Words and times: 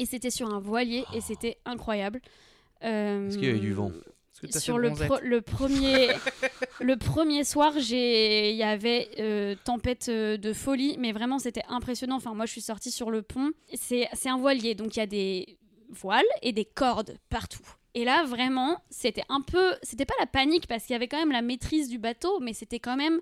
Et 0.00 0.06
c'était 0.06 0.30
sur 0.30 0.52
un 0.52 0.58
voilier 0.60 1.04
et 1.14 1.20
c'était 1.20 1.58
incroyable. 1.64 2.20
Euh, 2.82 3.28
Est-ce 3.28 3.36
qu'il 3.36 3.46
y 3.46 3.50
avait 3.50 3.58
du 3.58 3.72
vent 3.74 3.90
Est-ce 3.90 4.40
que 4.40 4.46
t'as 4.46 4.58
sur 4.58 4.76
fait 4.76 4.80
le, 4.80 4.90
pro- 5.06 5.18
le 5.22 5.40
premier 5.42 6.08
le 6.80 6.96
premier 6.96 7.44
soir 7.44 7.74
j'ai 7.78 8.50
il 8.50 8.56
y 8.56 8.62
avait 8.62 9.10
euh, 9.18 9.54
tempête 9.64 10.06
euh, 10.08 10.38
de 10.38 10.52
folie 10.54 10.96
mais 10.98 11.12
vraiment 11.12 11.38
c'était 11.38 11.64
impressionnant. 11.68 12.16
Enfin 12.16 12.32
moi 12.34 12.46
je 12.46 12.52
suis 12.52 12.62
sortie 12.62 12.90
sur 12.90 13.10
le 13.10 13.20
pont. 13.22 13.50
C'est 13.74 14.08
c'est 14.14 14.30
un 14.30 14.38
voilier 14.38 14.74
donc 14.74 14.96
il 14.96 15.00
y 15.00 15.02
a 15.02 15.06
des 15.06 15.58
voiles 15.90 16.24
et 16.42 16.52
des 16.52 16.64
cordes 16.64 17.18
partout. 17.28 17.62
Et 17.94 18.04
là 18.06 18.24
vraiment 18.24 18.78
c'était 18.88 19.24
un 19.28 19.42
peu 19.42 19.74
c'était 19.82 20.06
pas 20.06 20.14
la 20.18 20.26
panique 20.26 20.66
parce 20.66 20.84
qu'il 20.84 20.94
y 20.94 20.96
avait 20.96 21.08
quand 21.08 21.18
même 21.18 21.32
la 21.32 21.42
maîtrise 21.42 21.90
du 21.90 21.98
bateau 21.98 22.40
mais 22.40 22.54
c'était 22.54 22.78
quand 22.80 22.96
même 22.96 23.20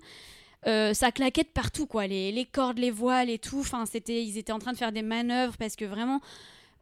euh, 0.67 0.93
ça 0.93 1.11
claquait 1.11 1.43
de 1.43 1.49
partout 1.49 1.87
quoi. 1.87 2.07
Les, 2.07 2.31
les 2.31 2.45
cordes 2.45 2.77
les 2.79 2.91
voiles 2.91 3.29
et 3.29 3.39
tout. 3.39 3.59
Enfin 3.59 3.85
c'était 3.85 4.23
ils 4.23 4.37
étaient 4.37 4.53
en 4.53 4.59
train 4.59 4.71
de 4.71 4.77
faire 4.77 4.93
des 4.93 5.01
manœuvres 5.01 5.57
parce 5.57 5.75
que 5.75 5.83
vraiment 5.85 6.21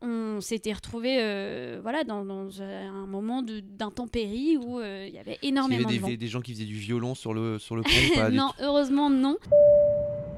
on 0.02 0.42
s'était 0.42 0.74
retrouvé 0.74 1.18
voilà 1.82 2.04
dans, 2.04 2.24
dans 2.24 2.62
un 2.62 3.06
moment 3.08 3.42
d'intempérie 3.44 4.58
où 4.58 4.80
euh, 4.80 5.06
il 5.08 5.14
y 5.14 5.18
avait 5.20 5.38
qu'il 5.38 5.46
y 5.46 5.50
énormément 5.50 5.88
avait 5.88 5.98
de 5.98 6.02
vent. 6.02 6.08
des, 6.10 6.18
des 6.18 6.28
gens 6.28 6.42
qui 6.42 6.54
faisaient 6.54 6.66
du 6.66 6.76
violon 6.76 7.16
sur 7.16 7.34
le, 7.34 7.58
sur 7.58 7.76
le 7.76 7.82
pont 7.84 7.90
pas 8.16 8.30
non 8.30 8.52
heureusement 8.62 9.10
non 9.10 9.38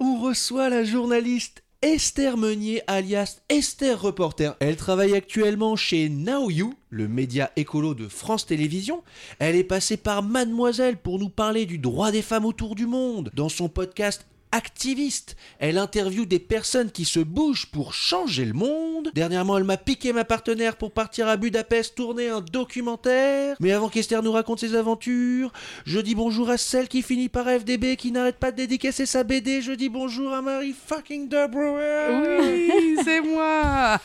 on 0.00 0.18
reçoit 0.18 0.70
la 0.70 0.82
journaliste 0.82 1.62
Esther 1.82 2.36
Meunier 2.36 2.82
alias 2.86 3.40
Esther 3.48 4.00
Reporter. 4.00 4.56
Elle 4.60 4.76
travaille 4.76 5.14
actuellement 5.14 5.76
chez 5.76 6.08
Now 6.08 6.50
You, 6.50 6.74
le 6.88 7.06
média 7.06 7.50
écolo 7.56 7.94
de 7.94 8.08
France 8.08 8.46
Télévisions. 8.46 9.02
Elle 9.38 9.56
est 9.56 9.64
passée 9.64 9.98
par 9.98 10.22
Mademoiselle 10.22 10.96
pour 10.96 11.18
nous 11.18 11.28
parler 11.28 11.66
du 11.66 11.78
droit 11.78 12.10
des 12.10 12.22
femmes 12.22 12.46
autour 12.46 12.74
du 12.74 12.86
monde. 12.86 13.30
Dans 13.34 13.48
son 13.50 13.68
podcast 13.68 14.26
Activiste, 14.52 15.36
elle 15.60 15.78
interviewe 15.78 16.26
des 16.26 16.40
personnes 16.40 16.90
qui 16.90 17.04
se 17.04 17.20
bougent 17.20 17.66
pour 17.66 17.94
changer 17.94 18.44
le 18.44 18.52
monde. 18.52 19.10
Dernièrement, 19.14 19.56
elle 19.56 19.64
m'a 19.64 19.76
piqué 19.76 20.12
ma 20.12 20.24
partenaire 20.24 20.76
pour 20.76 20.90
partir 20.92 21.28
à 21.28 21.36
Budapest 21.36 21.94
tourner 21.94 22.28
un 22.30 22.40
documentaire. 22.40 23.56
Mais 23.60 23.70
avant 23.72 23.88
qu'Esther 23.88 24.22
nous 24.24 24.32
raconte 24.32 24.58
ses 24.58 24.74
aventures, 24.74 25.52
je 25.86 26.00
dis 26.00 26.16
bonjour 26.16 26.50
à 26.50 26.56
celle 26.56 26.88
qui 26.88 27.02
finit 27.02 27.28
par 27.28 27.46
FDB 27.46 27.96
qui 27.96 28.10
n'arrête 28.10 28.38
pas 28.38 28.50
de 28.50 28.56
dédicacer 28.56 29.06
sa 29.06 29.22
BD. 29.22 29.62
Je 29.62 29.72
dis 29.72 29.88
bonjour 29.88 30.32
à 30.32 30.42
Marie 30.42 30.74
fucking 30.86 31.28
de 31.28 31.46
Brouwer. 31.46 32.40
Oui, 32.40 32.96
c'est 33.04 33.20
moi 33.20 34.00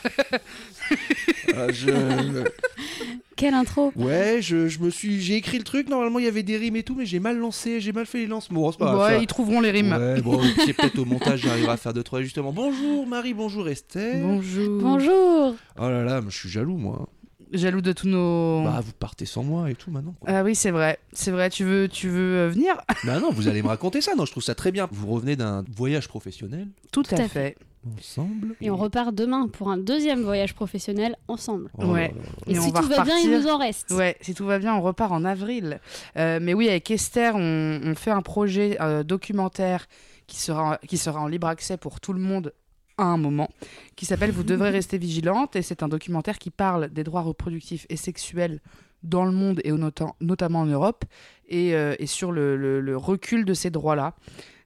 Ah, 1.56 1.72
je- 1.72 2.44
quelle 3.36 3.54
intro 3.54 3.92
Ouais, 3.96 4.38
je, 4.40 4.66
je 4.68 4.78
me 4.80 4.90
suis, 4.90 5.20
j'ai 5.20 5.36
écrit 5.36 5.58
le 5.58 5.64
truc. 5.64 5.88
Normalement, 5.88 6.18
il 6.18 6.24
y 6.24 6.28
avait 6.28 6.42
des 6.42 6.56
rimes 6.56 6.76
et 6.76 6.82
tout, 6.82 6.94
mais 6.96 7.06
j'ai 7.06 7.20
mal 7.20 7.36
lancé, 7.38 7.80
j'ai 7.80 7.92
mal 7.92 8.06
fait 8.06 8.18
les 8.18 8.26
lancements. 8.26 8.60
Bon, 8.62 8.72
c'est 8.72 8.78
pas 8.78 8.86
grave, 8.86 8.98
Ouais, 8.98 9.16
ça- 9.16 9.22
ils 9.22 9.26
trouveront 9.26 9.60
les 9.60 9.70
rimes. 9.70 9.92
Ouais, 9.92 10.20
bon, 10.20 10.40
c'est 10.64 10.72
peut-être 10.72 10.98
au 10.98 11.04
montage, 11.04 11.40
j'arriverai 11.40 11.72
à 11.72 11.76
faire 11.76 11.92
deux 11.92 12.02
trois 12.02 12.22
justement. 12.22 12.52
Bonjour 12.52 13.06
Marie, 13.06 13.34
bonjour 13.34 13.68
Esther. 13.68 14.22
Bonjour. 14.22 14.80
bonjour 14.82 15.54
Oh 15.78 15.88
là 15.88 16.02
là, 16.04 16.20
je 16.28 16.36
suis 16.36 16.48
jaloux 16.48 16.76
moi. 16.76 17.08
Jaloux 17.52 17.80
de 17.80 17.92
tous 17.92 18.08
nos. 18.08 18.64
Bah, 18.64 18.80
vous 18.84 18.90
partez 18.92 19.24
sans 19.24 19.44
moi 19.44 19.70
et 19.70 19.76
tout 19.76 19.90
maintenant. 19.92 20.16
quoi. 20.18 20.28
Ah 20.32 20.42
oui, 20.42 20.56
c'est 20.56 20.72
vrai. 20.72 20.98
C'est 21.12 21.30
vrai, 21.30 21.48
tu 21.48 21.62
veux, 21.62 21.86
tu 21.86 22.08
veux 22.08 22.38
euh, 22.38 22.48
venir? 22.50 22.74
Bah 23.04 23.20
non, 23.20 23.30
vous 23.30 23.46
allez 23.46 23.62
me 23.62 23.68
raconter 23.68 24.00
ça. 24.00 24.16
Non, 24.16 24.24
je 24.24 24.32
trouve 24.32 24.42
ça 24.42 24.56
très 24.56 24.72
bien. 24.72 24.88
Vous 24.90 25.06
revenez 25.06 25.36
d'un 25.36 25.64
voyage 25.76 26.08
professionnel 26.08 26.66
Tout, 26.90 27.04
à 27.12 27.14
à 27.14 27.28
fait. 27.28 27.56
Ensemble. 27.98 28.54
et 28.60 28.70
on 28.70 28.76
repart 28.76 29.14
demain 29.14 29.48
pour 29.48 29.70
un 29.70 29.76
deuxième 29.78 30.22
voyage 30.22 30.54
professionnel 30.54 31.16
ensemble 31.28 31.70
Oh 31.78 31.86
Ouais. 31.86 32.14
et, 32.46 32.52
Et 32.52 32.54
si 32.56 32.70
va 32.70 32.80
tout 32.80 32.88
va 32.88 33.04
bien 33.04 33.18
il 33.18 33.30
nous 33.30 33.46
en 33.48 33.58
reste 33.58 33.90
Ouais, 33.90 34.16
si 34.20 34.34
tout 34.34 34.46
va 34.46 34.58
bien, 34.58 34.74
on 34.74 34.80
repart 34.82 35.12
en 35.12 35.24
avril. 35.24 35.80
Euh, 36.16 36.38
mais 36.42 36.54
oui, 36.54 36.68
avec 36.68 36.90
Esther, 36.90 37.34
on, 37.36 37.80
on 37.84 37.94
fait 37.94 38.10
un 38.10 38.22
projet 38.22 38.76
euh, 38.80 39.02
documentaire 39.02 39.86
qui 40.26 40.36
sera, 40.38 40.78
qui 40.86 40.98
sera 40.98 41.20
en 41.20 41.26
libre 41.28 41.46
accès 41.46 41.76
pour 41.76 42.00
tout 42.00 42.12
le 42.12 42.20
monde 42.20 42.52
à 42.98 43.04
un 43.04 43.18
moment, 43.18 43.50
qui 43.94 44.06
s'appelle 44.06 44.30
Vous 44.32 44.42
devrez 44.42 44.70
rester 44.80 44.98
vigilante. 44.98 45.54
Et 45.56 45.62
c'est 45.62 45.82
un 45.82 45.88
documentaire 45.88 46.38
qui 46.38 46.50
parle 46.50 46.88
des 46.88 47.04
droits 47.04 47.20
reproductifs 47.22 47.86
et 47.90 47.96
sexuels 47.96 48.60
dans 49.02 49.24
le 49.24 49.30
monde 49.32 49.60
et 49.64 49.70
au 49.70 49.76
nota- 49.78 50.14
notamment 50.20 50.60
en 50.60 50.66
Europe, 50.66 51.04
et, 51.48 51.74
euh, 51.76 51.94
et 51.98 52.06
sur 52.06 52.32
le, 52.32 52.56
le- 52.56 52.80
le 52.80 52.96
recul 52.96 53.44
de 53.44 53.54
ces 53.54 53.70
droits-là. 53.70 54.14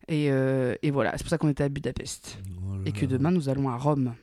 Et, 0.08 0.28
euh, 0.30 0.74
et 0.82 0.90
voilà, 0.90 1.12
c'est 1.16 1.24
pour 1.24 1.30
ça 1.30 1.38
qu'on 1.38 1.48
était 1.50 1.64
à 1.64 1.68
Budapest. 1.68 2.38
Oh 2.80 2.86
Et 2.86 2.92
que 2.92 3.06
demain, 3.06 3.30
nous 3.30 3.48
allons 3.48 3.68
à 3.68 3.76
Rome. 3.76 4.14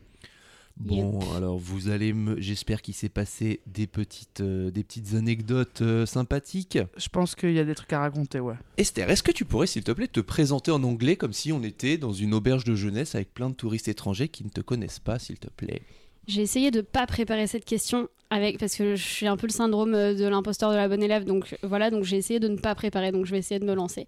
Bon, 0.79 1.19
alors 1.35 1.57
vous 1.57 1.89
allez 1.89 2.13
me. 2.13 2.39
J'espère 2.39 2.83
qu'il 2.83 2.93
s'est 2.93 3.09
passé 3.09 3.61
des 3.65 3.87
petites, 3.87 4.41
euh, 4.41 4.69
des 4.69 4.83
petites 4.83 5.15
anecdotes 5.15 5.81
euh, 5.81 6.05
sympathiques. 6.05 6.77
Je 6.97 7.09
pense 7.09 7.33
qu'il 7.33 7.53
y 7.53 7.59
a 7.59 7.63
des 7.63 7.73
trucs 7.73 7.91
à 7.93 7.99
raconter, 7.99 8.39
ouais. 8.39 8.53
Esther, 8.77 9.09
est-ce 9.09 9.23
que 9.23 9.31
tu 9.31 9.43
pourrais, 9.43 9.65
s'il 9.65 9.83
te 9.83 9.91
plaît, 9.91 10.07
te 10.07 10.19
présenter 10.19 10.69
en 10.69 10.83
anglais 10.83 11.15
comme 11.15 11.33
si 11.33 11.51
on 11.51 11.63
était 11.63 11.97
dans 11.97 12.13
une 12.13 12.33
auberge 12.33 12.63
de 12.63 12.75
jeunesse 12.75 13.15
avec 13.15 13.33
plein 13.33 13.49
de 13.49 13.55
touristes 13.55 13.87
étrangers 13.87 14.27
qui 14.27 14.43
ne 14.43 14.49
te 14.49 14.61
connaissent 14.61 14.99
pas, 14.99 15.17
s'il 15.17 15.39
te 15.39 15.49
plaît? 15.49 15.81
J'ai 16.27 16.41
essayé 16.41 16.69
de 16.69 16.81
pas 16.81 17.07
préparer 17.07 17.47
cette 17.47 17.65
question 17.65 18.07
avec 18.29 18.59
parce 18.59 18.75
que 18.75 18.95
je 18.95 19.03
suis 19.03 19.27
un 19.27 19.37
peu 19.37 19.47
le 19.47 19.53
syndrome 19.53 19.95
euh, 19.95 20.13
de 20.13 20.25
l'imposteur 20.25 20.71
de 20.71 20.75
la 20.75 20.89
bonne 20.89 21.01
élève 21.01 21.23
donc 21.23 21.55
voilà 21.63 21.89
donc 21.89 22.03
j'ai 22.03 22.17
essayé 22.17 22.41
de 22.41 22.49
ne 22.49 22.57
pas 22.57 22.75
préparer 22.75 23.13
donc 23.13 23.25
je 23.25 23.31
vais 23.31 23.37
essayer 23.37 23.57
de 23.57 23.65
me 23.65 23.73
lancer 23.73 24.05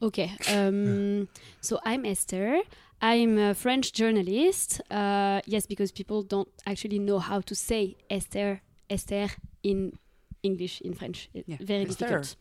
Ok. 0.00 0.20
Um, 0.54 1.26
so 1.60 1.78
I'm 1.84 2.04
Esther. 2.04 2.60
I'm 3.00 3.38
a 3.38 3.54
French 3.54 3.92
journalist. 3.92 4.80
Uh, 4.90 5.40
yes, 5.46 5.66
because 5.66 5.92
people 5.92 6.22
don't 6.22 6.48
actually 6.66 6.98
know 6.98 7.18
how 7.18 7.40
to 7.42 7.54
say 7.54 7.96
Esther, 8.10 8.60
Esther 8.90 9.28
in 9.62 9.92
English, 10.42 10.80
in 10.80 10.94
French. 10.94 11.28
It's 11.34 11.48
Yeah, 11.48 11.56
very 11.60 11.84
Esther. 11.84 12.06
difficult. 12.06 12.36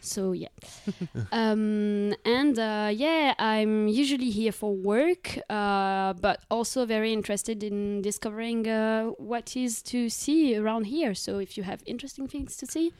So 0.00 0.32
yeah. 0.32 0.48
um, 1.32 2.12
and 2.24 2.58
uh, 2.58 2.90
yeah, 2.92 3.34
I'm 3.38 3.86
usually 3.86 4.30
here 4.30 4.50
for 4.50 4.74
work, 4.74 5.38
uh, 5.48 6.14
but 6.14 6.40
also 6.50 6.84
very 6.84 7.12
interested 7.12 7.62
in 7.62 8.02
discovering 8.02 8.66
uh, 8.66 9.04
what 9.18 9.56
is 9.56 9.80
to 9.84 10.08
see 10.08 10.56
around 10.56 10.86
here. 10.86 11.14
So 11.14 11.38
if 11.38 11.56
you 11.56 11.62
have 11.62 11.82
interesting 11.86 12.26
things 12.26 12.56
to 12.56 12.66
see, 12.66 12.92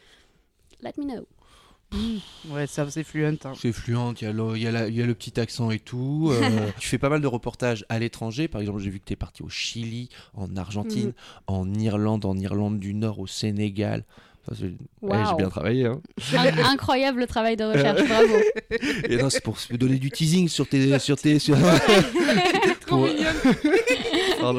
let 0.80 0.96
me 0.96 1.04
know. 1.04 1.26
Ouais, 2.48 2.66
ça, 2.66 2.88
c'est 2.90 3.04
fluent. 3.04 3.26
hein. 3.26 3.52
C'est 3.60 3.72
fluent, 3.72 3.96
il 4.20 4.24
y, 4.24 4.26
a 4.26 4.32
le- 4.32 4.56
y 4.58 4.94
y 4.94 5.02
a 5.02 5.06
petit 5.14 5.38
accent 5.40 5.70
et 5.70 5.78
tout. 5.78 6.30
euh, 6.32 6.40
tu 6.78 6.88
fais 6.88 6.98
pas 6.98 7.08
mal 7.08 7.20
de 7.20 7.26
reportages 7.26 7.84
à 7.88 7.98
l'étranger. 7.98 8.48
Par 8.48 8.60
exemple, 8.60 8.80
j'ai 8.80 8.90
vu 8.90 8.98
que 9.00 9.04
tu 9.06 9.12
es 9.12 9.16
parti 9.16 9.42
au 9.42 9.48
Chili, 9.48 10.08
en 10.34 10.56
Argentine, 10.56 11.08
Mhm. 11.08 11.12
en 11.48 11.74
Irlande, 11.74 12.24
en 12.24 12.36
Irlande 12.38 12.78
du 12.80 12.94
Nord, 12.94 13.18
au 13.18 13.26
Sénégal. 13.26 14.04
Ouais, 14.60 14.72
Wow. 15.02 15.16
j'ai 15.30 15.36
bien 15.36 15.48
travaillé. 15.50 15.86
hein. 15.86 16.00
In- 16.34 16.64
incroyable 16.72 17.20
le 17.20 17.26
travail 17.28 17.56
de 17.56 17.62
recherche, 17.64 18.02
bravo. 18.08 18.34
Et 19.08 19.16
non, 19.16 19.30
c'est 19.30 19.40
pour 19.42 19.56
donner 19.70 19.98
du 19.98 20.10
teasing 20.10 20.48
sur 20.48 20.66
tes. 20.68 20.98
Sur 20.98 21.16
tes 21.16 21.38
sur... 21.38 21.56
Trop 22.86 23.06
Pour- 23.06 23.08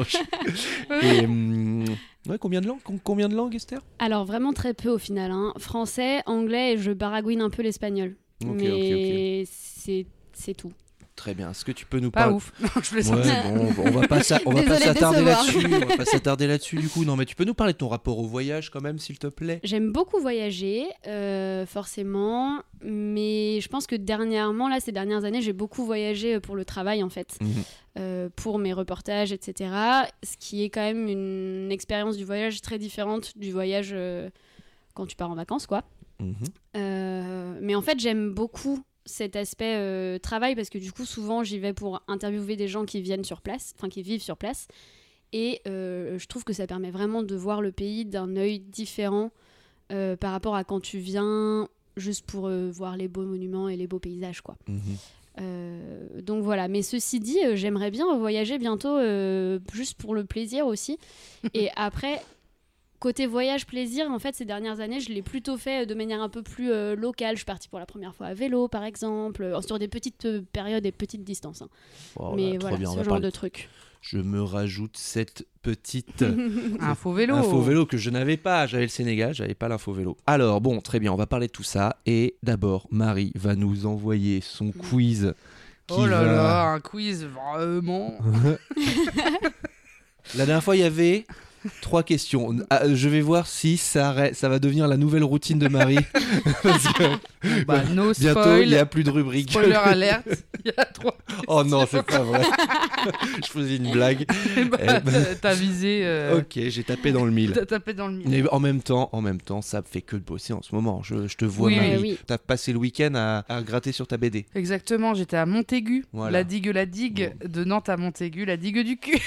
Et, 1.02 1.24
hum, 1.26 1.84
ouais, 2.28 2.38
combien 2.38 2.60
de 2.60 2.66
langues 2.66 2.82
Com- 2.82 2.98
Combien 3.02 3.28
de 3.28 3.34
langues, 3.34 3.54
Esther? 3.54 3.80
Alors 3.98 4.24
vraiment 4.24 4.52
très 4.52 4.74
peu 4.74 4.90
au 4.90 4.98
final. 4.98 5.30
hein. 5.30 5.52
Français, 5.58 6.22
anglais 6.26 6.72
et 6.74 6.78
je 6.78 6.92
baragouine 6.92 7.40
un 7.40 7.50
peu 7.50 7.62
l'espagnol. 7.62 8.16
Ok, 8.44 8.50
ok, 8.50 8.64
Mais 8.90 9.44
c'est 9.46 10.06
c'est 10.32 10.54
tout. 10.54 10.72
Très 11.16 11.32
bien. 11.34 11.52
Est-ce 11.52 11.64
que 11.64 11.70
tu 11.72 11.86
peux 11.86 12.00
nous 12.00 12.10
Pas 12.10 12.22
parler 12.22 12.34
ouf. 12.36 12.52
Non, 12.60 12.68
je. 12.82 12.96
Ouais, 12.96 13.72
bon, 13.72 13.84
on 13.86 13.90
va 13.92 14.00
pas 14.00 14.16
pas 14.16 14.22
s'attarder 14.22 15.22
là-dessus. 15.22 15.66
On 15.66 15.86
va 15.86 15.96
pas 15.96 16.04
s'attarder 16.04 16.46
là-dessus 16.48 16.76
du 16.76 16.88
coup. 16.88 17.04
Non, 17.04 17.14
mais 17.14 17.24
tu 17.24 17.36
peux 17.36 17.44
nous 17.44 17.54
parler 17.54 17.72
de 17.72 17.78
ton 17.78 17.88
rapport 17.88 18.18
au 18.18 18.24
voyage 18.26 18.70
quand 18.70 18.80
même, 18.80 18.98
s'il 18.98 19.18
te 19.18 19.28
plaît? 19.28 19.60
J'aime 19.62 19.92
beaucoup 19.92 20.18
voyager, 20.20 20.86
euh, 21.06 21.66
forcément, 21.66 22.60
mais 22.82 23.60
je 23.60 23.68
pense 23.68 23.86
que 23.86 23.94
dernièrement, 23.94 24.68
là, 24.68 24.80
ces 24.80 24.90
dernières 24.90 25.24
années, 25.24 25.40
j'ai 25.40 25.52
beaucoup 25.52 25.84
voyagé 25.84 26.34
euh, 26.34 26.40
pour 26.40 26.56
le 26.56 26.64
travail, 26.64 27.02
en 27.04 27.10
fait, 27.10 27.36
Mhm. 27.40 27.48
euh, 28.00 28.28
pour 28.34 28.58
mes 28.58 28.72
reportages, 28.72 29.30
etc. 29.30 29.70
Ce 30.24 30.36
qui 30.36 30.64
est 30.64 30.68
quand 30.70 30.82
même 30.82 31.08
une 31.08 31.70
expérience 31.70 32.16
du 32.16 32.24
voyage 32.24 32.60
très 32.60 32.78
différente 32.78 33.38
du 33.38 33.52
voyage 33.52 33.90
euh, 33.92 34.30
quand 34.94 35.06
tu 35.06 35.14
pars 35.14 35.30
en 35.30 35.36
vacances, 35.36 35.66
quoi. 35.68 35.84
Mhm. 36.18 36.34
Mais 37.60 37.74
en 37.76 37.82
fait, 37.82 37.98
j'aime 38.00 38.30
beaucoup 38.34 38.82
cet 39.06 39.36
aspect 39.36 39.76
euh, 39.76 40.18
travail 40.18 40.54
parce 40.54 40.70
que 40.70 40.78
du 40.78 40.92
coup, 40.92 41.04
souvent, 41.04 41.42
j'y 41.44 41.58
vais 41.58 41.72
pour 41.72 42.02
interviewer 42.08 42.56
des 42.56 42.68
gens 42.68 42.84
qui 42.84 43.00
viennent 43.02 43.24
sur 43.24 43.40
place, 43.40 43.74
enfin 43.76 43.88
qui 43.88 44.02
vivent 44.02 44.22
sur 44.22 44.36
place. 44.36 44.68
Et 45.32 45.60
euh, 45.66 46.18
je 46.18 46.26
trouve 46.26 46.44
que 46.44 46.52
ça 46.52 46.66
permet 46.66 46.90
vraiment 46.90 47.22
de 47.22 47.34
voir 47.34 47.60
le 47.60 47.72
pays 47.72 48.04
d'un 48.04 48.36
œil 48.36 48.60
différent 48.60 49.30
euh, 49.92 50.16
par 50.16 50.32
rapport 50.32 50.54
à 50.54 50.64
quand 50.64 50.80
tu 50.80 50.98
viens 50.98 51.68
juste 51.96 52.26
pour 52.26 52.48
voir 52.48 52.96
les 52.96 53.08
beaux 53.08 53.24
monuments 53.24 53.68
et 53.68 53.76
les 53.76 53.86
beaux 53.86 54.00
paysages, 54.00 54.40
quoi. 54.40 54.56
Mhm. 54.68 54.96
Donc 56.22 56.44
voilà, 56.44 56.68
mais 56.68 56.82
ceci 56.82 57.18
dit, 57.18 57.38
j'aimerais 57.54 57.90
bien 57.90 58.16
voyager 58.16 58.56
bientôt 58.58 59.00
juste 59.72 59.94
pour 59.98 60.14
le 60.14 60.24
plaisir 60.24 60.64
aussi. 60.64 60.96
Et 61.54 61.70
après, 61.74 62.22
côté 63.04 63.26
voyage 63.26 63.66
plaisir, 63.66 64.10
en 64.10 64.18
fait, 64.18 64.34
ces 64.34 64.46
dernières 64.46 64.80
années, 64.80 64.98
je 64.98 65.12
l'ai 65.12 65.20
plutôt 65.22 65.56
fait 65.58 65.84
de 65.86 65.94
manière 65.94 66.22
un 66.22 66.30
peu 66.30 66.42
plus 66.42 66.72
euh, 66.72 66.96
locale. 66.96 67.34
Je 67.34 67.40
suis 67.40 67.44
partie 67.44 67.68
pour 67.68 67.78
la 67.78 67.84
première 67.86 68.14
fois 68.14 68.28
à 68.28 68.34
vélo, 68.34 68.66
par 68.66 68.82
exemple, 68.82 69.42
euh, 69.42 69.60
sur 69.60 69.78
des 69.78 69.88
petites 69.88 70.24
euh, 70.24 70.40
périodes 70.52 70.86
et 70.86 70.90
petites 70.92 71.22
distances. 71.22 71.60
hein. 71.62 71.68
Mais 72.34 72.52
là, 72.52 72.58
voilà, 72.60 72.76
bien, 72.78 72.88
on 72.88 72.92
ce 72.92 72.98
genre 73.00 73.08
parler- 73.08 73.24
de 73.26 73.30
truc. 73.30 73.68
Je 74.00 74.18
me 74.18 74.42
rajoute 74.42 74.96
cette 74.96 75.46
petite 75.62 76.24
Info 76.80 77.12
vélo. 77.12 77.36
info 77.36 77.60
vélo 77.60 77.86
que 77.86 77.96
je 77.96 78.10
n'avais 78.10 78.36
pas. 78.36 78.66
J'avais 78.66 78.84
le 78.84 78.88
Sénégal, 78.90 79.34
j'avais 79.34 79.54
pas 79.54 79.68
l'info 79.68 79.92
vélo. 79.92 80.16
Alors 80.26 80.60
bon, 80.60 80.80
très 80.80 81.00
bien, 81.00 81.12
on 81.12 81.16
va 81.16 81.26
parler 81.26 81.46
de 81.46 81.52
tout 81.52 81.62
ça. 81.62 81.96
Et 82.06 82.36
d'abord, 82.42 82.86
Marie 82.90 83.32
va 83.34 83.54
nous 83.54 83.86
envoyer 83.86 84.40
son 84.42 84.72
quiz. 84.72 85.34
Qui 85.86 85.94
Oh 85.98 86.06
là 86.06 86.22
va- 86.22 86.32
là, 86.32 86.62
un 86.72 86.80
quiz 86.80 87.24
vraiment. 87.26 88.14
La 90.36 90.46
dernière 90.46 90.64
fois, 90.64 90.76
il 90.76 90.80
y 90.80 90.84
avait 90.84 91.26
trois 91.80 92.02
questions. 92.02 92.56
Ah, 92.70 92.82
je 92.92 93.08
vais 93.08 93.20
voir 93.20 93.46
si 93.46 93.76
ça, 93.76 94.12
va 94.42 94.58
devenir 94.58 94.88
la 94.88 94.96
nouvelle 94.96 95.24
routine 95.24 95.58
de 95.58 95.68
Marie. 95.68 95.98
Parce 96.62 96.92
que 96.92 97.64
Bah, 97.66 97.82
no 97.92 98.12
bientôt, 98.12 98.40
spoil. 98.40 98.62
il 98.62 98.68
n'y 98.70 98.76
a 98.76 98.86
plus 98.86 99.04
de 99.04 99.10
rubrique. 99.10 99.50
Spoiler 99.50 99.74
alerte. 99.74 100.26
Il 100.64 100.72
y 100.76 100.80
a 100.80 100.84
trois. 100.84 101.16
Oh 101.48 101.62
non, 101.64 101.84
c'est 101.90 102.02
pas 102.04 102.20
vrai. 102.20 102.42
je 103.44 103.50
faisais 103.50 103.76
une 103.76 103.90
blague. 103.90 104.24
Bah, 104.70 104.78
Eh 104.82 105.00
ben. 105.00 105.24
t'as- 105.40 105.54
visé. 105.54 106.00
euh, 106.04 106.38
Ok, 106.38 106.58
j'ai 106.68 106.84
tapé 106.84 107.12
dans 107.12 107.24
le 107.24 107.30
mille. 107.32 107.52
T'as 107.52 107.66
tapé 107.66 107.92
dans 107.92 108.06
le 108.08 108.14
mille. 108.14 108.28
Mais 108.28 108.48
en 108.50 108.60
même 108.60 108.80
temps, 108.82 109.08
en 109.12 109.20
même 109.20 109.40
temps, 109.40 109.60
ça 109.62 109.82
fait 109.82 110.00
que 110.00 110.16
de 110.16 110.22
bosser 110.22 110.52
en 110.52 110.62
ce 110.62 110.74
moment. 110.74 111.02
Je, 111.02 111.26
je 111.28 111.36
te 111.36 111.44
vois, 111.44 111.68
Oui, 111.68 111.76
Marie. 111.76 111.98
oui. 112.00 112.18
T'as 112.26 112.38
passé 112.38 112.72
le 112.72 112.78
week-end 112.78 113.12
à, 113.14 113.44
à 113.48 113.62
gratter 113.62 113.92
sur 113.92 114.06
ta 114.06 114.16
BD. 114.16 114.46
Exactement, 114.54 115.14
j'étais 115.14 115.36
à 115.36 115.44
Montaigu, 115.46 116.04
Voilà. 116.12 116.38
la 116.38 116.44
digue, 116.44 116.66
la 116.68 116.86
digue, 116.86 117.32
de 117.44 117.64
Nantes 117.64 117.88
à 117.88 117.96
Montaigu, 117.96 118.44
la 118.44 118.56
digue 118.56 118.84
du 118.84 118.96
cul. 118.96 119.18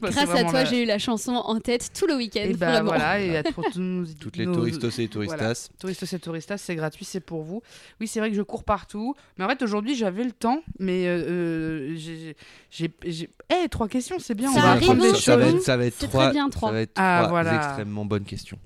Bah, 0.00 0.08
Grâce 0.10 0.30
à 0.30 0.44
toi, 0.44 0.52
la- 0.52 0.64
j'ai 0.64 0.82
eu 0.82 0.86
la 0.86 0.98
chanson 0.98 1.32
en 1.32 1.60
tête 1.60 1.90
tout 1.98 2.06
le 2.06 2.14
week-end. 2.16 2.40
Et 2.48 2.54
bah 2.54 2.82
voilà, 2.82 3.20
et 3.20 3.36
à 3.36 3.42
pour 3.52 3.64
tous 3.70 3.78
nos- 3.80 4.06
Toutes 4.18 4.36
les 4.36 4.46
nos- 4.46 4.54
touristos 4.54 4.98
et 4.98 5.08
touristas. 5.08 5.36
Voilà. 5.36 5.54
Touristos 5.78 6.12
et 6.12 6.18
touristas, 6.18 6.58
c'est 6.58 6.74
gratuit, 6.74 7.04
c'est 7.04 7.20
pour 7.20 7.42
vous. 7.42 7.62
Oui, 8.00 8.06
c'est 8.06 8.20
vrai 8.20 8.30
que 8.30 8.36
je 8.36 8.42
cours 8.42 8.64
partout. 8.64 9.14
Mais 9.36 9.44
en 9.44 9.48
fait, 9.48 9.62
aujourd'hui, 9.62 9.94
j'avais 9.94 10.24
le 10.24 10.32
temps. 10.32 10.62
Mais 10.78 11.06
euh, 11.06 11.22
euh, 11.28 11.94
j'ai. 11.96 12.34
j'ai- 12.70 12.90
j'ai- 13.04 13.30
Eh, 13.64 13.68
trois 13.68 13.88
questions, 13.88 14.18
c'est 14.18 14.34
bien. 14.34 14.50
Ça 14.52 14.58
on 14.58 14.62
va 14.62 14.76
des 14.94 15.14
ça, 15.14 15.36
va 15.36 15.46
être, 15.46 15.60
ça 15.60 15.76
va 15.76 15.84
être 15.86 15.94
C'est 15.98 16.08
trois, 16.08 16.24
très 16.24 16.32
bien, 16.32 16.48
trois. 16.48 16.68
Ça 16.70 16.72
va 16.74 16.80
être 16.80 16.92
Ah, 16.96 17.16
trois 17.24 17.28
voilà. 17.30 17.56
extrêmement 17.56 18.04
bonnes 18.04 18.24
questions. 18.24 18.58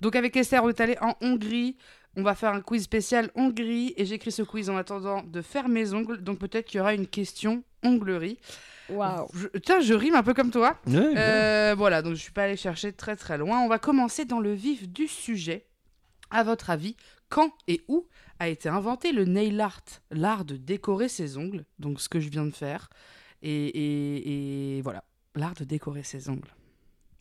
Donc, 0.00 0.16
avec 0.16 0.36
Esther, 0.36 0.62
on 0.62 0.68
est 0.68 0.80
allé 0.80 0.96
en 1.00 1.14
Hongrie. 1.22 1.76
On 2.14 2.22
va 2.22 2.34
faire 2.34 2.52
un 2.52 2.60
quiz 2.60 2.82
spécial 2.82 3.30
Hongrie. 3.36 3.94
Et 3.96 4.04
j'écris 4.04 4.32
ce 4.32 4.42
quiz 4.42 4.68
en 4.68 4.76
attendant 4.76 5.22
de 5.22 5.40
faire 5.40 5.68
mes 5.68 5.94
ongles. 5.94 6.22
Donc, 6.22 6.38
peut-être 6.38 6.66
qu'il 6.66 6.78
y 6.78 6.80
aura 6.80 6.92
une 6.92 7.06
question 7.06 7.62
onglerie. 7.82 8.36
Waouh. 8.90 9.26
Je- 9.34 9.58
Tiens, 9.58 9.80
je 9.80 9.94
rime 9.94 10.14
un 10.14 10.22
peu 10.22 10.34
comme 10.34 10.50
toi. 10.50 10.76
Ouais, 10.86 10.96
ouais. 10.98 11.14
Euh, 11.16 11.74
voilà, 11.76 12.02
donc 12.02 12.14
je 12.14 12.20
suis 12.20 12.32
pas 12.32 12.44
allée 12.44 12.56
chercher 12.56 12.92
très 12.92 13.16
très 13.16 13.38
loin. 13.38 13.60
On 13.60 13.68
va 13.68 13.78
commencer 13.78 14.24
dans 14.24 14.40
le 14.40 14.52
vif 14.52 14.88
du 14.88 15.06
sujet. 15.08 15.66
À 16.30 16.42
votre 16.44 16.70
avis, 16.70 16.96
quand 17.28 17.52
et 17.68 17.82
où 17.88 18.06
a 18.38 18.48
été 18.48 18.68
inventé 18.68 19.12
le 19.12 19.24
nail 19.26 19.60
art, 19.60 19.82
l'art 20.10 20.44
de 20.44 20.56
décorer 20.56 21.08
ses 21.08 21.36
ongles, 21.36 21.64
donc 21.78 22.00
ce 22.00 22.08
que 22.08 22.20
je 22.20 22.28
viens 22.30 22.46
de 22.46 22.50
faire, 22.54 22.88
et, 23.42 23.50
et- 23.66 24.78
et 24.78 24.82
voilà, 24.82 25.04
l'art 25.34 25.54
de 25.54 25.64
décorer 25.64 26.02
ses 26.02 26.28
ongles. 26.30 26.48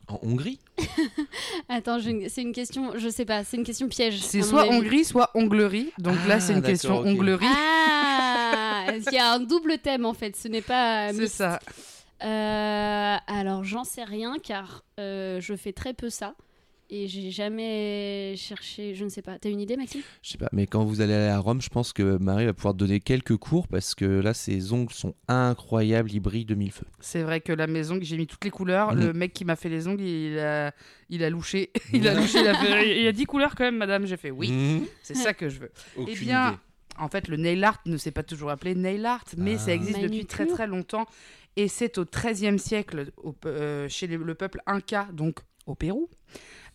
En 0.07 0.19
Hongrie? 0.23 0.59
Attends, 1.69 1.99
je- 1.99 2.27
c'est 2.27 2.41
une 2.41 2.51
question, 2.53 2.93
je 2.97 3.07
sais 3.09 3.23
pas, 3.25 3.43
c'est 3.43 3.55
une 3.57 3.63
question 3.63 3.87
piège. 3.87 4.19
C'est 4.21 4.41
soit. 4.41 4.67
Hongrie, 4.69 5.05
soit 5.05 5.29
onglerie. 5.35 5.91
Donc 5.99 6.15
là, 6.27 6.35
Ah, 6.35 6.39
c'est 6.39 6.53
une 6.53 6.61
question 6.61 6.99
onglerie. 6.99 7.45
Ah, 7.47 8.10
il 9.11 9.13
y 9.13 9.17
a 9.17 9.33
un 9.33 9.39
double 9.39 9.77
thème 9.79 10.05
en 10.05 10.13
fait, 10.13 10.35
ce 10.35 10.47
n'est 10.47 10.61
pas 10.61 11.11
c'est 11.13 11.19
mixte. 11.19 11.35
ça. 11.37 11.59
Euh, 12.23 13.17
alors 13.27 13.63
j'en 13.63 13.83
sais 13.83 14.03
rien 14.03 14.35
car 14.43 14.83
euh, 14.99 15.41
je 15.41 15.55
fais 15.55 15.73
très 15.73 15.93
peu 15.93 16.09
ça 16.11 16.35
et 16.93 17.07
j'ai 17.07 17.31
jamais 17.31 18.35
cherché, 18.37 18.93
je 18.95 19.05
ne 19.05 19.09
sais 19.09 19.21
pas. 19.21 19.39
T'as 19.39 19.49
une 19.49 19.61
idée 19.61 19.77
Maxime? 19.77 20.01
Je 20.21 20.31
sais 20.31 20.37
pas, 20.37 20.49
mais 20.51 20.67
quand 20.67 20.83
vous 20.83 20.99
allez 20.99 21.13
aller 21.13 21.29
à 21.29 21.39
Rome, 21.39 21.61
je 21.61 21.69
pense 21.69 21.93
que 21.93 22.17
Marie 22.17 22.45
va 22.45 22.53
pouvoir 22.53 22.73
te 22.73 22.79
donner 22.79 22.99
quelques 22.99 23.37
cours 23.37 23.69
parce 23.69 23.95
que 23.95 24.03
là, 24.05 24.33
ses 24.33 24.73
ongles 24.73 24.91
sont 24.93 25.15
incroyables, 25.29 26.11
ils 26.11 26.19
brillent 26.19 26.43
de 26.43 26.53
mille 26.53 26.73
feux. 26.73 26.85
C'est 26.99 27.23
vrai 27.23 27.39
que 27.39 27.53
la 27.53 27.65
maison, 27.67 27.97
que 27.97 28.03
j'ai 28.03 28.17
mis 28.17 28.27
toutes 28.27 28.43
les 28.43 28.49
couleurs. 28.51 28.93
Mhm. 28.93 28.99
Le 29.05 29.13
mec 29.13 29.31
qui 29.31 29.45
m'a 29.45 29.55
fait 29.55 29.69
les 29.69 29.87
ongles, 29.87 30.01
il 30.03 30.37
a, 30.37 30.73
il 31.09 31.23
a 31.23 31.29
louché. 31.29 31.71
il 31.93 32.05
a 32.09 32.13
louché, 32.13 32.39
il 32.41 32.47
a, 32.49 32.55
fait- 32.55 33.01
il 33.01 33.07
a 33.07 33.13
10 33.13 33.25
couleurs 33.25 33.55
quand 33.55 33.63
même, 33.63 33.77
madame. 33.77 34.05
J'ai 34.05 34.17
fait 34.17 34.31
oui, 34.31 34.51
Mhm. 34.51 34.85
c'est 35.01 35.15
ça 35.15 35.33
que 35.33 35.47
je 35.47 35.61
veux. 35.61 35.71
Aucune 35.95 36.13
Eh 36.13 36.19
bien, 36.25 36.47
idée. 36.49 36.57
En 36.99 37.07
fait, 37.09 37.27
le 37.27 37.37
nail 37.37 37.63
art 37.63 37.79
ne 37.85 37.97
s'est 37.97 38.11
pas 38.11 38.23
toujours 38.23 38.49
appelé 38.51 38.75
nail 38.75 39.05
art, 39.05 39.23
mais 39.37 39.55
Ah. 39.55 39.59
ça 39.59 39.73
existe 39.73 39.99
depuis 39.99 40.25
très 40.25 40.45
très 40.45 40.67
longtemps. 40.67 41.05
Et 41.57 41.67
c'est 41.67 41.97
au 41.97 42.05
XIIIe 42.05 42.57
siècle, 42.59 43.11
au 43.17 43.35
euh, 43.45 43.87
chez 43.89 44.07
les- 44.07 44.17
le 44.17 44.35
peuple 44.35 44.61
Inca, 44.65 45.07
donc 45.11 45.39
au 45.67 45.75
Pérou, 45.75 46.09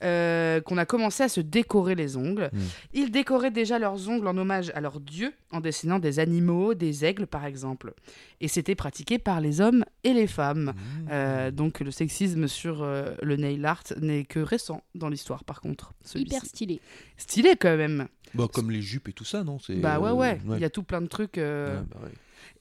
euh, 0.05 0.61
qu'on 0.61 0.77
a 0.77 0.85
commencé 0.85 1.23
à 1.23 1.29
se 1.29 1.41
décorer 1.41 1.95
les 1.95 2.17
ongles. 2.19 2.51
Mm. 2.53 2.59
Ils 2.93 3.11
décoraient 3.11 3.51
déjà 3.51 3.79
leurs 3.79 4.09
ongles 4.11 4.29
en 4.29 4.37
hommage 4.37 4.71
à 4.75 4.81
leurs 4.83 5.01
dieux, 5.01 5.33
en 5.51 5.61
dessinant 5.61 5.99
des 5.99 6.19
animaux, 6.19 6.75
des 6.75 7.05
aigles 7.07 7.27
par 7.27 7.47
exemple. 7.47 7.95
Et 8.43 8.49
c'était 8.49 8.75
pratiqué 8.75 9.19
par 9.19 9.41
les 9.41 9.63
hommes 9.63 9.85
et 10.05 10.13
les 10.13 10.27
femmes. 10.27 10.75
Mmh. 10.75 11.09
Euh, 11.11 11.51
donc 11.51 11.81
le 11.81 11.91
sexisme 11.91 12.47
sur 12.47 12.83
euh, 12.83 13.15
le 13.23 13.37
nail 13.37 13.65
art 13.65 13.83
n'est 13.99 14.25
que 14.25 14.41
récent 14.41 14.83
dans 14.95 15.09
l'histoire 15.09 15.45
par 15.45 15.63
contre. 15.63 15.95
Hyper 16.15 16.45
stylé. 16.45 16.81
Stylé 17.17 17.57
quand 17.59 17.77
même. 17.79 18.09
Bah, 18.35 18.49
comme 18.53 18.71
les 18.71 18.83
jupes 18.83 19.09
et 19.09 19.13
tout 19.13 19.25
ça, 19.25 19.45
non 19.45 19.59
Bah 19.69 19.99
ouais 20.01 20.11
euh, 20.11 20.15
ouais, 20.15 20.41
il 20.57 20.61
y 20.61 20.65
a 20.65 20.71
tout 20.71 20.83
plein 20.83 21.01
de 21.01 21.07
trucs. 21.07 21.39
euh, 21.39 21.81
Ouais, 21.81 21.87
bah 21.91 22.01
ouais. 22.05 22.13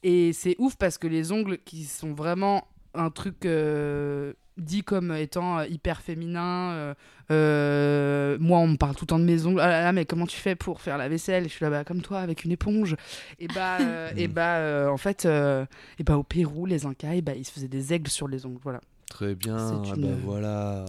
Et 0.02 0.32
c'est 0.32 0.56
ouf 0.58 0.76
parce 0.76 0.98
que 0.98 1.06
les 1.06 1.32
ongles 1.32 1.58
qui 1.58 1.84
sont 1.84 2.12
vraiment 2.14 2.66
un 2.94 3.10
truc 3.10 3.44
euh, 3.44 4.32
dit 4.56 4.82
comme 4.82 5.12
étant 5.12 5.62
hyper 5.62 6.00
féminin. 6.00 6.94
euh, 7.30 8.38
moi, 8.40 8.58
on 8.60 8.68
me 8.68 8.76
parle 8.76 8.94
tout 8.94 9.04
le 9.04 9.08
temps 9.08 9.18
de 9.18 9.24
mes 9.24 9.44
ongles. 9.46 9.60
Ah 9.60 9.68
là 9.68 9.82
là, 9.82 9.92
mais 9.92 10.04
comment 10.06 10.26
tu 10.26 10.38
fais 10.38 10.54
pour 10.56 10.80
faire 10.80 10.96
la 10.98 11.08
vaisselle? 11.08 11.44
Je 11.44 11.48
suis 11.50 11.64
là, 11.64 11.70
bah, 11.70 11.84
comme 11.84 12.00
toi, 12.02 12.20
avec 12.20 12.44
une 12.44 12.52
éponge. 12.52 12.96
Et 13.38 13.48
bah, 13.48 13.78
et 14.16 14.28
bah 14.28 14.56
euh, 14.58 14.88
en 14.88 14.96
fait, 14.96 15.26
et 15.26 16.02
bah, 16.04 16.16
au 16.16 16.22
Pérou, 16.22 16.64
les 16.66 16.86
Incas, 16.86 17.14
et 17.14 17.20
bah, 17.22 17.34
ils 17.34 17.44
se 17.44 17.52
faisaient 17.52 17.68
des 17.68 17.92
aigles 17.92 18.10
sur 18.10 18.28
les 18.28 18.46
ongles. 18.46 18.60
Voilà. 18.62 18.80
Très 19.10 19.34
bien, 19.34 19.56
ah 19.58 19.92
une- 19.96 20.02
bah 20.02 20.16
voilà. 20.22 20.84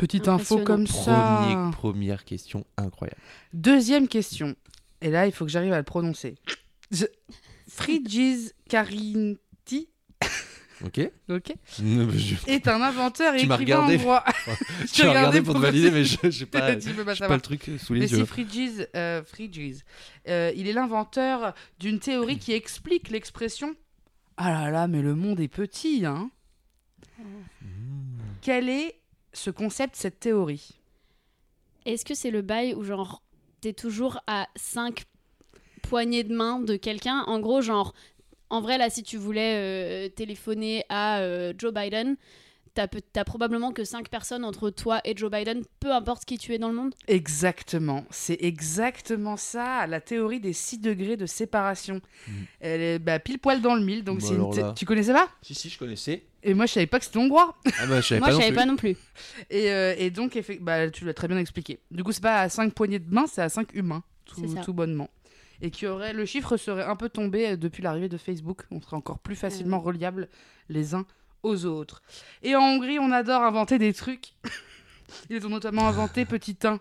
Petite 0.00 0.28
info 0.28 0.58
comme 0.64 0.86
ça. 0.86 1.44
Premier- 1.46 1.70
première 1.72 2.24
question 2.24 2.64
incroyable. 2.76 3.20
Deuxième 3.52 4.08
question. 4.08 4.54
Et 5.02 5.10
là, 5.10 5.26
il 5.26 5.32
faut 5.32 5.44
que 5.44 5.50
j'arrive 5.50 5.72
à 5.74 5.78
le 5.78 5.82
prononcer. 5.84 6.36
Je... 6.90 7.04
Frigis 7.68 8.50
Carinti, 8.68 9.88
Ok 10.82 10.98
ok, 11.28 11.52
Je- 11.78 12.34
est 12.50 12.66
un 12.66 12.80
inventeur 12.80 13.34
et 13.34 13.40
Tu 13.40 13.46
m'as 13.46 13.56
écrivain 13.60 13.80
regardé. 13.84 13.96
hongrois. 13.98 14.24
Tu 14.92 15.02
as 15.06 15.10
regardé 15.10 15.42
pour 15.42 15.54
te 15.54 15.58
valider, 15.58 15.90
mais 15.90 16.04
je 16.04 16.16
j'ai 16.30 16.46
pas, 16.46 16.60
pas 16.74 17.28
pas 17.28 17.34
le 17.34 17.40
truc 17.42 17.70
sous 17.78 17.92
Mais 17.92 18.00
les 18.00 18.08
c'est 18.08 18.16
yeux. 18.16 18.24
Frigis. 18.24 18.84
euh, 18.96 19.22
Frigis. 19.22 19.82
Euh, 20.28 20.50
il 20.56 20.66
est 20.68 20.72
l'inventeur 20.72 21.54
d'une 21.78 21.98
théorie 22.00 22.38
qui 22.38 22.52
explique 22.52 23.10
l'expression 23.10 23.74
Ah 24.38 24.50
là 24.50 24.70
là, 24.70 24.88
mais 24.88 25.02
le 25.02 25.14
monde 25.14 25.38
est 25.40 25.48
petit, 25.48 26.06
hein 26.06 26.30
Quel 28.40 28.68
est 28.70 28.99
ce 29.32 29.50
concept, 29.50 29.96
cette 29.96 30.20
théorie. 30.20 30.80
Est-ce 31.86 32.04
que 32.04 32.14
c'est 32.14 32.30
le 32.30 32.42
bail 32.42 32.74
où 32.74 32.84
genre 32.84 33.22
t'es 33.60 33.72
toujours 33.72 34.20
à 34.26 34.48
5 34.56 35.04
poignées 35.82 36.24
de 36.24 36.34
main 36.34 36.60
de 36.60 36.76
quelqu'un? 36.76 37.24
En 37.26 37.40
gros, 37.40 37.60
genre, 37.60 37.94
en 38.50 38.60
vrai, 38.60 38.78
là, 38.78 38.90
si 38.90 39.02
tu 39.02 39.16
voulais 39.16 39.54
euh, 39.56 40.08
téléphoner 40.08 40.84
à 40.88 41.20
euh, 41.20 41.52
Joe 41.56 41.72
Biden, 41.72 42.16
t'as 42.74 42.86
t'as 42.86 43.24
probablement 43.24 43.72
que 43.72 43.84
5 43.84 44.08
personnes 44.08 44.44
entre 44.44 44.70
toi 44.70 45.00
et 45.04 45.16
Joe 45.16 45.30
Biden, 45.30 45.62
peu 45.80 45.92
importe 45.92 46.24
qui 46.24 46.38
tu 46.38 46.54
es 46.54 46.58
dans 46.58 46.68
le 46.68 46.74
monde? 46.74 46.94
Exactement, 47.08 48.04
c'est 48.10 48.38
exactement 48.40 49.36
ça, 49.36 49.86
la 49.86 50.00
théorie 50.00 50.40
des 50.40 50.52
6 50.52 50.78
degrés 50.78 51.16
de 51.16 51.26
séparation. 51.26 52.00
Elle 52.60 52.80
est 52.80 52.98
bah, 52.98 53.18
pile 53.18 53.38
poil 53.38 53.60
dans 53.60 53.74
le 53.74 53.82
mille, 53.84 54.04
donc 54.04 54.20
Bah 54.20 54.26
c'est 54.52 54.74
tu 54.74 54.84
connaissais 54.86 55.12
pas? 55.12 55.28
Si, 55.42 55.54
si, 55.54 55.68
je 55.68 55.78
connaissais. 55.78 56.24
Et 56.42 56.54
moi 56.54 56.66
je 56.66 56.72
savais 56.72 56.86
pas 56.86 56.98
que 56.98 57.04
c'était 57.04 57.18
hongrois. 57.18 57.56
Ah 57.78 57.86
bah, 57.86 58.00
je 58.00 58.06
savais 58.06 58.20
Moi, 58.20 58.28
pas 58.28 58.32
je 58.32 58.36
non 58.36 58.40
savais 58.40 58.52
plus. 58.52 58.56
pas 58.56 58.66
non 58.66 58.76
plus. 58.76 58.96
Et, 59.50 59.70
euh, 59.70 59.94
et 59.98 60.10
donc, 60.10 60.40
bah, 60.60 60.90
tu 60.90 61.04
l'as 61.04 61.14
très 61.14 61.28
bien 61.28 61.38
expliqué. 61.38 61.80
Du 61.90 62.02
coup, 62.02 62.12
c'est 62.12 62.22
pas 62.22 62.40
à 62.40 62.48
5 62.48 62.72
poignées 62.72 62.98
de 62.98 63.12
main, 63.12 63.26
c'est 63.26 63.42
à 63.42 63.48
5 63.48 63.74
humains, 63.74 64.02
tout, 64.64 64.72
bonnement. 64.72 65.10
Et 65.62 65.70
qui 65.70 65.86
aurait, 65.86 66.14
le 66.14 66.24
chiffre 66.24 66.56
serait 66.56 66.84
un 66.84 66.96
peu 66.96 67.10
tombé 67.10 67.48
euh, 67.50 67.56
depuis 67.56 67.82
l'arrivée 67.82 68.08
de 68.08 68.16
Facebook. 68.16 68.62
On 68.70 68.80
serait 68.80 68.96
encore 68.96 69.18
plus 69.18 69.36
facilement 69.36 69.80
reliables 69.80 70.28
les 70.70 70.94
uns 70.94 71.04
aux 71.42 71.64
autres. 71.66 72.02
Et 72.42 72.54
en 72.56 72.60
Hongrie, 72.62 72.98
on 72.98 73.10
adore 73.12 73.42
inventer 73.42 73.78
des 73.78 73.92
trucs. 73.92 74.34
Ils 75.28 75.44
ont 75.46 75.50
notamment 75.50 75.86
inventé 75.88 76.24
petit 76.24 76.56
1, 76.62 76.78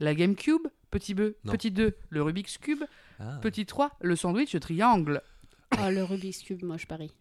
la 0.00 0.14
GameCube, 0.14 0.66
petit 0.90 1.14
2, 1.14 1.36
Non. 1.44 1.52
petit 1.52 1.70
2, 1.70 1.94
le 2.10 2.22
Rubik's 2.22 2.58
Cube, 2.58 2.82
Ah. 3.18 3.38
petit 3.42 3.66
3, 3.66 3.92
le 4.00 4.16
sandwich 4.16 4.58
triangle. 4.60 5.22
Oh, 5.78 5.90
le 5.90 6.02
Rubik's 6.02 6.42
Cube, 6.42 6.62
moi, 6.64 6.76
je 6.76 6.86
parie. 6.86 7.12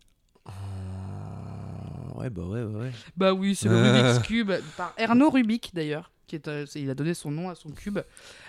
Ah, 0.45 0.51
Ouais, 2.15 2.29
bah 2.29 2.43
ouais, 2.43 2.63
ouais. 2.63 2.79
ouais. 2.81 2.91
Bah 3.15 3.33
oui, 3.33 3.55
c'est 3.55 3.69
le. 3.69 3.75
Rubik's 3.81 4.19
Cube, 4.27 4.51
par 4.75 4.93
Erno 4.97 5.29
Rubik 5.29 5.71
d'ailleurs. 5.73 6.11
Qui 6.27 6.35
est, 6.35 6.47
euh, 6.47 6.65
il 6.75 6.89
a 6.91 6.93
donné 6.93 7.15
son 7.15 7.31
nom 7.31 7.49
à 7.49 7.55
son 7.55 7.71
cube, 7.71 7.97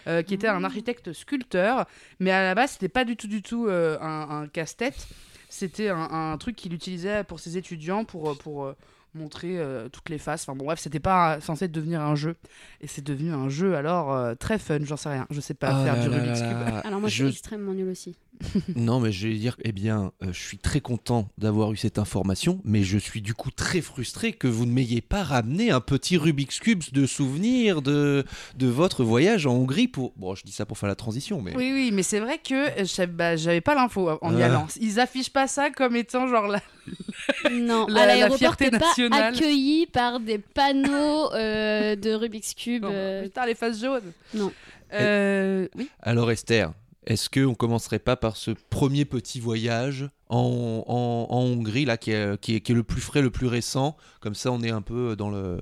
euh, 0.06 0.22
qui 0.22 0.34
était 0.34 0.48
un 0.48 0.64
architecte 0.64 1.14
sculpteur, 1.14 1.86
mais 2.18 2.30
à 2.30 2.42
la 2.42 2.54
base 2.54 2.72
c'était 2.72 2.90
pas 2.90 3.04
du 3.06 3.16
tout 3.16 3.26
du 3.26 3.40
tout 3.40 3.68
euh, 3.68 3.98
un, 4.02 4.42
un 4.42 4.48
casse-tête, 4.48 5.08
c'était 5.50 5.88
un, 5.88 6.38
truc 6.38 6.56
qu'il 6.56 6.72
utilisait 6.72 7.24
pour 7.24 7.40
ses 7.40 7.58
étudiants 7.58 8.04
pour, 8.04 8.30
euh, 8.30 8.34
pour 8.34 8.64
euh, 8.64 8.76
montrer 9.14 9.58
euh, 9.58 9.88
toutes 9.88 10.08
les 10.08 10.18
faces. 10.18 10.42
Enfin 10.42 10.56
bon 10.56 10.64
bref, 10.66 10.78
c'était 10.80 11.00
pas 11.00 11.40
censé 11.40 11.68
devenir 11.68 12.00
un 12.00 12.14
jeu, 12.14 12.36
et 12.80 12.86
c'est 12.86 13.04
devenu 13.04 13.32
un 13.32 13.48
jeu 13.48 13.74
alors 13.76 14.12
euh, 14.12 14.34
très 14.34 14.58
fun, 14.58 14.78
j'en 14.82 14.96
sais 14.96 15.08
rien, 15.10 15.26
je 15.30 15.40
sais 15.40 15.54
pas 15.54 15.68
Ah 15.72 15.84
faire 15.84 15.96
là 15.96 16.02
du 16.02 16.08
là 16.10 16.16
Rubik's 16.22 16.40
là 16.40 16.48
Cube. 16.48 16.74
là. 16.74 16.78
Alors, 16.80 17.00
moi, 17.00 17.08
je 17.08 17.14
suis 17.14 17.28
extrêmement 17.28 17.72
nul 17.72 17.88
aussi. 17.88 18.16
Non, 18.74 19.00
mais 19.00 19.12
je 19.12 19.28
vais 19.28 19.34
dire, 19.34 19.56
eh 19.64 19.72
bien, 19.72 20.12
euh, 20.22 20.32
je 20.32 20.40
suis 20.40 20.56
très 20.56 20.80
content 20.80 21.28
d'avoir 21.36 21.72
eu 21.72 21.76
cette 21.76 21.98
information, 21.98 22.60
mais 22.64 22.82
je 22.82 22.96
suis 22.96 23.20
du 23.20 23.34
coup 23.34 23.50
très 23.50 23.82
frustré 23.82 24.32
que 24.32 24.46
vous 24.48 24.64
ne 24.64 24.72
m'ayez 24.72 25.02
pas 25.02 25.22
ramené 25.22 25.70
un 25.70 25.80
petit 25.80 26.16
Rubik's 26.16 26.58
Cube 26.58 26.82
de 26.92 27.04
souvenirs 27.04 27.82
de, 27.82 28.24
de 28.56 28.66
votre 28.66 29.04
voyage 29.04 29.46
en 29.46 29.52
Hongrie 29.52 29.88
pour... 29.88 30.14
Bon, 30.16 30.34
je 30.34 30.42
dis 30.44 30.52
ça 30.52 30.64
pour 30.64 30.78
faire 30.78 30.88
la 30.88 30.94
transition, 30.94 31.42
mais... 31.42 31.54
Oui, 31.54 31.70
oui, 31.74 31.90
mais 31.92 32.02
c'est 32.02 32.20
vrai 32.20 32.38
que 32.38 33.04
bah, 33.06 33.36
j'avais 33.36 33.60
pas 33.60 33.74
l'info 33.74 34.08
en 34.22 34.34
y 34.36 34.42
Ah. 34.42 34.46
allant. 34.46 34.66
Ils 34.80 35.00
affichent 35.00 35.32
pas 35.32 35.46
ça 35.46 35.68
comme 35.70 35.94
étant 35.96 36.26
genre 36.26 36.46
la, 36.48 36.62
Non, 37.52 37.86
La- 37.88 38.02
à 38.02 38.06
la 38.06 38.14
l'aéroport, 38.16 38.56
t'es 38.56 38.70
pas 38.70 38.92
accueilli 39.12 39.86
par 39.86 40.20
des 40.20 40.38
panneaux 40.38 41.32
euh, 41.32 41.96
de 41.96 42.12
Rubik's 42.12 42.54
Cube. 42.54 42.82
Non, 42.84 42.90
euh, 42.92 43.22
Putain, 43.24 43.46
les 43.46 43.54
faces 43.54 43.80
jaunes. 43.80 44.12
non. 44.34 44.52
Euh, 44.92 45.68
oui. 45.76 45.88
Alors 46.02 46.30
Esther, 46.32 46.72
est-ce 47.06 47.30
qu'on 47.30 47.54
commencerait 47.54 47.98
pas 48.00 48.16
par 48.16 48.36
ce 48.36 48.50
premier 48.70 49.04
petit 49.04 49.38
voyage 49.40 50.08
en, 50.28 50.82
en- 50.86 51.26
en 51.34 51.40
Hongrie, 51.42 51.84
là, 51.84 51.96
qui 51.96 52.10
est, 52.10 52.40
qui, 52.40 52.56
est, 52.56 52.60
qui 52.60 52.72
est 52.72 52.74
le 52.74 52.82
plus 52.82 53.00
frais, 53.00 53.22
le 53.22 53.30
plus 53.30 53.46
récent? 53.46 53.96
Comme 54.20 54.34
ça, 54.34 54.50
on 54.50 54.62
est 54.62 54.70
un 54.70 54.82
peu 54.82 55.14
dans 55.16 55.30
le 55.30 55.60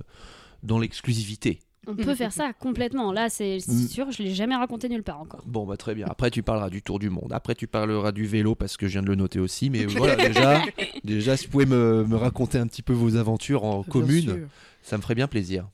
dans 0.63 0.79
l'exclusivité. 0.79 1.59
On 1.89 1.95
peut 1.95 2.15
faire 2.15 2.31
ça 2.31 2.53
complètement. 2.53 3.11
Là, 3.11 3.29
c'est 3.29 3.57
Mm. 3.67 3.87
sûr, 3.87 4.11
je 4.11 4.21
l'ai 4.23 4.33
jamais 4.33 4.55
raconté 4.55 4.87
nulle 4.89 5.03
part 5.03 5.19
encore. 5.19 5.41
Bon, 5.45 5.65
bah 5.65 5.75
très 5.75 5.95
bien. 5.95 6.05
Après, 6.09 6.29
tu 6.31 6.43
parleras 6.43 6.69
du 6.69 6.81
tour 6.81 6.99
du 6.99 7.09
monde. 7.09 7.31
Après, 7.33 7.55
tu 7.55 7.67
parleras 7.67 8.11
du 8.11 8.25
vélo 8.25 8.53
parce 8.55 8.77
que 8.77 8.87
je 8.87 8.93
viens 8.93 9.01
de 9.01 9.07
le 9.07 9.15
noter 9.15 9.39
aussi. 9.39 9.69
Mais 9.69 9.85
voilà, 9.87 10.15
déjà, 10.15 10.61
déjà, 11.03 11.35
si 11.35 11.45
vous 11.47 11.51
pouvez 11.51 11.65
me, 11.65 12.05
me 12.07 12.15
raconter 12.15 12.57
un 12.59 12.67
petit 12.67 12.83
peu 12.83 12.93
vos 12.93 13.15
aventures 13.15 13.63
en 13.63 13.81
Bien 13.81 13.91
commune, 13.91 14.21
sûr. 14.21 14.37
ça 14.83 14.97
me 14.97 15.01
ferait 15.01 15.15
bien 15.15 15.27
plaisir. 15.27 15.67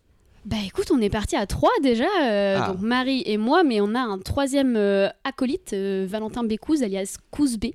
Bah 0.45 0.57
écoute, 0.63 0.91
on 0.91 1.01
est 1.01 1.09
parti 1.09 1.35
à 1.35 1.47
trois 1.47 1.71
déjà, 1.81 2.05
euh, 2.21 2.59
Ah. 2.61 2.67
donc 2.71 2.79
Marie 2.81 3.23
et 3.25 3.37
moi, 3.37 3.63
mais 3.63 3.81
on 3.81 3.95
a 3.95 3.99
un 3.99 4.19
troisième 4.19 4.75
euh, 4.75 5.09
acolyte, 5.23 5.73
euh, 5.73 6.05
Valentin 6.07 6.43
Bécouz, 6.43 6.83
alias 6.83 7.17
Couzbé, 7.31 7.73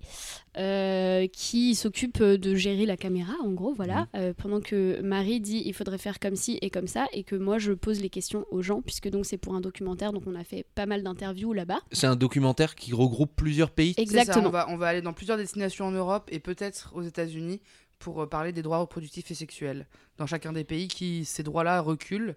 euh, 0.57 1.27
qui 1.33 1.75
s'occupe 1.75 2.23
de 2.23 2.55
gérer 2.55 2.87
la 2.87 2.97
caméra, 2.97 3.33
en 3.43 3.51
gros, 3.51 3.75
voilà, 3.75 4.07
euh, 4.15 4.33
pendant 4.37 4.61
que 4.61 5.01
Marie 5.03 5.41
dit 5.41 5.63
il 5.67 5.75
faudrait 5.75 5.99
faire 5.99 6.21
comme 6.21 6.37
ci 6.37 6.61
et 6.63 6.71
comme 6.71 6.87
ça, 6.87 7.09
et 7.13 7.25
que 7.25 7.35
moi 7.35 7.59
je 7.59 7.73
pose 7.73 8.01
les 8.01 8.09
questions 8.09 8.47
aux 8.53 8.63
gens, 8.63 8.83
puisque 8.83 9.09
donc 9.11 9.27
c'est 9.27 9.37
pour 9.39 9.57
un 9.57 9.61
documentaire, 9.61 10.13
donc 10.13 10.23
on 10.29 10.37
a 10.37 10.45
fait 10.45 10.65
pas 10.77 10.87
mal 10.87 11.03
d'interviews 11.03 11.53
là-bas. 11.53 11.81
C'est 11.91 12.07
un 12.07 12.15
documentaire 12.15 12.77
qui 12.77 12.93
regroupe 12.95 13.33
plusieurs 13.35 13.71
pays? 13.73 13.95
Ça, 13.95 14.03
Exactement. 14.03 14.47
on, 14.47 14.51
va, 14.51 14.67
on 14.71 14.77
va 14.77 14.87
aller 14.87 15.03
dans 15.03 15.13
plusieurs 15.13 15.39
destinations 15.39 15.87
en 15.87 15.91
Europe 15.93 16.29
et 16.31 16.39
peut-être 16.39 16.93
aux 16.95 17.03
États-Unis 17.03 17.61
pour 17.99 18.29
parler 18.29 18.53
des 18.53 18.63
droits 18.63 18.79
reproductifs 18.79 19.29
et 19.31 19.35
sexuels. 19.35 19.87
Dans 20.19 20.27
chacun 20.27 20.53
des 20.53 20.65
pays 20.65 20.87
qui 20.87 21.25
ces 21.25 21.43
droits-là 21.43 21.81
reculent. 21.81 22.37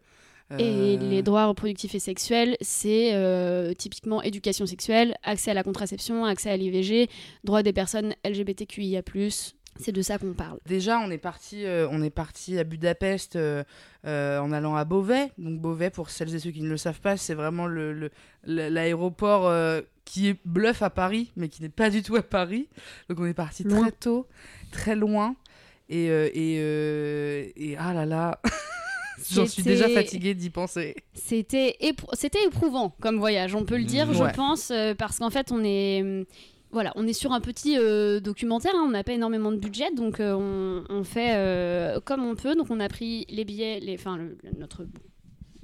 Et 0.59 0.97
Euh, 1.01 1.09
les 1.09 1.23
droits 1.23 1.45
reproductifs 1.47 1.95
et 1.95 1.99
sexuels, 1.99 2.57
c'est 2.61 3.11
euh, 3.13 3.73
typiquement 3.73 4.21
éducation 4.21 4.65
sexuelle, 4.65 5.15
accès 5.23 5.51
à 5.51 5.53
la 5.55 5.63
contraception, 5.63 6.25
accès 6.25 6.49
à 6.51 6.57
l'IVG, 6.57 7.09
droits 7.43 7.63
des 7.63 7.73
personnes 7.73 8.13
LGBTQIA+. 8.23 9.01
C'est 9.79 9.91
de 9.91 10.03
ça 10.03 10.19
qu'on 10.19 10.33
parle. 10.33 10.59
Déjà, 10.67 10.99
on 10.99 11.09
est 11.09 11.17
parti, 11.17 11.65
euh, 11.65 11.87
on 11.89 12.03
est 12.03 12.11
parti 12.11 12.59
à 12.59 12.63
Budapest 12.63 13.35
euh, 13.35 13.63
euh, 14.05 14.37
en 14.39 14.51
allant 14.51 14.75
à 14.75 14.85
Beauvais. 14.85 15.31
Donc 15.39 15.59
Beauvais, 15.59 15.89
pour 15.89 16.11
celles 16.11 16.35
et 16.35 16.37
ceux 16.39 16.51
qui 16.51 16.61
ne 16.61 16.69
le 16.69 16.77
savent 16.77 17.01
pas, 17.01 17.17
c'est 17.17 17.33
vraiment 17.33 17.65
le- 17.65 17.91
le- 17.91 18.11
le- 18.43 18.69
l'aéroport 18.69 19.47
euh, 19.47 19.81
qui 20.05 20.27
est 20.27 20.37
bluff 20.45 20.83
à 20.83 20.91
Paris, 20.91 21.31
mais 21.35 21.47
qui 21.49 21.63
n'est 21.63 21.69
pas 21.69 21.89
du 21.89 22.03
tout 22.03 22.15
à 22.15 22.21
Paris. 22.21 22.67
Donc 23.09 23.19
on 23.19 23.25
est 23.25 23.33
parti 23.33 23.63
très 23.63 23.91
tôt, 23.91 24.27
très 24.71 24.95
loin. 24.95 25.35
Et, 25.89 26.09
euh, 26.11 26.29
et, 26.35 26.57
euh, 26.59 27.45
et 27.55 27.75
ah 27.77 27.93
là 27.95 28.05
là, 28.05 28.39
j'en 29.31 29.45
suis 29.45 29.63
déjà 29.63 29.87
fatiguée 29.89 30.33
d'y 30.33 30.49
penser. 30.49 30.95
C'était 31.13 31.75
éprou- 31.81 32.09
c'était 32.13 32.43
éprouvant 32.45 32.95
comme 33.01 33.17
voyage, 33.17 33.55
on 33.55 33.65
peut 33.65 33.77
le 33.77 33.83
dire, 33.83 34.07
Mhm. 34.07 34.13
je 34.15 34.35
pense, 34.35 34.71
euh, 34.71 34.93
parce 34.95 35.19
qu'en 35.19 35.29
fait, 35.29 35.51
on 35.51 35.63
est, 35.63 36.01
hum, 36.01 36.25
voilà, 36.71 36.91
on 36.95 37.05
est 37.07 37.13
sur 37.13 37.31
un 37.33 37.41
petit 37.41 37.77
euh, 37.77 38.19
documentaire, 38.19 38.73
hein, 38.75 38.83
on 38.85 38.89
n'a 38.91 39.03
pas 39.03 39.13
énormément 39.13 39.51
de 39.51 39.57
budget, 39.57 39.91
donc 39.95 40.19
euh, 40.19 40.33
on, 40.33 40.83
on 40.89 41.03
fait 41.03 41.33
euh, 41.35 41.99
comme 42.03 42.25
on 42.25 42.35
peut. 42.35 42.55
Donc 42.55 42.67
on 42.71 42.79
a 42.79 42.89
pris 42.89 43.25
les 43.29 43.45
billets, 43.45 43.79
les, 43.79 43.93
enfin 43.95 44.17
le- 44.17 44.37
le- 44.43 44.59
notre 44.59 44.85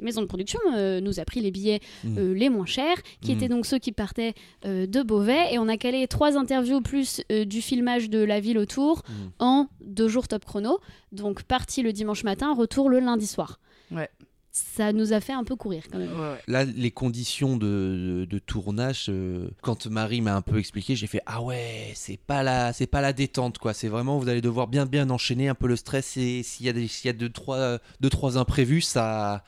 maison 0.01 0.21
de 0.21 0.27
production 0.27 0.59
euh, 0.75 1.01
nous 1.01 1.19
a 1.19 1.25
pris 1.25 1.41
les 1.41 1.51
billets 1.51 1.79
Mhm. 2.03 2.15
euh, 2.17 2.33
les 2.33 2.49
moins 2.49 2.65
chers, 2.65 2.97
qui 3.21 3.31
Mhm. 3.31 3.37
étaient 3.37 3.47
donc 3.49 3.65
ceux 3.65 3.79
qui 3.79 3.91
partaient 3.91 4.33
euh, 4.65 4.85
de 4.87 5.01
Beauvais, 5.03 5.53
et 5.53 5.59
on 5.59 5.67
a 5.67 5.77
calé 5.77 6.07
trois 6.07 6.37
interviews 6.37 6.81
plus 6.81 7.21
euh, 7.31 7.45
du 7.45 7.61
filmage 7.61 8.09
de 8.09 8.19
la 8.19 8.39
ville 8.39 8.57
autour 8.57 9.03
Mhm. 9.07 9.31
en 9.39 9.67
deux 9.81 10.07
jours 10.07 10.27
top 10.27 10.45
chrono. 10.45 10.79
Donc 11.11 11.43
parti 11.43 11.81
le 11.81 11.93
dimanche 11.93 12.23
matin, 12.23 12.53
retour 12.53 12.89
le 12.89 12.99
lundi 12.99 13.27
soir. 13.27 13.59
Ouais. 13.91 14.09
Ça 14.51 14.93
nous 14.93 15.13
a 15.13 15.19
fait 15.21 15.31
un 15.31 15.43
peu 15.43 15.55
courir 15.55 15.83
quand 15.91 15.99
même. 15.99 16.09
Ouais. 16.19 16.37
Là, 16.47 16.65
les 16.65 16.89
conditions 16.89 17.55
de, 17.55 17.67
de- 18.21 18.25
de 18.25 18.39
tournage, 18.39 19.05
euh, 19.07 19.47
quand 19.61 19.85
Marie 19.85 20.21
m'a 20.21 20.35
un 20.35 20.41
peu 20.41 20.57
expliqué, 20.57 20.95
j'ai 20.95 21.05
fait 21.05 21.21
ah 21.27 21.43
ouais, 21.43 21.91
c'est 21.93 22.17
pas 22.17 22.41
la, 22.41 22.73
c'est 22.73 22.87
pas 22.87 22.99
la 22.99 23.13
détente 23.13 23.59
quoi. 23.59 23.73
C'est 23.73 23.87
vraiment 23.89 24.17
vous 24.17 24.27
allez 24.27 24.41
devoir 24.41 24.67
bien 24.67 24.87
bien 24.87 25.11
enchaîner 25.11 25.49
un 25.49 25.55
peu 25.55 25.67
le 25.67 25.75
stress 25.75 26.17
et 26.17 26.41
s'il 26.41 26.65
y 26.65 26.69
a 26.69 26.73
des, 26.73 26.87
s'il 26.87 27.05
y 27.07 27.09
a 27.09 27.13
deux 27.13 27.29
trois, 27.29 27.77
deux 28.01 28.09
trois 28.09 28.37
imprévus, 28.39 28.81
ça. 28.81 29.43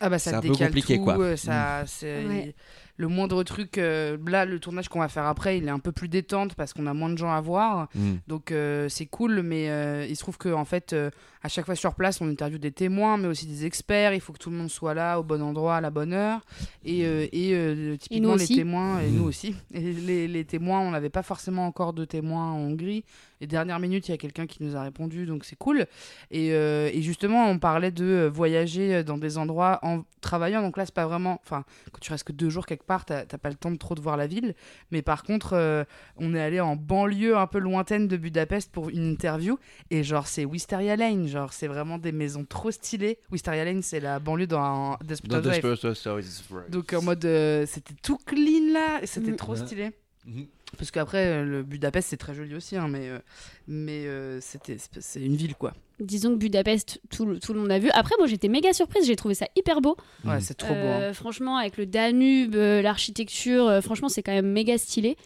Ah 0.00 0.08
bah 0.08 0.18
C'est 0.18 0.30
ça 0.30 0.38
un 0.38 0.40
peu 0.40 0.48
décale 0.48 0.68
compliqué, 0.68 0.96
tout, 0.98 1.04
quoi. 1.04 1.18
euh, 1.18 1.36
Ça, 1.36 1.84
c'est 1.86 2.24
Ouais. 2.26 2.54
Le 2.98 3.08
moindre 3.08 3.42
truc. 3.44 3.78
euh, 3.78 4.18
là, 4.26 4.44
le 4.44 4.60
tournage 4.60 4.88
qu'on 4.90 4.98
va 5.00 5.08
faire 5.08 5.24
après, 5.24 5.56
il 5.56 5.66
est 5.66 5.70
un 5.70 5.78
peu 5.78 5.92
plus 5.92 6.08
détente 6.08 6.54
parce 6.54 6.74
qu'on 6.74 6.86
a 6.86 6.92
moins 6.92 7.08
de 7.08 7.16
gens 7.16 7.32
à 7.32 7.40
voir. 7.40 7.88
Hmm. 7.94 8.16
Donc 8.26 8.52
euh, 8.52 8.88
c'est 8.90 9.06
cool, 9.06 9.40
mais 9.42 9.70
euh, 9.70 10.04
il 10.06 10.14
se 10.16 10.20
trouve 10.20 10.36
que 10.36 10.50
en 10.50 10.66
fait, 10.66 10.92
euh, 10.92 11.10
à 11.42 11.48
chaque 11.48 11.64
fois 11.64 11.76
sur 11.76 11.94
place, 11.94 12.20
on 12.20 12.28
interviewe 12.28 12.58
des 12.58 12.72
témoins, 12.72 13.16
mais 13.16 13.28
aussi 13.28 13.46
des 13.46 13.64
experts. 13.64 14.12
Il 14.12 14.20
faut 14.20 14.32
que 14.32 14.38
tout 14.38 14.50
le 14.50 14.56
monde 14.56 14.68
soit 14.70 14.92
là 14.94 15.18
au 15.18 15.22
bon 15.22 15.40
endroit, 15.40 15.76
à 15.76 15.80
la 15.80 15.90
bonne 15.90 16.12
heure. 16.12 16.40
Et, 16.84 17.06
euh, 17.06 17.26
et 17.32 17.54
euh, 17.54 17.96
typiquement 17.96 18.34
les 18.34 18.46
témoins, 18.46 19.00
et 19.00 19.08
Mmh. 19.08 19.14
nous 19.16 19.24
aussi. 19.24 19.54
Et 19.72 19.80
les, 19.80 20.28
les 20.28 20.44
témoins, 20.44 20.80
on 20.80 20.90
n'avait 20.90 21.08
pas 21.08 21.22
forcément 21.22 21.66
encore 21.66 21.92
de 21.94 22.04
témoins 22.04 22.52
en 22.52 22.58
Hongrie. 22.58 23.04
Et 23.40 23.46
dernière 23.46 23.78
minute, 23.78 24.08
il 24.08 24.10
y 24.10 24.14
a 24.14 24.18
quelqu'un 24.18 24.46
qui 24.46 24.64
nous 24.64 24.74
a 24.76 24.82
répondu, 24.82 25.24
donc 25.24 25.44
c'est 25.44 25.54
cool. 25.56 25.86
Et, 26.32 26.52
euh, 26.52 26.90
et 26.92 27.00
justement, 27.02 27.48
on 27.48 27.60
parlait 27.60 27.92
de 27.92 28.28
voyager 28.32 29.04
dans 29.04 29.16
des 29.16 29.38
endroits 29.38 29.78
en 29.82 30.02
travaillant. 30.20 30.60
Donc 30.60 30.76
là, 30.76 30.84
c'est 30.84 30.94
pas 30.94 31.06
vraiment. 31.06 31.40
Enfin, 31.44 31.64
quand 31.92 32.00
tu 32.00 32.10
restes 32.10 32.24
que 32.24 32.32
deux 32.32 32.50
jours 32.50 32.66
quelque 32.66 32.82
part, 32.88 33.04
t'as 33.04 33.24
pas 33.26 33.48
le 33.50 33.54
temps 33.54 33.70
de 33.70 33.76
trop 33.76 33.94
de 33.94 34.00
voir 34.00 34.16
la 34.16 34.26
ville. 34.26 34.56
Mais 34.90 35.02
par 35.02 35.22
contre, 35.22 35.52
euh, 35.52 35.84
on 36.16 36.34
est 36.34 36.40
allé 36.42 36.58
en 36.58 36.74
banlieue 36.74 37.36
un 37.36 37.46
peu 37.46 37.58
lointaine 37.60 38.08
de 38.08 38.16
Budapest 38.16 38.72
pour 38.72 38.88
une 38.88 39.08
interview. 39.12 39.56
Et 39.90 40.02
genre, 40.02 40.26
c'est 40.26 40.44
Wisteria 40.44 40.96
Lane. 40.96 41.28
Genre, 41.28 41.52
c'est 41.52 41.68
vraiment 41.68 41.98
des 41.98 42.10
maisons 42.12 42.44
trop 42.44 42.72
stylées. 42.72 43.18
Wisteria 43.30 43.64
Lane, 43.64 43.82
c'est 43.82 44.00
la 44.00 44.18
banlieue 44.18 44.48
dans 44.48 44.96
Desperate 45.04 45.44
Housewives. 45.84 46.70
Donc 46.70 46.92
en 46.92 47.02
mode, 47.02 47.24
euh, 47.24 47.64
c'était 47.66 47.94
tout 48.02 48.18
clean 48.26 48.72
là, 48.72 49.00
et 49.02 49.06
c'était 49.06 49.30
Mm. 49.32 49.36
trop 49.36 49.52
Ouais. 49.52 49.58
stylé. 49.58 49.90
Mhm. 50.28 50.46
Parce 50.76 50.90
qu'après, 50.90 51.26
euh, 51.28 51.44
le 51.44 51.62
Budapest, 51.62 52.08
c'est 52.10 52.18
très 52.18 52.34
joli 52.34 52.54
aussi, 52.54 52.76
hein, 52.76 52.88
mais, 52.88 53.08
euh, 53.08 53.18
mais 53.66 54.04
euh, 54.06 54.38
c'était, 54.42 54.76
c'est- 54.78 55.20
une 55.20 55.34
ville 55.34 55.54
quoi. 55.54 55.72
Disons 55.98 56.30
que 56.34 56.36
Budapest, 56.36 57.00
tout 57.10 57.24
le, 57.24 57.40
tout 57.40 57.54
le 57.54 57.60
monde 57.60 57.72
a 57.72 57.78
vu. 57.78 57.88
Après, 57.94 58.14
moi, 58.18 58.26
j'étais 58.26 58.48
méga 58.48 58.72
surprise. 58.74 59.06
J'ai 59.06 59.16
trouvé 59.16 59.34
ça 59.34 59.46
hyper 59.56 59.80
beau. 59.80 59.96
Ouais, 60.24 60.34
Mhm. 60.34 60.40
c'est 60.42 60.54
trop 60.54 60.74
beau. 60.74 60.80
hein. 60.80 61.00
Euh, 61.00 61.12
Franchement, 61.14 61.56
avec 61.56 61.78
le 61.78 61.86
Danube, 61.86 62.54
l'architecture, 62.54 63.80
franchement, 63.82 64.08
c'est 64.08 64.22
quand 64.22 64.32
même 64.32 64.50
méga 64.52 64.76
stylé. 64.78 65.16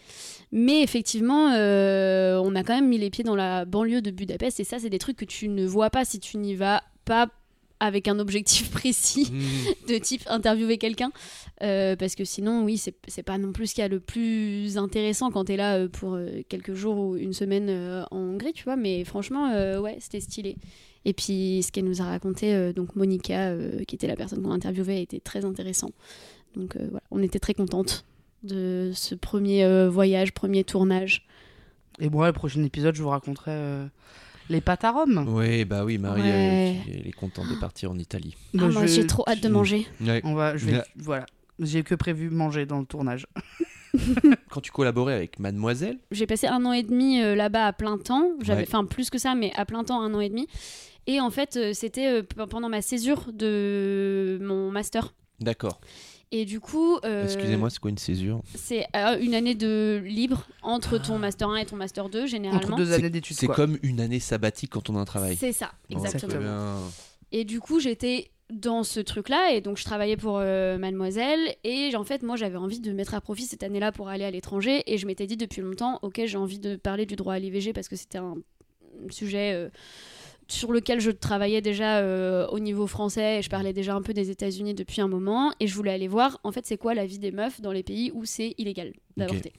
Mais 0.53 0.83
effectivement, 0.83 1.51
euh, 1.53 2.41
on 2.45 2.55
a 2.55 2.63
quand 2.63 2.75
même 2.75 2.89
mis 2.89 2.99
les 2.99 3.11
pieds 3.11 3.25
dans 3.25 3.37
la 3.37 3.65
banlieue 3.65 4.03
de 4.03 4.11
Budapest. 4.11 4.61
Et 4.61 4.65
ça, 4.65 4.79
c'est 4.79 4.91
des 4.91 4.99
trucs 4.99 5.17
que 5.17 5.25
tu 5.25 5.49
ne 5.49 5.67
vois 5.67 5.91
pas 5.91 6.05
si 6.05 6.21
tu 6.21 6.37
n'y 6.39 6.55
vas 6.55 6.83
pas 7.05 7.27
avec 7.83 8.09
un 8.09 8.19
objectif 8.19 8.71
précis 8.81 9.31
Hmm. 9.33 9.89
de 9.89 9.99
type 9.99 10.23
interviewer 10.27 10.79
quelqu'un. 10.79 11.11
Euh, 11.63 11.97
parce 11.97 12.15
que 12.15 12.25
sinon, 12.25 12.65
oui, 12.65 12.77
c'est 12.79 13.23
pas 13.23 13.39
non 13.39 13.53
plus 13.53 13.69
ce 13.69 13.75
qu'il 13.75 13.83
y 13.83 13.85
a 13.85 13.89
le 13.89 14.01
plus 14.01 14.79
intéressant 14.79 15.31
quand 15.31 15.45
t'es 15.45 15.57
là 15.57 15.77
euh, 15.77 15.89
pour 15.89 16.15
euh, 16.15 16.43
quelques 16.49 16.75
jours 16.75 16.97
ou 16.99 17.17
une 17.17 17.33
semaine 17.33 17.71
en 18.11 18.17
Hongrie, 18.19 18.53
tu 18.53 18.65
vois. 18.65 18.77
Mais 18.77 19.05
franchement, 19.05 19.51
euh, 19.53 19.81
ouais, 19.81 19.97
c'était 20.01 20.21
stylé. 20.21 20.57
Et 21.05 21.13
puis, 21.13 21.63
ce 21.65 21.73
qu'elle 21.73 21.85
nous 21.85 22.01
a 22.01 22.05
raconté, 22.05 22.55
euh, 22.55 22.73
donc 22.73 22.95
Monica, 22.97 23.55
qui 23.87 23.95
était 23.97 24.07
la 24.07 24.17
personne 24.17 24.43
qu'on 24.43 24.53
interviewait, 24.53 25.03
était 25.03 25.21
très 25.21 25.45
intéressant. 25.45 25.91
Donc 26.57 26.77
voilà, 26.77 27.03
on 27.11 27.23
était 27.23 27.39
très 27.41 27.55
contente 27.55 28.05
de 28.43 28.91
ce 28.95 29.15
premier 29.15 29.87
voyage, 29.89 30.33
premier 30.33 30.65
tournage. 30.65 31.27
Et 32.01 32.09
moi, 32.11 32.27
le 32.27 32.33
prochain 32.33 32.63
épisode, 32.63 32.95
je 32.95 33.03
vous 33.03 33.09
raconterai 33.11 33.87
les 34.51 34.61
pâtes 34.61 34.85
à 34.85 34.91
Rome. 34.91 35.25
Oui, 35.29 35.65
bah 35.65 35.85
oui, 35.85 35.99
Marie, 35.99 36.23
Ouais. 36.23 36.77
euh, 36.89 36.93
elle 37.01 37.07
est 37.07 37.13
contente 37.13 37.49
de 37.49 37.55
partir 37.59 37.91
en 37.91 37.99
Italie. 37.99 38.35
Ah, 38.55 38.59
Bah, 38.59 38.69
moi, 38.69 38.87
je- 38.87 38.93
j'ai 38.95 39.07
trop 39.07 39.25
hâte 39.29 39.43
de 39.43 39.49
manger. 39.49 39.87
Ouais. 40.01 40.21
On 40.25 40.35
va, 40.35 40.57
je 40.57 40.67
vais, 40.67 40.73
Ouais. 40.79 40.85
voilà. 40.97 41.27
J'ai 41.59 41.83
que 41.83 41.95
prévu 41.95 42.31
manger 42.31 42.67
dans 42.67 42.81
le 42.81 42.87
tournage. 42.87 43.27
Quand 44.51 44.61
tu 44.61 44.71
collaborais 44.71 45.15
avec 45.15 45.39
Mademoiselle, 45.39 45.99
J'ai 46.11 46.27
passé 46.27 46.47
un 46.47 46.65
an 46.65 46.73
et 46.73 46.83
demi 46.83 47.21
euh, 47.21 47.35
là-bas 47.35 47.67
à 47.67 47.73
plein 47.73 47.99
temps. 47.99 48.31
J'avais, 48.41 48.63
Ouais. 48.63 48.67
enfin 48.69 48.85
plus 48.85 49.11
que 49.11 49.19
ça, 49.19 49.35
mais 49.35 49.53
à 49.55 49.65
plein 49.67 49.85
temps 49.85 50.01
un 50.01 50.13
an 50.15 50.21
et 50.21 50.29
demi. 50.31 50.47
Et 51.07 51.21
en 51.21 51.31
fait, 51.31 51.57
euh, 51.57 51.73
c'était 51.75 52.07
euh, 52.09 52.23
pendant 52.49 52.69
ma 52.69 52.81
césure 52.81 53.27
de 53.33 54.39
mon 54.43 54.71
master. 54.71 55.15
d'accord. 55.41 55.81
Et 56.35 56.47
du 56.47 56.61
coup, 56.61 56.97
euh, 57.05 57.25
Excusez-moi, 57.25 57.69
c'est 57.69 57.79
quoi 57.79 57.91
une 57.91 57.99
césure 57.99 58.41
c'est 58.55 58.87
euh, 58.97 59.19
une 59.21 59.35
année 59.35 59.55
de 59.55 60.01
libre 60.05 60.47
entre 60.63 60.97
ton 60.97 61.19
master 61.19 61.51
1 61.51 61.57
et 61.59 61.67
ton 61.67 61.77
master 61.77 62.09
2 62.09 62.27
généralement. 62.27 62.67
Entre 62.75 62.77
deux 62.77 62.87
C'est- 62.87 62.95
années 62.95 63.11
d'études. 63.11 63.37
C'est 63.37 63.47
comme 63.49 63.79
une 63.83 64.01
année 64.01 64.19
sabbatique 64.19 64.71
quand 64.71 64.89
on 64.89 64.97
a 64.97 65.01
un 65.01 65.05
travail. 65.05 65.37
C'est 65.37 65.53
ça, 65.53 65.73
Oh, 65.91 65.99
exactement. 65.99 66.79
Et 67.33 67.45
du 67.45 67.61
coup, 67.61 67.81
j'étais 67.81 68.31
dans 68.51 68.83
ce 68.83 69.01
truc-là, 69.01 69.53
et 69.53 69.61
donc 69.63 69.77
je 69.79 69.85
travaillais 69.85 70.17
pour 70.17 70.39
euh, 70.39 70.77
Mademoiselle, 70.79 71.55
et 71.65 71.95
en 71.97 72.05
fait, 72.05 72.23
moi, 72.23 72.37
j'avais 72.37 72.57
envie 72.59 72.81
de 72.81 72.93
mettre 72.93 73.15
à 73.15 73.21
profit 73.23 73.45
cette 73.45 73.63
année-là 73.63 73.93
pour 73.93 74.09
aller 74.09 74.25
à 74.25 74.31
l'étranger, 74.31 74.83
et 74.87 74.99
je 74.99 75.07
m'étais 75.07 75.27
dit 75.27 75.37
depuis 75.39 75.61
longtemps, 75.63 75.99
ok, 76.03 76.21
j'ai 76.27 76.37
envie 76.37 76.59
de 76.59 76.77
parler 76.77 77.07
du 77.07 77.17
droit 77.17 77.33
à 77.35 77.39
l'IVG 77.39 77.73
parce 77.73 77.89
que 77.89 77.97
c'était 77.97 78.19
un 78.19 78.35
sujet 79.11 79.53
euh, 79.55 79.69
sur 80.53 80.73
lequel 80.73 81.01
je 81.01 81.11
travaillais 81.11 81.61
déjà 81.61 81.99
euh, 81.99 82.47
au 82.49 82.59
niveau 82.59 82.87
français, 82.87 83.39
et 83.39 83.43
je 83.43 83.51
parlais 83.51 83.73
déjà 83.73 83.95
un 83.95 84.03
peu 84.03 84.13
des 84.13 84.31
États-Unis 84.31 84.75
depuis 84.75 85.01
un 85.01 85.09
moment, 85.09 85.53
et 85.61 85.67
je 85.67 85.75
voulais 85.75 85.93
aller 85.93 86.09
voir, 86.09 86.39
en 86.45 86.53
fait, 86.53 86.67
c'est 86.67 86.77
quoi 86.77 86.95
la 86.95 87.07
vie 87.07 87.19
des 87.19 87.33
meufs 87.33 87.61
dans 87.61 87.73
les 87.73 87.83
pays 87.83 88.11
où 88.15 88.25
c'est 88.25 88.55
illégal 88.59 88.93
d'avorter. 89.17 89.53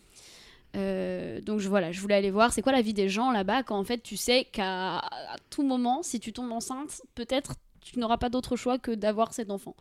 Euh, 0.75 1.39
donc 1.41 1.59
je, 1.59 1.69
voilà, 1.69 1.91
je 1.91 1.99
voulais 1.99 2.15
aller 2.15 2.31
voir 2.31 2.51
c'est 2.51 2.63
quoi 2.63 2.71
la 2.71 2.81
vie 2.81 2.95
des 2.95 3.07
gens 3.07 3.31
là-bas 3.31 3.61
quand 3.61 3.77
en 3.77 3.83
fait 3.83 4.01
tu 4.01 4.17
sais 4.17 4.45
qu'à 4.51 5.07
tout 5.51 5.61
moment, 5.61 6.01
si 6.01 6.19
tu 6.19 6.33
tombes 6.33 6.51
enceinte, 6.51 7.03
peut-être 7.13 7.53
tu 7.81 7.99
n'auras 7.99 8.17
pas 8.17 8.29
d'autre 8.29 8.55
choix 8.55 8.79
que 8.79 8.89
d'avoir 8.89 9.33
cet 9.33 9.51
enfant, 9.51 9.75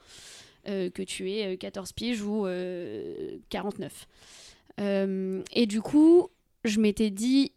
euh, 0.69 0.91
que 0.91 1.03
tu 1.03 1.31
aies 1.31 1.55
euh, 1.55 1.57
14 1.57 1.93
piges 1.93 2.23
ou 2.23 2.47
euh, 2.47 3.39
49. 3.49 4.07
Euh, 4.81 5.43
et 5.53 5.65
du 5.65 5.81
coup, 5.81 6.29
je 6.65 6.79
m'étais 6.79 7.11
dit 7.11 7.53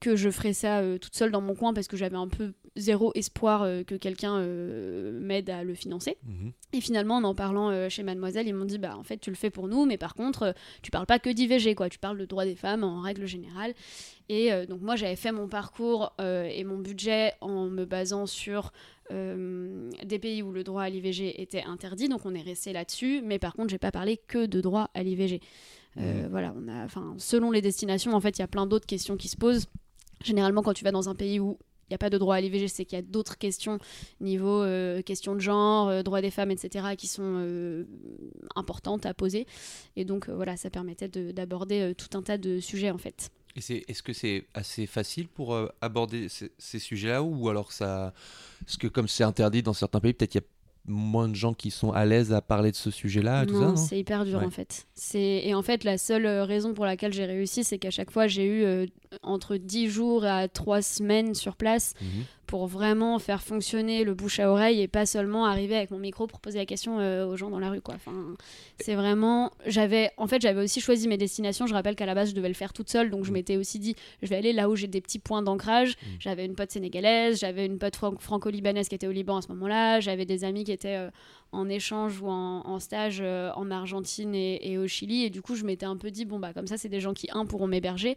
que 0.00 0.16
je 0.16 0.28
ferais 0.28 0.52
ça 0.52 0.82
toute 1.00 1.14
seule 1.14 1.30
dans 1.30 1.40
mon 1.40 1.54
coin 1.54 1.72
parce 1.72 1.86
que 1.86 1.96
j'avais 1.96 2.16
un 2.16 2.28
peu 2.28 2.52
zéro 2.76 3.12
espoir 3.14 3.62
euh, 3.62 3.82
que 3.82 3.94
quelqu'un 3.94 4.36
euh, 4.36 5.18
m'aide 5.20 5.50
à 5.50 5.64
le 5.64 5.74
financer. 5.74 6.16
Mhm. 6.24 6.52
Et 6.72 6.80
finalement, 6.80 7.16
en 7.16 7.24
en 7.24 7.34
parlant 7.34 7.70
euh, 7.70 7.88
chez 7.88 8.02
Mademoiselle, 8.02 8.46
ils 8.46 8.54
m'ont 8.54 8.64
dit 8.64 8.78
bah 8.78 8.96
en 8.96 9.02
fait 9.02 9.18
tu 9.18 9.30
le 9.30 9.36
fais 9.36 9.50
pour 9.50 9.68
nous, 9.68 9.84
mais 9.86 9.98
par 9.98 10.14
contre 10.14 10.54
tu 10.82 10.90
parles 10.90 11.06
pas 11.06 11.18
que 11.18 11.30
d'IVG 11.30 11.74
quoi, 11.74 11.88
tu 11.88 11.98
parles 11.98 12.18
de 12.18 12.24
droits 12.26 12.44
des 12.44 12.56
femmes 12.56 12.84
en 12.84 13.00
règle 13.00 13.26
générale. 13.26 13.74
Et 14.28 14.50
donc 14.66 14.80
moi 14.80 14.96
j'avais 14.96 15.14
fait 15.14 15.30
mon 15.30 15.46
parcours 15.46 16.12
et 16.18 16.64
mon 16.64 16.78
budget 16.78 17.34
en 17.40 17.66
me 17.66 17.84
basant 17.84 18.26
sur 18.26 18.72
euh, 19.12 19.90
des 20.04 20.18
pays 20.18 20.42
où 20.42 20.50
le 20.50 20.64
droit 20.64 20.82
à 20.82 20.90
l'IVG 20.90 21.40
était 21.40 21.62
interdit, 21.62 22.08
donc 22.08 22.26
on 22.26 22.34
est 22.34 22.42
resté 22.42 22.72
là-dessus. 22.72 23.22
Mais 23.24 23.38
par 23.38 23.54
contre 23.54 23.70
j'ai 23.70 23.78
pas 23.78 23.92
parlé 23.92 24.16
que 24.16 24.46
de 24.46 24.60
droit 24.60 24.90
à 24.94 25.02
l'IVG. 25.02 25.40
Euh, 25.98 26.26
Voilà, 26.30 26.52
on 26.56 26.68
a, 26.68 26.84
enfin 26.84 27.14
selon 27.18 27.50
les 27.50 27.62
destinations 27.62 28.14
en 28.14 28.20
fait 28.20 28.38
il 28.38 28.42
y 28.42 28.44
a 28.44 28.48
plein 28.48 28.66
d'autres 28.66 28.86
questions 28.86 29.16
qui 29.16 29.28
se 29.28 29.36
posent. 29.36 29.66
Généralement 30.22 30.62
quand 30.62 30.72
tu 30.72 30.84
vas 30.84 30.92
dans 30.92 31.08
un 31.08 31.14
pays 31.14 31.38
où 31.40 31.58
n'y 31.90 31.94
a 31.94 31.98
pas 31.98 32.10
de 32.10 32.18
droit 32.18 32.36
à 32.36 32.40
l'IVG, 32.40 32.68
c'est 32.68 32.84
qu'il 32.84 32.96
y 32.96 32.98
a 32.98 33.02
d'autres 33.02 33.38
questions 33.38 33.78
niveau 34.20 34.62
euh, 34.62 35.02
questions 35.02 35.34
de 35.34 35.40
genre, 35.40 35.88
euh, 35.88 36.02
droits 36.02 36.20
des 36.20 36.30
femmes, 36.30 36.50
etc., 36.50 36.96
qui 36.96 37.06
sont 37.06 37.22
euh, 37.24 37.84
importantes 38.54 39.06
à 39.06 39.14
poser. 39.14 39.46
Et 39.96 40.04
donc, 40.04 40.28
euh, 40.28 40.34
voilà, 40.34 40.56
ça 40.56 40.70
permettait 40.70 41.08
de- 41.08 41.32
d'aborder 41.32 41.80
euh, 41.80 41.94
tout 41.94 42.16
un 42.18 42.22
tas 42.22 42.38
de 42.38 42.60
sujets, 42.60 42.90
en 42.90 42.98
fait. 42.98 43.30
Est-ce 43.56 44.02
que 44.02 44.12
c'est 44.12 44.44
assez 44.52 44.84
facile 44.86 45.28
pour 45.28 45.56
aborder 45.80 46.28
ces, 46.28 46.52
ces 46.58 46.78
sujets-là 46.78 47.22
ou 47.22 47.48
alors 47.48 47.72
ça, 47.72 48.12
parce 48.60 48.76
que 48.76 48.86
comme 48.86 49.08
c'est 49.08 49.24
interdit 49.24 49.62
dans 49.62 49.72
certains 49.72 49.98
pays, 49.98 50.12
peut-être 50.12 50.34
il 50.34 50.38
y 50.38 50.44
a 50.44 50.46
moins 50.88 51.28
de 51.28 51.34
gens 51.34 51.52
qui 51.54 51.70
sont 51.70 51.90
à 51.92 52.04
l'aise 52.04 52.32
à 52.32 52.40
parler 52.40 52.70
de 52.70 52.76
ce 52.76 52.90
sujet-là, 52.90 53.44
tout 53.46 53.54
ça, 53.60 53.66
non, 53.66 53.76
c'est 53.76 53.98
hyper 53.98 54.24
dur, 54.24 54.38
Ouais. 54.38 54.44
en 54.44 54.50
fait. 54.50 54.86
C'est- 54.94 55.42
Et 55.44 55.54
en 55.54 55.62
fait, 55.62 55.84
la 55.84 55.98
seule 55.98 56.26
euh, 56.26 56.44
raison 56.44 56.74
pour 56.74 56.84
laquelle 56.84 57.12
j'ai 57.12 57.24
réussi, 57.24 57.64
c'est 57.64 57.78
qu'à 57.78 57.90
chaque 57.90 58.10
fois, 58.10 58.26
j'ai 58.26 58.44
eu 58.44 58.62
euh, 58.64 58.86
entre 59.22 59.56
10 59.56 59.88
jours 59.88 60.24
à 60.24 60.48
3 60.48 60.82
semaines 60.82 61.34
sur 61.34 61.56
place 61.56 61.94
Mhm. 62.00 62.24
Pour 62.46 62.66
vraiment 62.66 63.18
faire 63.18 63.42
fonctionner 63.42 64.04
le 64.04 64.14
bouche 64.14 64.38
à 64.40 64.50
oreille 64.50 64.80
et 64.80 64.88
pas 64.88 65.04
seulement 65.06 65.46
arriver 65.46 65.76
avec 65.76 65.90
mon 65.90 65.98
micro 65.98 66.26
pour 66.26 66.40
poser 66.40 66.58
la 66.58 66.66
question 66.66 67.00
euh, 67.00 67.26
aux 67.26 67.36
gens 67.36 67.50
dans 67.50 67.58
la 67.58 67.70
rue 67.70 67.80
quoi. 67.80 67.94
Enfin, 67.96 68.12
c'est 68.80 68.94
vraiment 68.94 69.50
j'avais 69.66 70.10
en 70.16 70.26
fait 70.26 70.40
j'avais 70.40 70.62
aussi 70.62 70.80
choisi 70.80 71.08
mes 71.08 71.16
destinations, 71.16 71.66
je 71.66 71.74
rappelle 71.74 71.96
qu'à 71.96 72.06
la 72.06 72.14
base 72.14 72.30
je 72.30 72.34
devais 72.34 72.48
le 72.48 72.54
faire 72.54 72.72
toute 72.72 72.88
seule 72.88 73.10
donc 73.10 73.24
je 73.24 73.30
Mm. 73.30 73.34
m'étais 73.34 73.56
aussi 73.56 73.78
dit 73.78 73.94
je 74.22 74.28
vais 74.28 74.36
aller 74.36 74.52
là 74.52 74.68
où 74.70 74.76
j'ai 74.76 74.86
des 74.86 75.00
petits 75.00 75.18
points 75.18 75.42
d'ancrage. 75.42 75.90
Mm. 75.96 76.06
J'avais 76.20 76.44
une 76.46 76.54
pote 76.54 76.70
sénégalaise, 76.70 77.40
j'avais 77.40 77.66
une 77.66 77.78
pote 77.78 77.96
fran- 77.96 78.14
franco-libanaise 78.18 78.88
qui 78.88 78.94
était 78.94 79.06
au 79.08 79.12
Liban 79.12 79.36
à 79.38 79.42
ce 79.42 79.48
moment-là, 79.48 80.00
j'avais 80.00 80.24
des 80.24 80.44
amis 80.44 80.64
qui 80.64 80.72
étaient 80.72 80.96
euh, 80.96 81.10
en 81.52 81.68
échange 81.68 82.20
ou 82.20 82.28
en, 82.28 82.62
en 82.66 82.78
stage 82.78 83.18
euh, 83.20 83.50
en 83.56 83.70
Argentine 83.70 84.34
et, 84.34 84.70
et 84.70 84.78
au 84.78 84.86
Chili 84.86 85.24
et 85.24 85.30
du 85.30 85.42
coup 85.42 85.54
je 85.56 85.64
m'étais 85.64 85.86
un 85.86 85.96
peu 85.96 86.10
dit 86.10 86.24
bon 86.24 86.38
bah 86.38 86.52
comme 86.52 86.66
ça 86.66 86.76
c'est 86.76 86.88
des 86.88 87.00
gens 87.00 87.14
qui 87.14 87.28
un 87.32 87.44
pourront 87.46 87.66
m'héberger 87.66 88.14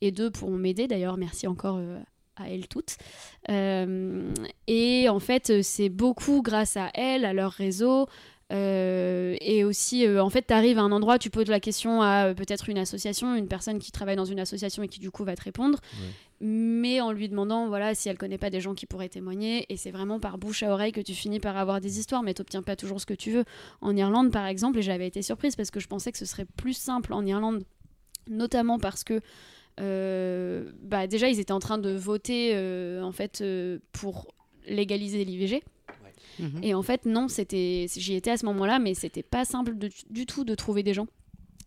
et 0.00 0.10
deux 0.10 0.30
pourront 0.30 0.56
m'aider 0.56 0.86
d'ailleurs 0.86 1.16
merci 1.16 1.46
encore 1.46 1.76
euh, 1.78 1.98
à 2.40 2.50
elles 2.50 2.68
toutes. 2.68 2.96
Euh, 3.48 4.32
et 4.66 5.08
en 5.08 5.20
fait 5.20 5.50
euh, 5.50 5.60
c'est 5.62 5.88
beaucoup 5.88 6.42
grâce 6.42 6.76
à 6.76 6.90
elles 6.94 7.24
à 7.24 7.32
leur 7.32 7.52
réseau. 7.52 8.06
Euh, 8.52 9.36
et 9.40 9.62
aussi 9.62 10.04
euh, 10.04 10.20
en 10.20 10.28
fait 10.28 10.48
tu 10.48 10.52
arrives 10.52 10.76
à 10.76 10.82
un 10.82 10.90
endroit 10.90 11.20
tu 11.20 11.30
poses 11.30 11.46
la 11.46 11.60
question 11.60 12.02
à 12.02 12.34
peut-être 12.34 12.68
une 12.68 12.78
association 12.78 13.36
une 13.36 13.46
personne 13.46 13.78
qui 13.78 13.92
travaille 13.92 14.16
dans 14.16 14.24
une 14.24 14.40
association 14.40 14.82
et 14.82 14.88
qui 14.88 14.98
du 14.98 15.12
coup 15.12 15.22
va 15.22 15.36
te 15.36 15.42
répondre. 15.42 15.78
Mais 16.40 17.00
en 17.00 17.12
lui 17.12 17.28
demandant 17.28 17.68
voilà 17.68 17.94
si 17.94 18.08
elle 18.08 18.18
connaît 18.18 18.38
pas 18.38 18.50
des 18.50 18.60
gens 18.60 18.74
qui 18.74 18.86
pourraient 18.86 19.08
témoigner 19.08 19.66
et 19.68 19.76
c'est 19.76 19.92
vraiment 19.92 20.18
par 20.18 20.36
bouche 20.36 20.64
à 20.64 20.72
oreille 20.72 20.90
que 20.90 21.00
tu 21.00 21.14
finis 21.14 21.38
par 21.38 21.56
avoir 21.56 21.80
des 21.80 22.00
histoires 22.00 22.24
mais 22.24 22.34
t'obtiens 22.34 22.62
pas 22.62 22.74
toujours 22.74 23.00
ce 23.00 23.06
que 23.06 23.14
tu 23.14 23.30
veux. 23.30 23.44
En 23.82 23.96
Irlande 23.96 24.32
par 24.32 24.46
exemple 24.46 24.80
et 24.80 24.82
j'avais 24.82 25.06
été 25.06 25.22
surprise 25.22 25.54
parce 25.54 25.70
que 25.70 25.78
je 25.78 25.86
pensais 25.86 26.10
que 26.10 26.18
ce 26.18 26.26
serait 26.26 26.46
plus 26.56 26.74
simple 26.74 27.12
en 27.12 27.24
Irlande 27.24 27.62
notamment 28.28 28.80
parce 28.80 29.04
que 29.04 29.20
bah 30.82 31.06
déjà 31.06 31.28
ils 31.28 31.40
étaient 31.40 31.52
en 31.52 31.58
train 31.60 31.78
de 31.78 31.90
voter 31.90 32.50
euh, 32.54 33.02
en 33.02 33.12
fait 33.12 33.40
euh, 33.40 33.78
pour 33.92 34.28
légaliser 34.66 35.24
l'IVG 35.24 35.62
Mhm. 36.38 36.60
et 36.62 36.74
en 36.74 36.82
fait 36.82 37.04
non 37.06 37.28
c'était 37.28 37.86
j'y 37.94 38.14
étais 38.14 38.30
à 38.30 38.36
ce 38.38 38.46
moment-là 38.46 38.78
mais 38.78 38.94
c'était 38.94 39.22
pas 39.22 39.44
simple 39.44 39.76
de- 39.76 39.90
du 40.10 40.24
tout 40.26 40.44
de 40.44 40.54
trouver 40.54 40.82
des 40.82 40.94
gens 40.94 41.06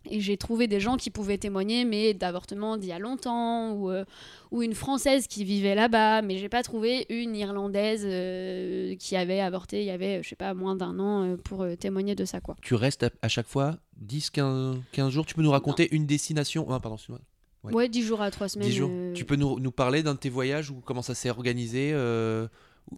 et 0.10 0.20
j'ai 0.20 0.36
trouvé 0.36 0.68
des 0.68 0.80
gens 0.82 0.98
qui 0.98 1.10
pouvaient 1.12 1.38
témoigner, 1.38 1.86
mais 1.86 2.14
d'avortement 2.14 2.76
d'il 2.76 2.90
y 2.90 2.92
a 2.92 3.00
longtemps, 3.00 3.72
ou, 3.72 3.90
euh, 3.90 4.04
ou 4.52 4.62
une 4.62 4.74
Française 4.74 5.28
qui 5.28 5.46
vivait 5.46 5.76
là-bas, 5.76 6.22
mais 6.22 6.38
j'ai 6.40 6.50
pas 6.50 6.62
trouvé 6.62 7.06
une 7.08 7.38
Irlandaise 7.38 8.04
euh, 8.06 8.96
qui 8.98 9.16
avait 9.16 9.40
avorté 9.40 9.80
il 9.80 9.86
y 9.86 9.92
avait, 9.92 10.22
je 10.22 10.28
sais 10.28 10.36
pas, 10.36 10.54
moins 10.54 10.76
d'un 10.76 11.00
an 11.00 11.24
euh, 11.24 11.38
pour 11.38 11.62
euh, 11.62 11.78
témoigner 11.78 12.16
de 12.16 12.26
ça, 12.26 12.42
quoi. 12.42 12.58
Tu 12.62 12.74
restes 12.76 13.04
à, 13.04 13.12
à 13.22 13.30
chaque 13.30 13.48
fois 13.48 13.78
10, 13.96 14.30
15, 14.32 14.76
15 14.92 15.10
jours? 15.10 15.26
Tu 15.26 15.36
peux 15.36 15.42
nous 15.42 15.52
raconter 15.52 15.88
une 15.96 16.06
destination? 16.06 16.66
Ah, 16.70 16.82
pardon, 16.82 16.96
excuse-moi. 16.96 17.22
Ouais. 17.64 17.74
Ouais, 17.74 17.90
10 17.90 18.04
jours 18.04 18.22
à 18.22 18.30
3 18.32 18.50
semaines. 18.50 18.68
10 18.68 18.76
jours. 18.76 18.90
euh, 18.92 19.14
Tu 19.14 19.24
peux 19.26 19.36
nous, 19.36 19.60
nous 19.60 19.72
parler 19.72 20.04
d'un 20.04 20.14
de 20.16 20.20
tes 20.20 20.30
voyages 20.30 20.70
ou 20.70 20.82
comment 20.86 21.02
ça 21.02 21.16
s'est 21.16 21.30
organisé 21.30 21.92
euh, 21.94 22.48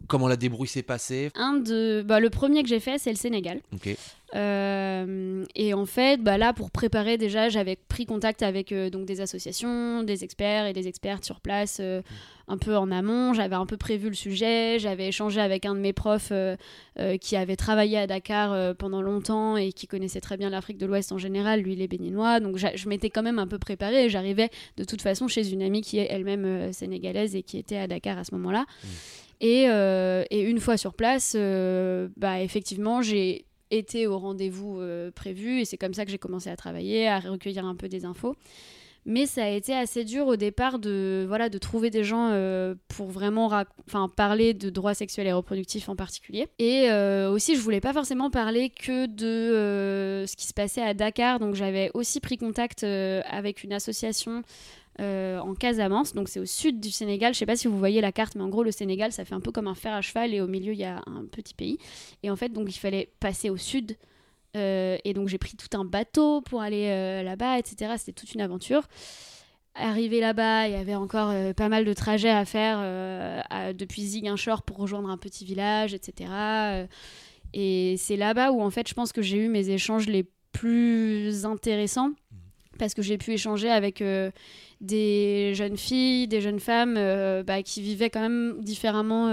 Comment 0.08 0.28
la 0.28 0.36
débrouille 0.36 0.68
s'est 0.68 0.82
passée 0.82 1.30
Un 1.34 1.54
de... 1.54 2.02
bah, 2.06 2.20
le 2.20 2.30
premier 2.30 2.62
que 2.62 2.68
j'ai 2.68 2.80
fait, 2.80 2.98
c'est 2.98 3.10
le 3.10 3.16
Sénégal. 3.16 3.60
Euh, 4.34 5.44
et 5.54 5.72
en 5.72 5.86
fait, 5.86 6.20
bah 6.20 6.36
là, 6.36 6.52
pour 6.52 6.70
préparer, 6.70 7.16
déjà, 7.16 7.48
j'avais 7.48 7.76
pris 7.76 8.06
contact 8.06 8.42
avec 8.42 8.72
euh, 8.72 8.90
donc 8.90 9.06
des 9.06 9.20
associations, 9.20 10.02
des 10.02 10.24
experts 10.24 10.66
et 10.66 10.72
des 10.72 10.88
expertes 10.88 11.24
sur 11.24 11.40
place, 11.40 11.78
euh, 11.80 12.02
un 12.48 12.58
peu 12.58 12.76
en 12.76 12.90
amont. 12.90 13.32
J'avais 13.34 13.54
un 13.54 13.66
peu 13.66 13.76
prévu 13.76 14.08
le 14.08 14.14
sujet. 14.14 14.78
J'avais 14.78 15.08
échangé 15.08 15.40
avec 15.40 15.64
un 15.64 15.74
de 15.74 15.80
mes 15.80 15.92
profs 15.92 16.32
qui 17.20 17.36
avait 17.36 17.56
travaillé 17.56 17.98
à 17.98 18.06
Dakar 18.06 18.76
pendant 18.76 19.02
longtemps 19.02 19.56
et 19.56 19.72
qui 19.72 19.88
connaissait 19.88 20.20
très 20.20 20.36
bien 20.36 20.48
l'Afrique 20.48 20.78
de 20.78 20.86
l'Ouest 20.86 21.10
en 21.10 21.18
général. 21.18 21.60
Lui, 21.60 21.72
il 21.72 21.82
est 21.82 21.88
béninois. 21.88 22.38
Donc, 22.38 22.56
je 22.56 22.88
m'étais 22.88 23.10
quand 23.10 23.24
même 23.24 23.40
un 23.40 23.48
peu 23.48 23.58
préparée 23.58 24.04
et 24.04 24.08
j'arrivais 24.08 24.50
de 24.76 24.84
toute 24.84 25.02
façon 25.02 25.26
chez 25.26 25.50
une 25.50 25.62
amie 25.62 25.80
qui 25.82 25.98
est 25.98 26.06
elle-même 26.08 26.72
sénégalaise 26.72 27.34
et 27.34 27.42
qui 27.42 27.58
était 27.58 27.78
à 27.78 27.88
Dakar 27.88 28.16
à 28.16 28.22
ce 28.22 28.32
moment-là. 28.36 28.64
Et, 29.40 29.66
euh, 29.68 30.24
et 30.30 30.42
une 30.42 30.60
fois 30.60 30.76
sur 30.76 30.94
place, 30.94 31.34
euh, 31.36 32.08
bah, 32.16 32.40
effectivement, 32.40 33.02
j'ai 33.02 33.46
été 33.70 34.06
au 34.06 34.18
rendez-vous 34.18 34.80
euh, 34.80 35.10
prévu 35.10 35.60
et 35.60 35.64
c'est 35.64 35.76
comme 35.76 35.94
ça 35.94 36.04
que 36.04 36.10
j'ai 36.10 36.18
commencé 36.18 36.48
à 36.48 36.56
travailler, 36.56 37.08
à 37.08 37.18
recueillir 37.18 37.64
un 37.66 37.74
peu 37.74 37.88
des 37.88 38.04
infos. 38.04 38.36
Mais 39.08 39.26
ça 39.26 39.44
a 39.44 39.48
été 39.50 39.72
assez 39.72 40.02
dur 40.02 40.26
au 40.26 40.34
départ 40.34 40.80
de, 40.80 41.24
voilà, 41.28 41.48
de 41.48 41.58
trouver 41.58 41.90
des 41.90 42.02
gens 42.02 42.36
pour 42.88 43.06
vraiment 43.06 43.48
parler 44.16 44.52
de 44.52 44.68
droits 44.68 44.94
sexuels 44.94 45.28
et 45.28 45.32
reproductifs 45.32 45.88
en 45.88 45.94
particulier. 45.94 46.48
Et 46.58 46.90
aussi, 47.30 47.54
je 47.54 47.60
voulais 47.60 47.80
pas 47.80 47.92
forcément 47.92 48.30
parler 48.30 48.68
que 48.68 49.06
de 49.06 50.26
ce 50.26 50.34
qui 50.34 50.48
se 50.48 50.52
passait 50.52 50.82
à 50.82 50.92
Dakar. 50.92 51.38
Donc 51.38 51.54
j'avais 51.54 51.92
aussi 51.94 52.18
pris 52.18 52.36
contact 52.36 52.82
avec 52.82 53.62
une 53.62 53.72
association 53.72 54.42
en 54.98 55.54
Casamance, 55.54 56.14
donc 56.14 56.28
c'est 56.28 56.40
au 56.40 56.46
sud 56.46 56.80
du 56.80 56.90
Sénégal. 56.90 57.34
Je 57.34 57.38
sais 57.38 57.46
pas 57.46 57.56
si 57.56 57.68
vous 57.68 57.78
voyez 57.78 58.00
la 58.00 58.12
carte, 58.12 58.34
mais 58.34 58.42
en 58.42 58.48
gros 58.48 58.62
le 58.62 58.70
Sénégal, 58.70 59.12
ça 59.12 59.24
fait 59.24 59.34
un 59.34 59.40
peu 59.40 59.52
comme 59.52 59.68
un 59.68 59.74
fer 59.74 59.92
à 59.92 60.00
cheval 60.00 60.32
et 60.34 60.40
au 60.40 60.46
milieu 60.46 60.72
il 60.72 60.78
y 60.78 60.84
a 60.84 61.02
un 61.06 61.24
petit 61.30 61.54
pays. 61.54 61.78
Et 62.22 62.30
en 62.30 62.36
fait, 62.36 62.50
donc 62.50 62.74
il 62.74 62.78
fallait 62.78 63.10
passer 63.20 63.50
au 63.50 63.56
sud 63.56 63.96
euh, 64.56 64.96
et 65.04 65.12
donc 65.12 65.28
j'ai 65.28 65.38
pris 65.38 65.56
tout 65.56 65.76
un 65.76 65.84
bateau 65.84 66.40
pour 66.40 66.62
aller 66.62 66.86
euh, 66.88 67.22
là-bas, 67.22 67.58
etc. 67.58 67.94
C'était 67.98 68.12
toute 68.12 68.32
une 68.34 68.40
aventure. 68.40 68.88
Arrivé 69.74 70.20
là-bas, 70.20 70.68
il 70.68 70.72
y 70.72 70.76
avait 70.76 70.94
encore 70.94 71.28
euh, 71.30 71.52
pas 71.52 71.68
mal 71.68 71.84
de 71.84 71.92
trajets 71.92 72.30
à 72.30 72.44
faire 72.46 72.78
depuis 73.74 74.02
Ziguinchor 74.02 74.62
pour 74.62 74.78
rejoindre 74.78 75.10
un 75.10 75.18
petit 75.18 75.44
village, 75.44 75.92
etc. 75.92 76.86
et 77.52 77.96
c'est 77.98 78.16
là-bas 78.16 78.52
où 78.52 78.62
en 78.62 78.70
fait 78.70 78.88
je 78.88 78.94
pense 78.94 79.12
que 79.12 79.22
j'ai 79.22 79.38
eu 79.38 79.48
mes 79.48 79.68
échanges 79.68 80.06
les 80.06 80.24
plus 80.52 81.44
intéressants 81.44 82.10
parce 82.78 82.94
que 82.94 83.02
j'ai 83.02 83.18
pu 83.18 83.32
échanger 83.32 83.70
avec 83.70 84.02
des 84.80 85.54
jeunes 85.54 85.76
filles, 85.76 86.28
des 86.28 86.40
jeunes 86.40 86.60
femmes 86.60 86.94
bah, 87.44 87.62
qui 87.62 87.80
vivaient 87.80 88.10
quand 88.10 88.20
même 88.20 88.62
différemment 88.62 89.28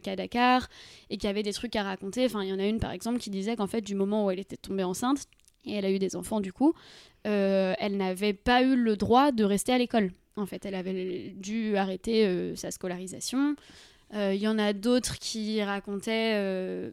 qu'à 0.00 0.16
Dakar 0.16 0.68
et 1.10 1.18
qui 1.18 1.26
avait 1.26 1.42
des 1.42 1.52
trucs 1.52 1.76
à 1.76 1.82
raconter. 1.82 2.24
Enfin, 2.24 2.42
il 2.42 2.48
y 2.48 2.52
en 2.52 2.58
a 2.58 2.66
une 2.66 2.80
par 2.80 2.92
exemple 2.92 3.18
qui 3.18 3.30
disait 3.30 3.56
qu'en 3.56 3.66
fait, 3.66 3.82
du 3.82 3.94
moment 3.94 4.24
où 4.24 4.30
elle 4.30 4.40
était 4.40 4.56
tombée 4.56 4.84
enceinte 4.84 5.26
et 5.66 5.74
elle 5.74 5.84
a 5.84 5.90
eu 5.90 5.98
des 5.98 6.16
enfants 6.16 6.40
du 6.40 6.52
coup, 6.52 6.74
euh, 7.26 7.74
elle 7.78 7.96
n'avait 7.96 8.32
pas 8.32 8.62
eu 8.62 8.76
le 8.76 8.96
droit 8.96 9.32
de 9.32 9.44
rester 9.44 9.72
à 9.72 9.78
l'école. 9.78 10.12
En 10.36 10.46
fait, 10.46 10.64
elle 10.64 10.74
avait 10.74 11.34
dû 11.36 11.76
arrêter 11.76 12.26
euh, 12.26 12.54
sa 12.54 12.70
scolarisation. 12.70 13.56
Euh, 14.14 14.32
il 14.34 14.40
y 14.40 14.48
en 14.48 14.58
a 14.58 14.72
d'autres 14.72 15.18
qui 15.18 15.62
racontaient, 15.62 16.92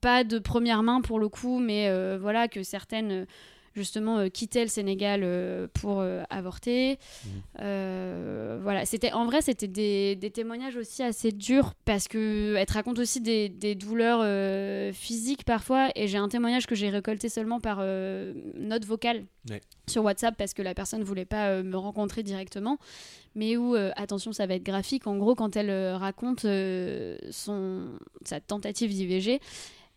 pas 0.00 0.24
de 0.24 0.38
première 0.38 0.82
main 0.82 1.00
pour 1.00 1.18
le 1.18 1.28
coup, 1.28 1.58
mais 1.58 1.90
voilà, 2.16 2.48
que 2.48 2.62
certaines 2.62 3.26
justement 3.74 4.18
euh, 4.18 4.28
quitter 4.28 4.62
le 4.62 4.68
Sénégal 4.68 5.20
euh, 5.24 5.66
pour 5.74 6.00
euh, 6.00 6.22
avorter. 6.30 6.98
Mmh. 7.24 8.62
voilà, 8.62 8.86
c'était 8.86 9.12
en 9.12 9.26
vrai 9.26 9.42
c'était 9.42 9.68
des, 9.68 10.16
des, 10.16 10.30
témoignages 10.30 10.76
aussi 10.76 11.02
assez 11.02 11.32
durs 11.32 11.74
parce 11.84 12.08
que 12.08 12.54
elle 12.56 12.66
te 12.66 12.72
raconte 12.72 12.98
aussi 12.98 13.20
des, 13.20 13.48
des 13.48 13.74
douleurs 13.74 14.24
physiques 14.94 15.44
parfois. 15.44 15.90
Et 15.94 16.08
j'ai 16.08 16.18
un 16.18 16.28
témoignage 16.28 16.66
que 16.66 16.74
j'ai 16.74 16.88
récolté 16.88 17.28
seulement 17.28 17.60
par 17.60 17.78
note 17.78 18.84
vocale 18.84 19.24
sur 19.86 20.04
WhatsApp 20.04 20.36
parce 20.36 20.54
que 20.54 20.62
la 20.62 20.74
personne 20.74 21.00
ne 21.00 21.04
voulait 21.04 21.24
pas 21.24 21.62
me 21.62 21.76
rencontrer 21.76 22.22
directement. 22.22 22.78
Mais 23.34 23.56
où, 23.56 23.74
attention, 23.96 24.32
ça 24.32 24.46
va 24.46 24.54
être 24.54 24.62
graphique, 24.62 25.06
en 25.06 25.16
gros, 25.16 25.34
quand 25.34 25.56
elle 25.56 25.94
raconte 25.94 26.46
son, 27.30 27.88
sa 28.24 28.40
tentative 28.40 28.90
d'IVG, 28.90 29.40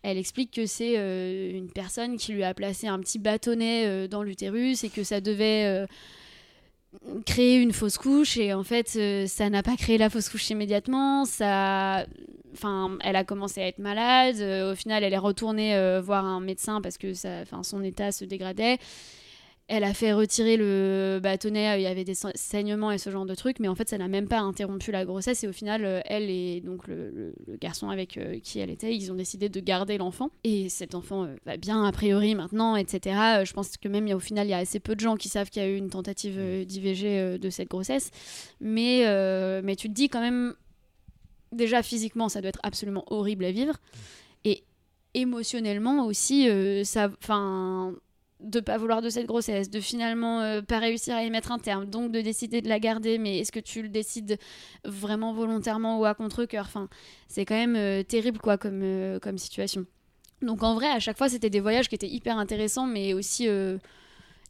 elle 0.03 0.17
explique 0.17 0.51
que 0.51 0.65
c'est 0.65 0.93
euh, 0.97 1.51
une 1.51 1.69
personne 1.69 2.17
qui 2.17 2.33
lui 2.33 2.43
a 2.43 2.53
placé 2.53 2.87
un 2.87 2.99
petit 2.99 3.19
bâtonnet 3.19 3.85
euh, 3.85 4.07
dans 4.07 4.23
l'utérus 4.23 4.83
et 4.83 4.89
que 4.89 5.03
ça 5.03 5.21
devait 5.21 5.65
euh, 5.65 5.85
créer 7.25 7.57
une 7.57 7.73
fausse 7.73 7.97
couche. 7.97 8.37
Et 8.37 8.53
en 8.53 8.63
fait 8.63 8.97
ça 9.27 9.49
n'a 9.49 9.63
pas 9.63 9.75
créé 9.75 9.97
la 9.97 10.09
fausse 10.09 10.29
couche 10.29 10.49
immédiatement. 10.49 11.25
Ça 11.25 12.05
elle 13.03 13.15
a 13.15 13.23
commencé 13.23 13.61
à 13.61 13.67
être 13.67 13.79
malade. 13.79 14.37
Au 14.71 14.75
final 14.75 15.03
elle 15.03 15.13
est 15.13 15.17
retournée 15.17 15.99
voir 16.01 16.25
un 16.25 16.39
médecin 16.39 16.81
parce 16.81 16.97
que 16.97 17.13
son 17.13 17.83
état 17.83 18.11
se 18.11 18.25
dégradait 18.25 18.77
elle 19.69 19.83
a 19.83 19.93
fait 19.93 20.13
retirer 20.13 20.55
le 20.55 21.19
bâtonnet, 21.21 21.79
il 21.79 21.83
y 21.83 21.87
avait 21.87 22.05
des 22.05 22.15
saignements 22.15 22.91
et 22.91 22.97
ce 22.97 23.09
genre 23.09 23.25
de 23.25 23.35
trucs, 23.35 23.59
mais 23.59 23.67
en 23.67 23.75
fait 23.75 23.89
ça 23.89 23.97
n'a 23.97 24.07
même 24.07 24.29
pas 24.29 24.39
interrompu 24.39 24.91
la 24.91 25.03
grossesse. 25.03 25.43
Et 25.43 25.47
au 25.47 25.51
final 25.51 25.83
euh, 25.83 25.99
elle 26.05 26.29
et 26.29 26.61
donc 26.61 26.87
le, 26.87 27.33
garçon 27.59 27.89
avec 27.89 28.17
euh, 28.17 28.39
qui 28.39 28.59
elle 28.59 28.69
était, 28.69 28.95
ils 28.95 29.11
ont 29.11 29.15
décidé 29.15 29.49
de 29.49 29.59
garder 29.59 29.97
l'enfant. 29.97 30.29
Et 30.45 30.69
cet 30.69 30.95
enfant 30.95 31.25
euh, 31.25 31.35
va 31.45 31.57
bien 31.57 31.83
a 31.83 31.91
priori 31.91 32.33
maintenant, 32.33 32.77
etc. 32.77 33.43
je 33.43 33.51
pense 33.51 33.75
que 33.75 33.89
même 33.89 34.07
au 34.13 34.19
final 34.19 34.47
il 34.47 34.51
y 34.51 34.53
a 34.53 34.57
assez 34.57 34.79
peu 34.79 34.95
de 34.95 35.01
gens 35.01 35.17
qui 35.17 35.27
savent 35.27 35.49
qu'il 35.49 35.61
y 35.61 35.65
a 35.65 35.69
eu 35.69 35.75
une 35.75 35.89
tentative 35.89 36.65
d'IVG 36.65 37.37
de 37.37 37.49
cette 37.49 37.67
grossesse, 37.67 38.11
mais, 38.61 39.03
mais 39.63 39.75
tu 39.75 39.89
te 39.89 39.93
dis 39.93 40.07
quand 40.07 40.21
même, 40.21 40.53
déjà 41.51 41.83
physiquement 41.83 42.29
ça 42.29 42.39
doit 42.39 42.49
être 42.49 42.61
absolument 42.63 43.03
horrible 43.07 43.43
à 43.43 43.51
vivre. 43.51 43.73
Et 44.45 44.63
émotionnellement 45.13 46.05
aussi, 46.05 46.47
ça, 46.85 47.09
enfin 47.21 47.93
de 48.39 48.59
pas 48.59 48.77
vouloir 48.77 49.01
de 49.01 49.09
cette 49.09 49.25
grossesse, 49.25 49.69
de 49.69 49.79
finalement 49.79 50.41
euh, 50.41 50.61
pas 50.61 50.79
réussir 50.79 51.15
à 51.15 51.23
y 51.23 51.29
mettre 51.29 51.51
un 51.51 51.57
terme, 51.57 51.85
donc 51.85 52.11
de 52.11 52.21
décider 52.21 52.61
de 52.61 52.69
la 52.69 52.79
garder, 52.79 53.17
mais 53.17 53.39
est-ce 53.39 53.51
que 53.51 53.59
tu 53.59 53.81
le 53.81 53.89
décides 53.89 54.37
vraiment 54.85 55.33
volontairement 55.33 55.99
ou 55.99 56.05
à 56.05 56.13
contre-coeur? 56.13 56.65
Enfin, 56.65 56.87
c'est 57.27 57.45
quand 57.45 57.55
même 57.55 57.75
euh, 57.75 58.03
terrible 58.03 58.39
quoi 58.39 58.57
comme, 58.57 58.81
euh, 58.83 59.19
comme 59.19 59.37
situation. 59.37 59.85
Donc 60.41 60.61
en 60.61 60.75
vrai, 60.75 60.87
à 60.87 60.99
chaque 60.99 61.17
fois, 61.17 61.29
c'était 61.29 61.49
des 61.49 61.59
voyages 61.59 61.89
qui 61.89 61.95
étaient 61.95 62.09
hyper 62.09 62.37
intéressants, 62.37 62.85
mais 62.85 63.13
aussi 63.13 63.47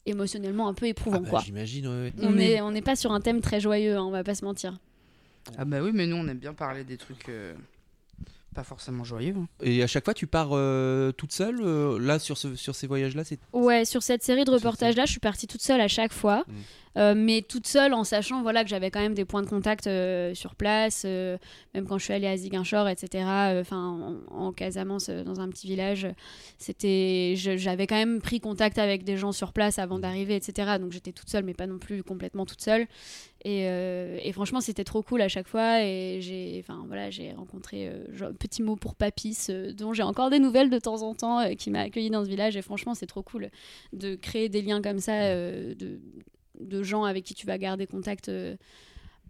émotionnellement 0.06 0.68
un 0.68 0.74
peu 0.74 0.86
éprouvants. 0.86 1.24
Ah 1.26 1.32
bah, 1.32 1.42
J'imagine. 1.46 1.88
On 2.22 2.32
n'est 2.32 2.62
on 2.62 2.74
pas 2.82 2.98
sur 2.98 3.14
un 3.14 3.22
thème 3.22 3.40
très 3.40 3.62
joyeux, 3.62 3.96
hein, 3.96 4.04
on 4.04 4.12
va 4.12 4.26
pas 4.26 4.36
se 4.36 4.44
mentir. 4.44 4.78
Ah 5.58 5.64
bah 5.64 5.82
oui, 5.82 5.92
mais 5.94 6.06
nous 6.06 6.18
on 6.18 6.28
aime 6.28 6.40
bien 6.40 6.54
parler 6.54 6.84
des 6.84 6.98
trucs 6.98 7.32
pas 8.58 8.64
forcément 8.64 9.04
joyeux. 9.04 9.36
Hein. 9.38 9.48
Et 9.62 9.84
à 9.84 9.88
chaque 9.88 10.04
fois, 10.04 10.16
tu 10.16 10.26
pars 10.26 10.50
euh, 10.54 11.12
toute 11.12 11.32
seule 11.32 11.60
euh, 11.62 12.00
Là, 12.00 12.18
sur, 12.18 12.40
ce, 12.40 12.56
sur 12.56 12.74
ces 12.74 12.88
voyages-là 12.88 13.24
c'est... 13.24 13.38
Ouais, 13.54 13.86
sur 13.86 14.02
cette 14.02 14.24
série 14.24 14.46
de 14.46 14.50
reportages-là, 14.50 15.06
je 15.06 15.12
suis 15.12 15.20
partie 15.20 15.46
toute 15.46 15.62
seule 15.62 15.80
à 15.80 15.88
chaque 15.88 16.12
fois. 16.12 16.44
Mm. 16.48 16.54
Euh, 16.98 17.14
mais 17.16 17.42
toute 17.42 17.68
seule 17.68 17.94
en 17.94 18.04
sachant 18.04 18.42
voilà, 18.42 18.64
que 18.64 18.70
j'avais 18.70 18.92
quand 18.92 19.00
même 19.00 19.14
des 19.14 19.26
points 19.26 19.42
de 19.42 19.48
contact 19.48 19.90
sur 20.34 20.56
place, 20.56 21.04
même 21.06 21.88
quand 21.88 21.98
je 21.98 22.04
suis 22.04 22.14
allée 22.14 22.28
à 22.28 22.38
Ziguinchor, 22.38 22.88
etc. 22.88 23.24
Enfin, 23.60 24.18
en, 24.32 24.52
Casamance, 24.52 25.10
dans 25.10 25.40
un 25.40 25.50
petit 25.50 25.68
village, 25.68 26.08
c'était, 26.58 27.34
j'avais 27.36 27.88
quand 27.88 27.96
même 27.96 28.22
pris 28.22 28.40
contact 28.40 28.78
avec 28.78 29.04
des 29.04 29.18
gens 29.18 29.32
sur 29.32 29.54
place 29.54 29.80
avant 29.80 29.98
mm. 29.98 30.02
d'arriver, 30.02 30.36
etc. 30.36 30.78
Donc 30.80 30.92
j'étais 30.92 31.12
toute 31.12 31.30
seule, 31.30 31.44
mais 31.44 31.54
pas 31.54 31.68
non 31.68 31.78
plus 31.78 32.04
complètement 32.04 32.46
toute 32.46 32.62
seule. 32.62 32.88
Euh, 33.46 34.18
et, 34.22 34.32
franchement, 34.32 34.62
c'était 34.62 34.84
trop 34.84 35.02
cool 35.02 35.22
à 35.22 35.28
chaque 35.28 35.48
fois. 35.48 35.84
Et 35.84 36.20
j'ai, 36.22 36.64
enfin 36.64 36.84
voilà, 36.88 37.10
j'ai 37.10 37.32
rencontré 37.34 37.88
euh, 37.88 38.06
un 38.22 38.34
petit 38.34 38.62
mot 38.62 38.76
pour 38.76 38.96
Papis, 38.96 39.38
euh, 39.50 39.74
dont 39.74 39.94
j'ai 39.94 40.04
encore 40.04 40.30
des 40.30 40.40
nouvelles 40.40 40.70
de 40.70 40.80
temps 40.80 41.02
en 41.02 41.14
temps, 41.14 41.56
qui 41.56 41.70
m'a 41.70 41.82
accueilli 41.82 42.10
dans 42.10 42.24
ce 42.24 42.30
village. 42.30 42.58
Et 42.58 42.62
franchement, 42.62 42.94
c'est 42.94 43.06
trop 43.06 43.24
cool 43.24 43.50
de 43.94 44.16
créer 44.16 44.50
des 44.50 44.62
liens 44.62 44.82
comme 44.82 45.00
ça, 45.00 45.34
de, 45.34 46.00
de, 46.60 46.84
gens 46.84 47.04
avec 47.04 47.24
qui 47.24 47.34
tu 47.34 47.46
vas 47.46 47.58
garder 47.58 47.88
contact. 47.88 48.32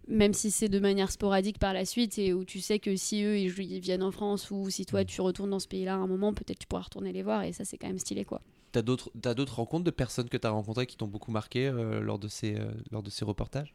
même 0.08 0.34
si 0.34 0.52
c'est 0.52 0.70
de 0.70 0.80
manière 0.80 1.12
sporadique 1.12 1.60
par 1.60 1.74
la 1.74 1.86
suite 1.86 2.18
et 2.18 2.34
où 2.34 2.46
tu 2.46 2.62
sais 2.62 2.80
que 2.80 2.96
si 2.96 3.24
eux 3.24 3.38
ils, 3.38 3.50
viennent 3.80 4.04
en 4.04 4.12
France 4.12 4.52
ou 4.52 4.70
si 4.70 4.86
toi 4.86 5.04
tu 5.06 5.22
retournes 5.22 5.50
dans 5.50 5.60
ce 5.60 5.68
pays-là 5.68 5.94
à 5.94 5.98
un 5.98 6.08
moment, 6.08 6.34
peut-être 6.34 6.60
tu 6.60 6.68
pourras 6.68 6.84
retourner 6.84 7.12
les 7.12 7.24
voir 7.24 7.44
et 7.44 7.54
ça 7.54 7.66
c'est 7.66 7.78
quand 7.78 7.88
même 7.88 8.00
stylé 8.00 8.26
quoi. 8.26 8.42
T'as 8.72 8.82
d'autres, 8.82 9.56
rencontres 9.56 9.86
de 9.86 9.92
personnes 9.92 10.30
que 10.30 10.38
tu 10.38 10.46
as 10.46 10.52
rencontrées 10.52 10.86
qui 10.86 10.98
t'ont 10.98 11.08
beaucoup 11.08 11.32
marqué 11.32 11.72
lors, 12.02 12.20
de 12.20 12.28
ces, 12.28 12.58
lors 12.92 13.02
de 13.02 13.10
ces 13.10 13.26
reportages? 13.26 13.74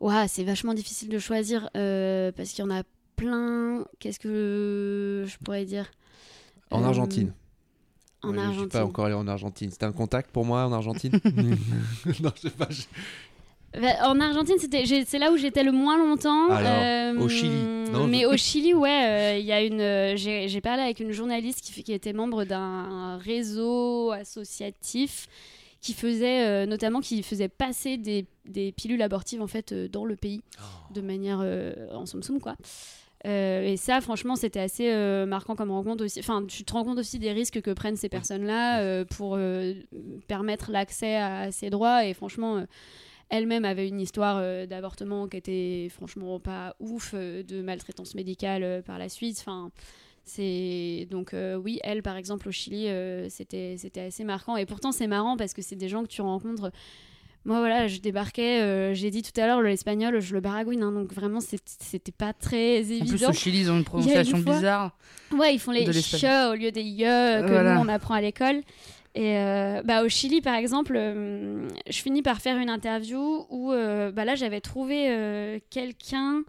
Ouais, 0.00 0.28
c'est 0.28 0.44
vachement 0.44 0.74
difficile 0.74 1.08
de 1.08 1.18
choisir 1.18 1.70
euh, 1.76 2.32
parce 2.32 2.50
qu'il 2.50 2.64
y 2.64 2.68
en 2.68 2.70
a 2.70 2.82
plein. 3.16 3.86
Qu'est-ce 3.98 4.18
que 4.18 5.24
je 5.26 5.38
pourrais 5.38 5.64
dire? 5.64 5.90
En 6.70 6.82
euh, 6.82 6.86
Argentine. 6.86 7.32
En 8.24 8.36
Argentine. 8.36 8.54
Je 8.54 8.58
suis 8.58 8.68
pas 8.68 8.84
encore 8.84 9.04
allé 9.06 9.14
en 9.14 9.26
Argentine. 9.26 9.70
C'était 9.70 9.86
un 9.86 9.92
contact 9.92 10.30
pour 10.30 10.44
moi 10.44 10.66
en 10.66 10.72
Argentine 10.72 11.12
Non, 12.20 12.30
je 12.36 12.40
sais 12.40 12.50
pas. 12.50 12.68
Bah, 13.80 14.08
en 14.08 14.20
Argentine, 14.20 14.56
c'était, 14.58 14.84
c'est 15.04 15.18
là 15.18 15.32
où 15.32 15.36
j'étais 15.36 15.64
le 15.64 15.72
moins 15.72 15.98
longtemps. 15.98 16.48
Alors, 16.50 17.22
au 17.22 17.28
Chili. 17.28 17.90
Non, 17.92 18.06
mais 18.06 18.24
au 18.26 18.36
Chili, 18.36 18.74
ouais, 18.74 19.40
il 19.40 19.46
y 19.46 19.52
a 19.52 19.62
une. 19.62 20.16
j'ai, 20.16 20.60
parlé 20.60 20.82
avec 20.82 21.00
une 21.00 21.12
journaliste 21.12 21.60
qui, 21.60 21.82
qui 21.82 21.92
était 21.92 22.12
membre 22.12 22.44
d'un 22.44 23.18
réseau 23.18 24.12
associatif 24.12 25.28
qui 25.84 25.92
faisait 25.92 26.46
euh, 26.46 26.64
notamment 26.64 27.00
qui 27.00 27.22
faisait 27.22 27.50
passer 27.50 27.98
des, 27.98 28.24
des, 28.46 28.72
pilules 28.72 29.02
abortives 29.02 29.42
en 29.42 29.46
fait 29.46 29.72
euh, 29.72 29.86
dans 29.86 30.06
le 30.06 30.16
pays 30.16 30.40
oh. 30.58 30.94
de 30.94 31.02
manière 31.02 31.40
euh, 31.42 31.74
en 31.92 32.06
somme 32.06 32.22
somme 32.22 32.40
quoi. 32.40 32.56
Et 33.24 33.76
ça, 33.76 34.00
franchement, 34.00 34.36
c'était 34.36 34.60
assez 34.60 34.92
marquant 35.26 35.56
comme 35.56 35.70
rencontre 35.70 36.04
aussi. 36.04 36.20
Enfin, 36.20 36.44
tu 36.46 36.64
te 36.64 36.72
rends 36.72 36.84
compte 36.84 36.98
aussi 36.98 37.18
des 37.18 37.32
risques 37.32 37.60
que 37.60 37.70
prennent 37.70 37.96
ces 37.96 38.08
personnes-là 38.08 39.04
pour 39.06 39.38
permettre 40.28 40.70
l'accès 40.70 41.16
à, 41.16 41.50
ces 41.50 41.70
droits. 41.70 42.04
Et 42.04 42.12
franchement, 42.14 42.64
elle-même 43.30 43.64
avait 43.64 43.88
une 43.88 44.00
histoire 44.00 44.66
d'avortement 44.66 45.26
qui 45.26 45.38
était 45.38 45.88
franchement 45.90 46.38
pas 46.38 46.76
ouf, 46.80 47.14
de 47.14 47.62
maltraitance 47.62 48.14
médicale 48.14 48.82
par 48.84 48.98
la 48.98 49.08
suite. 49.08 49.38
Enfin, 49.40 49.70
c'est 50.24 51.06
donc 51.10 51.34
euh, 51.34 51.56
oui, 51.56 51.78
elle 51.84 52.02
par 52.02 52.16
exemple 52.16 52.48
au 52.48 52.52
Chili, 52.52 52.88
euh, 52.88 53.28
c'était 53.28 53.76
c'était 53.76 54.00
assez 54.00 54.24
marquant 54.24 54.56
et 54.56 54.64
pourtant 54.64 54.90
c'est 54.90 55.06
marrant 55.06 55.36
parce 55.36 55.52
que 55.52 55.60
c'est 55.60 55.76
des 55.76 55.88
gens 55.88 56.02
que 56.02 56.08
tu 56.08 56.22
rencontres. 56.22 56.72
Moi 57.46 57.58
voilà, 57.58 57.88
je 57.88 57.98
débarquais, 57.98 58.62
euh, 58.62 58.94
j'ai 58.94 59.10
dit 59.10 59.22
tout 59.22 59.38
à 59.38 59.46
l'heure 59.46 59.60
l'espagnol, 59.60 60.18
je 60.20 60.32
le 60.32 60.40
baragouine, 60.40 60.82
hein, 60.82 60.92
donc 60.92 61.12
vraiment 61.12 61.40
c'était 61.40 62.12
pas 62.12 62.32
très 62.32 62.78
évident. 62.78 63.04
En 63.04 63.16
plus 63.16 63.26
au 63.26 63.32
Chili 63.32 63.60
ils 63.60 63.70
ont 63.70 63.76
une 63.76 63.84
prononciation 63.84 64.38
bizarre. 64.38 64.96
Ouais, 65.30 65.54
ils 65.54 65.58
font 65.58 65.72
les 65.72 65.90
ch 65.92 66.24
au 66.50 66.54
lieu 66.54 66.72
des 66.72 66.82
ye 66.82 67.04
que 67.04 67.74
nous 67.74 67.80
on 67.80 67.88
apprend 67.88 68.14
à 68.14 68.20
l'école. 68.20 68.62
Et 69.16 69.38
euh, 69.38 69.80
bah, 69.84 70.02
au 70.02 70.08
Chili, 70.08 70.40
par 70.40 70.56
exemple, 70.56 70.94
euh, 70.96 71.68
je 71.88 71.98
finis 71.98 72.22
par 72.22 72.40
faire 72.40 72.58
une 72.58 72.68
interview 72.68 73.46
où 73.48 73.70
bah, 73.70 74.24
là, 74.24 74.34
j'avais 74.34 74.60
trouvé 74.60 75.60
quelqu'un 75.70 76.42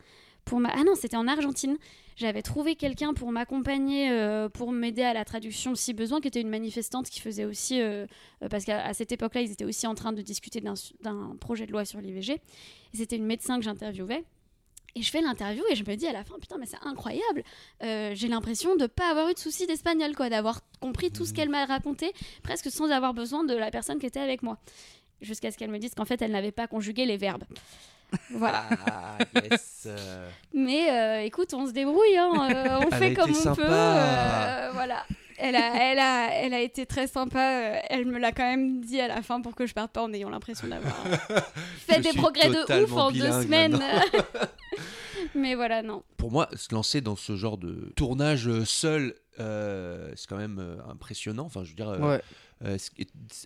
pour 0.46 0.60
ma... 0.60 0.70
Ah 0.74 0.84
non, 0.84 0.94
c'était 0.96 1.18
en 1.18 1.28
Argentine. 1.28 1.78
J'avais 2.16 2.42
trouvé 2.42 2.76
quelqu'un 2.76 3.14
pour 3.14 3.32
m'accompagner, 3.32 4.10
euh, 4.10 4.48
pour 4.48 4.72
m'aider 4.72 5.04
à 5.04 5.14
la 5.14 5.26
traduction 5.26 5.76
si 5.76 5.94
besoin, 5.94 6.22
qui 6.22 6.30
était 6.30 6.42
une 6.42 6.50
manifestante 6.50 7.10
qui 7.10 7.20
faisait 7.20 7.44
aussi... 7.46 7.82
euh, 7.82 8.06
euh, 8.42 8.48
parce 8.50 8.64
qu'à 8.64 8.94
cette 8.94 9.12
époque-là, 9.12 9.42
ils 9.42 9.52
étaient 9.52 9.66
aussi 9.66 9.86
en 9.86 9.96
train 9.96 10.14
de 10.14 10.22
discuter 10.22 10.62
d'un 10.62 11.36
projet 11.40 11.66
de 11.66 11.72
loi 11.74 11.84
sur 11.84 12.00
l'IVG. 12.00 12.40
C'était 12.94 13.18
une 13.18 13.26
médecin 13.26 13.58
que 13.58 13.64
j'interviewais. 13.66 14.24
Et 14.98 15.02
je 15.02 15.12
fais 15.12 15.20
l'interview 15.20 15.62
et 15.70 15.76
je 15.76 15.84
me 15.84 15.94
dis 15.96 16.08
à 16.08 16.14
la 16.14 16.24
fin, 16.24 16.36
putain, 16.40 16.58
mais 16.58 16.66
c'est 16.66 16.80
incroyable. 16.84 17.44
Euh, 17.84 18.12
J'ai 18.16 18.30
l'impression 18.30 18.78
de 18.78 18.84
ne 18.84 18.88
pas 18.88 19.10
avoir 19.12 19.28
eu 19.28 19.34
de 19.34 19.40
soucis 19.40 19.68
d'espagnol, 19.68 20.16
quoi, 20.16 20.30
d'avoir 20.30 20.62
compris 20.80 21.12
tout 21.12 21.26
ce 21.26 21.34
qu'elle 21.34 21.50
m'a 21.50 21.66
raconté, 21.66 22.14
presque 22.44 22.72
sans 22.72 22.90
avoir 22.90 23.14
besoin 23.14 23.44
de 23.44 23.54
la 23.54 23.72
personne 23.72 24.00
qui 24.00 24.06
était 24.06 24.22
avec 24.22 24.42
moi. 24.42 24.58
Jusqu'à 25.20 25.52
ce 25.52 25.58
qu'elle 25.58 25.70
me 25.72 25.80
dise 25.80 25.94
qu'en 25.96 26.06
fait, 26.06 26.22
elle 26.22 26.32
n'avait 26.32 26.54
pas 26.54 26.68
conjugué 26.68 27.06
les 27.06 27.18
verbes. 27.18 27.44
Voilà. 28.32 28.64
Ah, 28.88 29.18
yes. 29.50 29.88
Mais 30.54 30.90
euh, 30.92 31.22
écoute, 31.22 31.54
on 31.54 31.68
se 31.68 31.72
débrouille, 31.72 32.18
hein, 32.18 32.32
euh, 32.52 32.80
on 32.86 32.90
Elle 32.92 32.94
fait 33.00 33.14
comme 33.14 33.32
on 33.32 33.34
sympa. 33.34 33.56
peut. 33.62 33.68
euh, 33.68 34.70
voilà. 34.74 35.06
Elle 35.38 35.58
a, 35.58 35.92
elle, 35.92 36.00
a, 36.00 36.34
elle 36.34 36.54
a 36.54 36.62
été 36.62 36.86
très 36.86 37.08
sympa. 37.08 37.42
Elle 37.90 38.06
me 38.06 38.18
l'a 38.20 38.32
quand 38.32 38.50
même 38.50 38.80
dit 38.80 39.02
à 39.02 39.10
la 39.10 39.22
fin 39.22 39.42
pour 39.42 39.54
que 39.54 39.66
je 39.66 39.74
parte 39.74 39.92
pas 39.92 40.02
en 40.02 40.14
ayant 40.14 40.30
l'impression 40.30 40.66
d'avoir 40.68 40.96
fait 41.86 42.02
Je 42.02 42.10
des 42.12 42.18
progrès 42.18 42.50
de 42.50 42.84
ouf 42.84 42.94
en 42.94 43.12
deux 43.12 43.32
semaines. 43.44 43.78
Mais 45.36 45.56
voilà, 45.56 45.82
non. 45.82 46.04
Pour 46.18 46.32
moi, 46.32 46.48
se 46.56 46.74
lancer 46.74 47.02
dans 47.02 47.16
ce 47.18 47.36
genre 47.36 47.58
de 47.58 47.92
tournage 47.96 48.50
seul, 48.64 49.16
euh, 49.40 50.12
c'est 50.16 50.28
quand 50.28 50.38
même 50.38 50.78
impressionnant. 50.90 51.44
Enfin, 51.46 51.64
je 51.64 51.70
veux 51.72 51.76
dire, 51.76 51.90
euh, 51.90 52.00
Ouais. 52.00 52.22
Euh, 52.66 52.78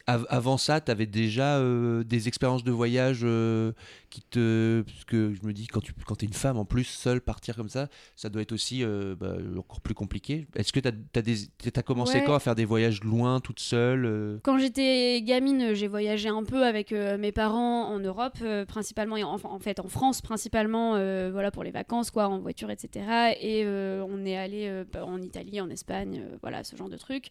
avant 0.06 0.58
ça, 0.58 0.82
tu 0.82 0.92
avais 0.92 1.06
déjà 1.06 1.58
euh, 1.58 2.04
des 2.04 2.28
expériences 2.28 2.64
de 2.64 2.72
voyage 2.72 3.22
euh, 3.24 3.74
qui 4.10 4.22
te. 4.22 4.82
Parce 4.82 5.06
que 5.06 5.34
je 5.34 5.46
me 5.46 5.54
dis, 5.54 5.68
quand 5.68 5.82
tu 5.82 5.94
quand 6.06 6.24
es 6.24 6.26
une 6.26 6.34
femme 6.34 6.58
en 6.58 6.66
plus, 6.66 6.86
seule, 6.86 7.22
partir 7.22 7.56
comme 7.56 7.70
ça, 7.70 7.88
ça 8.16 8.30
doit 8.30 8.42
être 8.42 8.52
aussi 8.52 8.84
bah, 9.20 9.36
encore 9.58 9.82
plus 9.82 9.94
compliqué. 9.94 10.48
Est-ce 10.56 10.72
que 10.72 10.80
tu 10.80 10.88
as, 10.88 11.84
commencé 11.84 12.20
Ouais. 12.20 12.24
quand 12.24 12.34
à 12.34 12.40
faire 12.40 12.56
des 12.56 12.66
voyages 12.66 13.04
loin, 13.04 13.40
toute 13.40 13.60
seule 13.60 14.40
Quand 14.44 14.58
j'étais 14.58 15.22
gamine, 15.22 15.74
j'ai 15.74 15.88
voyagé 15.88 16.30
un 16.30 16.44
peu 16.44 16.64
avec 16.64 16.92
mes 16.92 17.32
parents 17.32 17.90
en 17.90 18.00
Europe, 18.00 18.38
principalement, 18.68 19.18
et 19.18 19.24
en, 19.24 19.36
en 19.44 19.60
fait 19.60 19.80
en 19.80 19.88
France 19.88 20.22
principalement, 20.22 20.92
voilà 21.32 21.52
pour 21.52 21.64
les 21.64 21.72
vacances, 21.72 22.12
quoi, 22.12 22.28
en 22.28 22.40
voiture, 22.40 22.72
etc. 22.72 23.36
Et 23.42 23.66
on 23.68 24.26
est 24.26 24.38
allé 24.38 24.84
bah, 24.92 25.06
en 25.06 25.22
Italie, 25.22 25.62
en 25.62 25.70
Espagne, 25.70 26.24
voilà 26.42 26.64
ce 26.64 26.76
genre 26.76 26.90
de 26.90 26.98
trucs. 26.98 27.30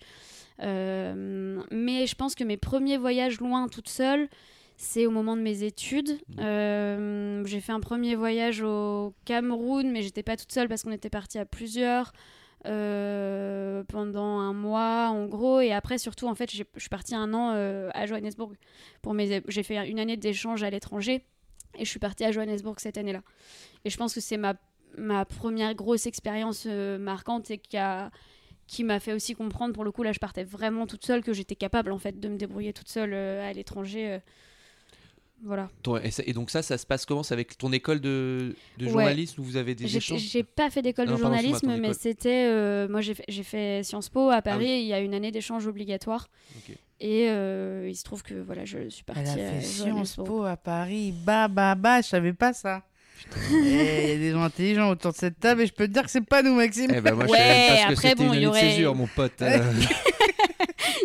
Euh, 0.62 1.62
mais 1.70 2.06
je 2.06 2.14
pense 2.14 2.34
que 2.34 2.44
mes 2.44 2.56
premiers 2.56 2.98
voyages 2.98 3.40
loin 3.40 3.68
toute 3.68 3.88
seule, 3.88 4.28
c'est 4.80 5.06
au 5.06 5.10
moment 5.10 5.36
de 5.36 5.42
mes 5.42 5.64
études. 5.64 6.20
Euh, 6.38 7.44
j'ai 7.44 7.60
fait 7.60 7.72
un 7.72 7.80
premier 7.80 8.14
voyage 8.14 8.62
au 8.62 9.12
Cameroun, 9.24 9.90
mais 9.90 10.02
j'étais 10.02 10.22
pas 10.22 10.36
toute 10.36 10.52
seule 10.52 10.68
parce 10.68 10.84
qu'on 10.84 10.92
était 10.92 11.10
partis 11.10 11.38
à 11.38 11.44
plusieurs 11.44 12.12
euh, 12.64 13.82
pendant 13.88 14.38
un 14.38 14.52
mois 14.52 15.08
en 15.08 15.26
gros. 15.26 15.60
Et 15.60 15.72
après, 15.72 15.98
surtout, 15.98 16.28
en 16.28 16.36
fait, 16.36 16.52
je 16.52 16.62
suis 16.76 16.88
partie 16.88 17.16
un 17.16 17.34
an 17.34 17.54
euh, 17.56 17.90
à 17.92 18.06
Johannesburg. 18.06 18.52
Pour 19.02 19.14
mes, 19.14 19.42
j'ai 19.48 19.62
fait 19.64 19.88
une 19.88 19.98
année 19.98 20.16
d'échange 20.16 20.62
à 20.62 20.70
l'étranger 20.70 21.24
et 21.76 21.84
je 21.84 21.90
suis 21.90 21.98
partie 21.98 22.24
à 22.24 22.30
Johannesburg 22.30 22.78
cette 22.78 22.98
année-là. 22.98 23.22
Et 23.84 23.90
je 23.90 23.96
pense 23.96 24.14
que 24.14 24.20
c'est 24.20 24.36
ma, 24.36 24.54
ma 24.96 25.24
première 25.24 25.74
grosse 25.74 26.06
expérience 26.06 26.66
marquante 26.66 27.50
et 27.50 27.58
qui 27.58 27.76
a 27.76 28.12
qui 28.68 28.84
m'a 28.84 29.00
fait 29.00 29.12
aussi 29.14 29.34
comprendre, 29.34 29.72
pour 29.74 29.82
le 29.82 29.90
coup, 29.90 30.04
là, 30.04 30.12
je 30.12 30.20
partais 30.20 30.44
vraiment 30.44 30.86
toute 30.86 31.04
seule, 31.04 31.22
que 31.24 31.32
j'étais 31.32 31.56
capable, 31.56 31.90
en 31.90 31.98
fait, 31.98 32.20
de 32.20 32.28
me 32.28 32.36
débrouiller 32.36 32.72
toute 32.72 32.88
seule 32.88 33.12
euh, 33.14 33.48
à 33.48 33.52
l'étranger. 33.52 34.12
euh. 34.12 34.18
Voilà. 35.44 35.70
Et, 36.26 36.32
donc 36.32 36.50
ça, 36.50 36.62
ça 36.62 36.76
se 36.78 36.84
passe 36.84 37.06
comment? 37.06 37.22
C'est 37.22 37.32
avec 37.32 37.56
ton 37.56 37.72
école 37.72 38.00
de, 38.00 38.56
de 38.76 38.86
Ouais. 38.86 38.90
journalisme 38.90 39.40
où 39.40 39.44
vous 39.44 39.56
avez 39.56 39.76
des 39.76 39.96
échanges? 39.96 40.20
j'ai 40.20 40.42
pas 40.42 40.68
fait 40.68 40.82
d'école 40.82 41.04
Ah 41.08 41.12
de 41.12 41.16
non, 41.16 41.22
journalisme, 41.22 41.76
mais 41.80 41.94
c'était. 41.94 42.48
euh, 42.50 42.88
moi, 42.88 43.00
j'ai 43.00 43.14
fait, 43.44 43.82
Sciences 43.84 44.08
Po 44.08 44.30
à 44.30 44.42
Paris. 44.42 44.66
Ah 44.68 44.74
oui. 44.74 44.80
Il 44.82 44.86
y 44.88 44.92
a 44.92 44.98
une 45.00 45.14
année 45.14 45.30
d'échange 45.30 45.66
obligatoire. 45.68 46.28
Et 47.00 47.28
euh, 47.30 47.86
il 47.88 47.94
se 47.94 48.02
trouve 48.02 48.24
que 48.24 48.34
voilà, 48.34 48.64
je 48.64 48.88
suis 48.88 49.04
partie. 49.04 49.22
Elle 49.22 49.28
a 49.28 49.32
à 49.32 49.36
fait 49.36 49.60
Sciences 49.60 49.86
Johannesburg. 49.88 50.26
Po 50.26 50.42
à 50.44 50.56
Paris. 50.56 51.14
Bah, 51.24 51.46
bah, 51.46 51.76
bah, 51.76 52.00
je 52.00 52.08
savais 52.08 52.32
pas 52.32 52.52
ça. 52.52 52.82
Eh, 53.50 54.04
Il 54.04 54.08
y 54.08 54.12
a 54.12 54.16
des 54.16 54.30
gens 54.32 54.42
intelligents 54.42 54.90
autour 54.90 55.12
de 55.12 55.16
cette 55.16 55.38
table 55.40 55.62
et 55.62 55.66
je 55.66 55.72
peux 55.72 55.86
te 55.88 55.92
dire 55.92 56.02
que 56.04 56.10
c'est 56.10 56.20
pas 56.24 56.42
nous, 56.42 56.54
Maxime. 56.54 56.90
Eh 56.94 57.00
ben 57.00 57.14
moi, 57.14 57.26
je 57.26 57.32
Ouais, 57.32 57.38
savais 57.38 57.48
même 57.48 57.68
pas 57.68 57.76
ce 57.76 57.86
que 57.86 57.92
après, 57.92 58.08
c'était 58.10 58.14
bon, 58.24 58.32
une 58.32 58.38
il 58.38 58.42
y 58.42 58.46
aurait- 58.46 58.60
césure, 58.60 58.94
mon 58.94 59.06
pote. 59.06 59.42
euh. 59.42 59.72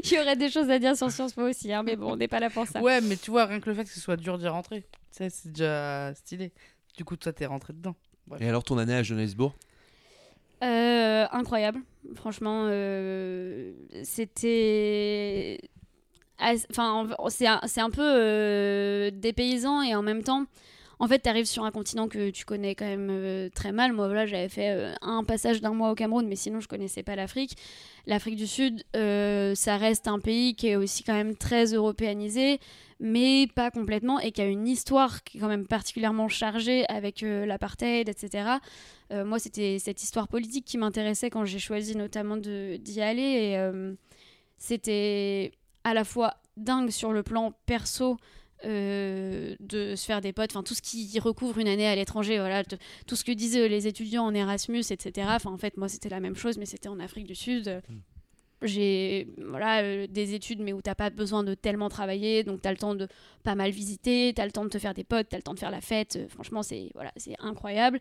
Il 0.06 0.12
y 0.12 0.20
aurait 0.20 0.36
des 0.36 0.50
choses 0.50 0.70
à 0.70 0.80
dire 0.80 0.96
sur 0.98 1.10
Sciences 1.12 1.34
Po 1.34 1.44
aussi, 1.44 1.72
hein, 1.72 1.82
mais 1.84 1.96
bon, 1.96 2.14
on 2.14 2.16
n'est 2.18 2.28
pas 2.28 2.40
là 2.40 2.50
pour 2.50 2.68
ça. 2.68 2.82
Ouais, 2.82 3.00
mais 3.02 3.16
tu 3.16 3.32
vois, 3.32 3.46
rien 3.46 3.60
que 3.60 3.70
le 3.70 3.76
fait 3.76 3.84
que 3.86 3.90
ce 3.90 4.00
soit 4.02 4.18
dur 4.18 4.38
d'y 4.38 4.48
rentrer, 4.48 4.84
ça, 5.12 5.30
c'est 5.30 5.50
déjà 5.50 6.14
stylé. 6.16 6.52
Du 6.98 7.06
coup, 7.06 7.16
toi, 7.16 7.32
t'es 7.32 7.46
rentré 7.46 7.74
dedans. 7.74 7.96
Et 8.40 8.48
alors 8.50 8.64
ton 8.64 8.78
année 8.78 8.96
à 8.96 9.04
Johannesburg? 9.04 9.54
Euh, 10.64 11.26
incroyable, 11.32 11.80
franchement, 12.16 12.66
euh, 12.70 13.72
c'était, 14.04 15.60
enfin, 16.40 17.08
en- 17.18 17.30
c'est 17.30 17.48
un, 17.48 17.60
un 17.78 17.90
peu 17.90 18.02
euh, 18.02 19.12
dépaysant 19.12 19.82
et 19.82 19.94
en 19.96 20.02
même 20.02 20.24
temps, 20.24 20.46
en 21.04 21.08
fait, 21.08 21.20
tu 21.20 21.28
arrives 21.28 21.48
sur 21.48 21.66
un 21.66 21.72
continent 21.72 22.08
que 22.08 22.30
tu 22.30 22.46
connais 22.46 22.76
quand 22.76 22.86
même 22.86 23.10
euh, 23.12 23.50
très 23.54 23.74
mal. 23.74 23.92
Moi, 23.92 24.08
voilà, 24.08 24.26
j'avais 24.26 24.48
fait 24.48 24.70
euh, 24.70 24.94
un 25.02 25.26
passage 25.26 25.60
d'un 25.60 25.74
mois 25.74 25.92
au 25.92 25.96
Cameroun, 25.96 26.26
mais 26.26 26.38
sinon, 26.38 26.62
je 26.62 26.70
connaissais 26.70 27.04
pas 27.04 27.18
l'Afrique. 27.18 27.58
L'Afrique 28.08 28.38
du 28.38 28.48
Sud, 28.48 28.86
euh, 28.96 29.54
ça 29.54 29.76
reste 29.76 30.08
un 30.08 30.20
pays 30.20 30.56
qui 30.56 30.70
est 30.70 30.78
aussi 30.78 31.04
quand 31.04 31.14
même 31.14 31.36
très 31.36 31.74
européanisé, 31.74 32.62
mais 33.02 33.48
pas 33.54 33.70
complètement, 33.70 34.18
et 34.22 34.32
qui 34.32 34.40
a 34.40 34.46
une 34.46 34.66
histoire 34.66 35.26
qui 35.26 35.40
est 35.40 35.42
quand 35.42 35.50
même 35.50 35.68
particulièrement 35.68 36.30
chargée 36.30 36.86
avec 36.88 37.20
l'apartheid, 37.22 38.08
etc. 38.08 38.60
Moi, 39.12 39.40
c'était 39.40 39.80
cette 39.80 40.02
histoire 40.02 40.30
politique 40.30 40.64
qui 40.64 40.78
m'intéressait 40.78 41.30
quand 41.30 41.44
j'ai 41.44 41.60
choisi 41.60 41.98
notamment 41.98 42.38
d'y 42.38 43.02
aller. 43.02 43.62
C'était 44.58 45.52
à 45.84 45.94
la 45.94 46.06
fois 46.06 46.36
dingue 46.56 46.92
sur 46.92 47.12
le 47.12 47.24
plan 47.24 47.52
perso 47.66 48.18
euh, 48.66 49.56
de 49.60 49.96
se 49.96 50.06
faire 50.06 50.22
des 50.22 50.34
potes, 50.34 50.52
enfin 50.52 50.64
tout 50.64 50.74
ce 50.74 50.82
qui 50.82 51.20
recouvre 51.20 51.60
une 51.60 51.68
année 51.68 51.88
à 51.88 51.96
l'étranger, 51.96 52.38
voilà, 52.38 52.64
tout 52.64 53.16
ce 53.16 53.24
que 53.24 53.32
disaient 53.32 53.68
les 53.68 53.88
étudiants 53.88 54.26
en 54.26 54.34
Erasmus, 54.34 54.84
etc. 54.90 55.28
Enfin, 55.32 55.52
en 55.52 55.58
fait, 55.58 55.78
moi, 55.78 55.90
c'était 55.90 56.10
la 56.10 56.20
même 56.20 56.36
chose, 56.36 56.58
mais 56.58 56.66
c'était 56.66 56.90
en 56.90 57.00
Afrique 57.00 57.28
du 57.28 57.36
Sud. 57.36 57.82
J'ai 58.64 59.28
voilà, 59.38 59.84
euh, 59.84 60.08
des 60.08 60.34
études, 60.34 60.62
mais 60.62 60.72
où 60.72 60.82
t'as 60.82 60.96
pas 60.96 61.10
besoin 61.10 61.44
de 61.44 61.54
tellement 61.54 61.90
travailler, 61.90 62.44
donc 62.44 62.62
t'as 62.62 62.72
le 62.72 62.78
temps 62.78 62.96
de 62.96 63.08
pas 63.44 63.56
mal 63.56 63.72
visiter, 63.72 64.32
t'as 64.34 64.46
le 64.46 64.52
temps 64.52 64.64
de 64.64 64.70
te 64.70 64.80
faire 64.80 64.94
des 64.94 65.04
potes, 65.04 65.28
t'as 65.30 65.38
le 65.38 65.44
temps 65.44 65.54
de 65.54 65.60
faire 65.60 65.72
la 65.72 65.82
fête. 65.82 66.16
Euh, 66.16 66.28
franchement, 66.30 66.64
c'est 66.64 66.90
voilà, 66.96 67.12
c'est 67.18 67.36
incroyable. 67.40 68.00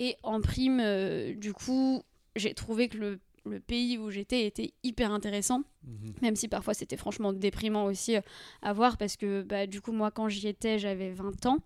Et 0.00 0.16
en 0.22 0.40
prime, 0.40 0.80
euh, 0.80 1.34
du 1.34 1.52
coup, 1.52 2.02
j'ai 2.34 2.54
trouvé 2.54 2.88
que 2.88 2.96
le, 2.98 3.20
le 3.46 3.60
pays 3.60 3.98
où 3.98 4.10
j'étais 4.10 4.46
était 4.46 4.72
hyper 4.82 5.12
intéressant, 5.12 5.62
même 6.22 6.36
si 6.36 6.48
parfois 6.48 6.74
c'était 6.74 6.96
franchement 6.96 7.32
déprimant 7.32 7.84
aussi 7.84 8.16
euh, 8.16 8.20
à 8.62 8.72
voir, 8.72 8.96
parce 8.96 9.16
que 9.16 9.42
bah, 9.42 9.66
du 9.66 9.80
coup, 9.80 9.92
moi, 9.92 10.10
quand 10.10 10.28
j'y 10.28 10.48
étais, 10.48 10.78
j'avais 10.78 11.10
20 11.10 11.46
ans. 11.46 11.58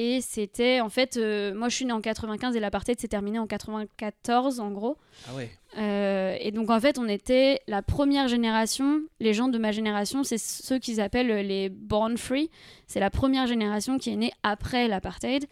Et 0.00 0.20
c'était, 0.20 0.80
en 0.80 0.90
fait, 0.90 1.16
euh, 1.16 1.52
moi 1.52 1.68
je 1.68 1.74
suis 1.74 1.84
née 1.84 1.92
en 1.92 2.00
95 2.00 2.54
et 2.54 2.60
l'apartheid 2.60 3.00
s'est 3.00 3.08
terminé 3.08 3.40
en 3.40 3.48
94 3.48 4.60
en 4.60 4.70
gros. 4.70 4.96
Ah 5.28 5.34
ouais. 5.34 5.50
Euh, 5.76 6.36
et 6.38 6.52
donc 6.52 6.70
en 6.70 6.78
fait, 6.78 7.00
on 7.00 7.08
était 7.08 7.60
la 7.66 7.82
première 7.82 8.28
génération. 8.28 9.00
Les 9.18 9.34
gens 9.34 9.48
de 9.48 9.58
ma 9.58 9.72
génération, 9.72 10.22
c'est 10.22 10.38
ceux 10.38 10.78
qu'ils 10.78 11.00
appellent 11.00 11.44
les 11.44 11.68
born 11.68 12.16
free. 12.16 12.48
C'est 12.86 13.00
la 13.00 13.10
première 13.10 13.48
génération 13.48 13.98
qui 13.98 14.10
est 14.10 14.16
née 14.16 14.30
après 14.44 14.86
l'apartheid. 14.86 15.46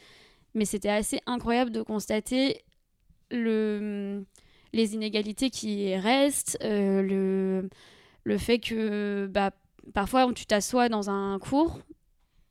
Mais 0.55 0.65
c'était 0.65 0.91
assez 0.91 1.21
incroyable 1.27 1.73
de 1.73 1.83
constater 1.83 2.63
le, 3.33 4.25
les 4.73 4.95
inégalités 4.95 5.51
qui 5.51 5.95
restent, 5.95 6.59
euh, 6.63 7.03
le, 7.03 7.69
le 8.25 8.39
fait 8.39 8.59
que 8.59 9.27
bah, 9.31 9.53
parfois 9.95 10.31
tu 10.33 10.47
t'assois 10.47 10.89
dans 10.89 11.11
un 11.11 11.39
cours, 11.39 11.81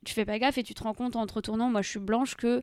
tu 0.05 0.13
fais 0.13 0.25
pas 0.25 0.39
gaffe 0.39 0.57
et 0.57 0.63
tu 0.63 0.73
te 0.73 0.83
rends 0.83 0.93
compte 0.93 1.15
en 1.15 1.25
te 1.25 1.33
retournant, 1.33 1.69
moi 1.69 1.81
je 1.81 1.89
suis 1.89 1.99
blanche, 1.99 2.35
que 2.35 2.61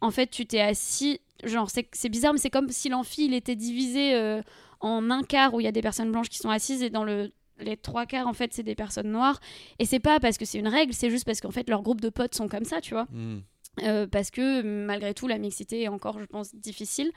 en 0.00 0.10
fait 0.10 0.28
tu 0.28 0.46
t'es 0.46 0.60
assis, 0.60 1.20
genre 1.44 1.70
c'est 1.70 1.88
c'est 1.92 2.08
bizarre, 2.08 2.32
mais 2.32 2.38
c'est 2.38 2.50
comme 2.50 2.68
si 2.70 2.88
l'amphi 2.88 3.26
il 3.26 3.34
était 3.34 3.56
divisé 3.56 4.14
euh, 4.14 4.42
en 4.80 5.10
un 5.10 5.22
quart 5.22 5.54
où 5.54 5.60
il 5.60 5.64
y 5.64 5.68
a 5.68 5.72
des 5.72 5.82
personnes 5.82 6.10
blanches 6.10 6.28
qui 6.28 6.38
sont 6.38 6.50
assises 6.50 6.82
et 6.82 6.90
dans 6.90 7.04
le 7.04 7.32
les 7.58 7.76
trois 7.76 8.06
quarts 8.06 8.26
en 8.26 8.32
fait 8.32 8.52
c'est 8.52 8.62
des 8.62 8.74
personnes 8.74 9.10
noires. 9.10 9.38
Et 9.78 9.84
c'est 9.84 10.00
pas 10.00 10.18
parce 10.18 10.38
que 10.38 10.44
c'est 10.44 10.58
une 10.58 10.68
règle 10.68 10.92
c'est 10.94 11.10
juste 11.10 11.24
parce 11.24 11.40
qu'en 11.40 11.50
fait 11.50 11.68
leur 11.68 11.82
groupe 11.82 12.00
de 12.00 12.08
potes 12.08 12.34
sont 12.34 12.48
comme 12.48 12.64
ça 12.64 12.80
tu 12.80 12.94
vois. 12.94 13.06
Hmm. 13.10 13.40
euh, 13.82 14.06
parce 14.06 14.30
que 14.30 14.62
malgré 14.62 15.14
tout 15.14 15.28
la 15.28 15.38
mixité 15.38 15.82
est 15.82 15.88
encore 15.88 16.18
je 16.18 16.24
pense 16.24 16.54
difficile 16.54 17.12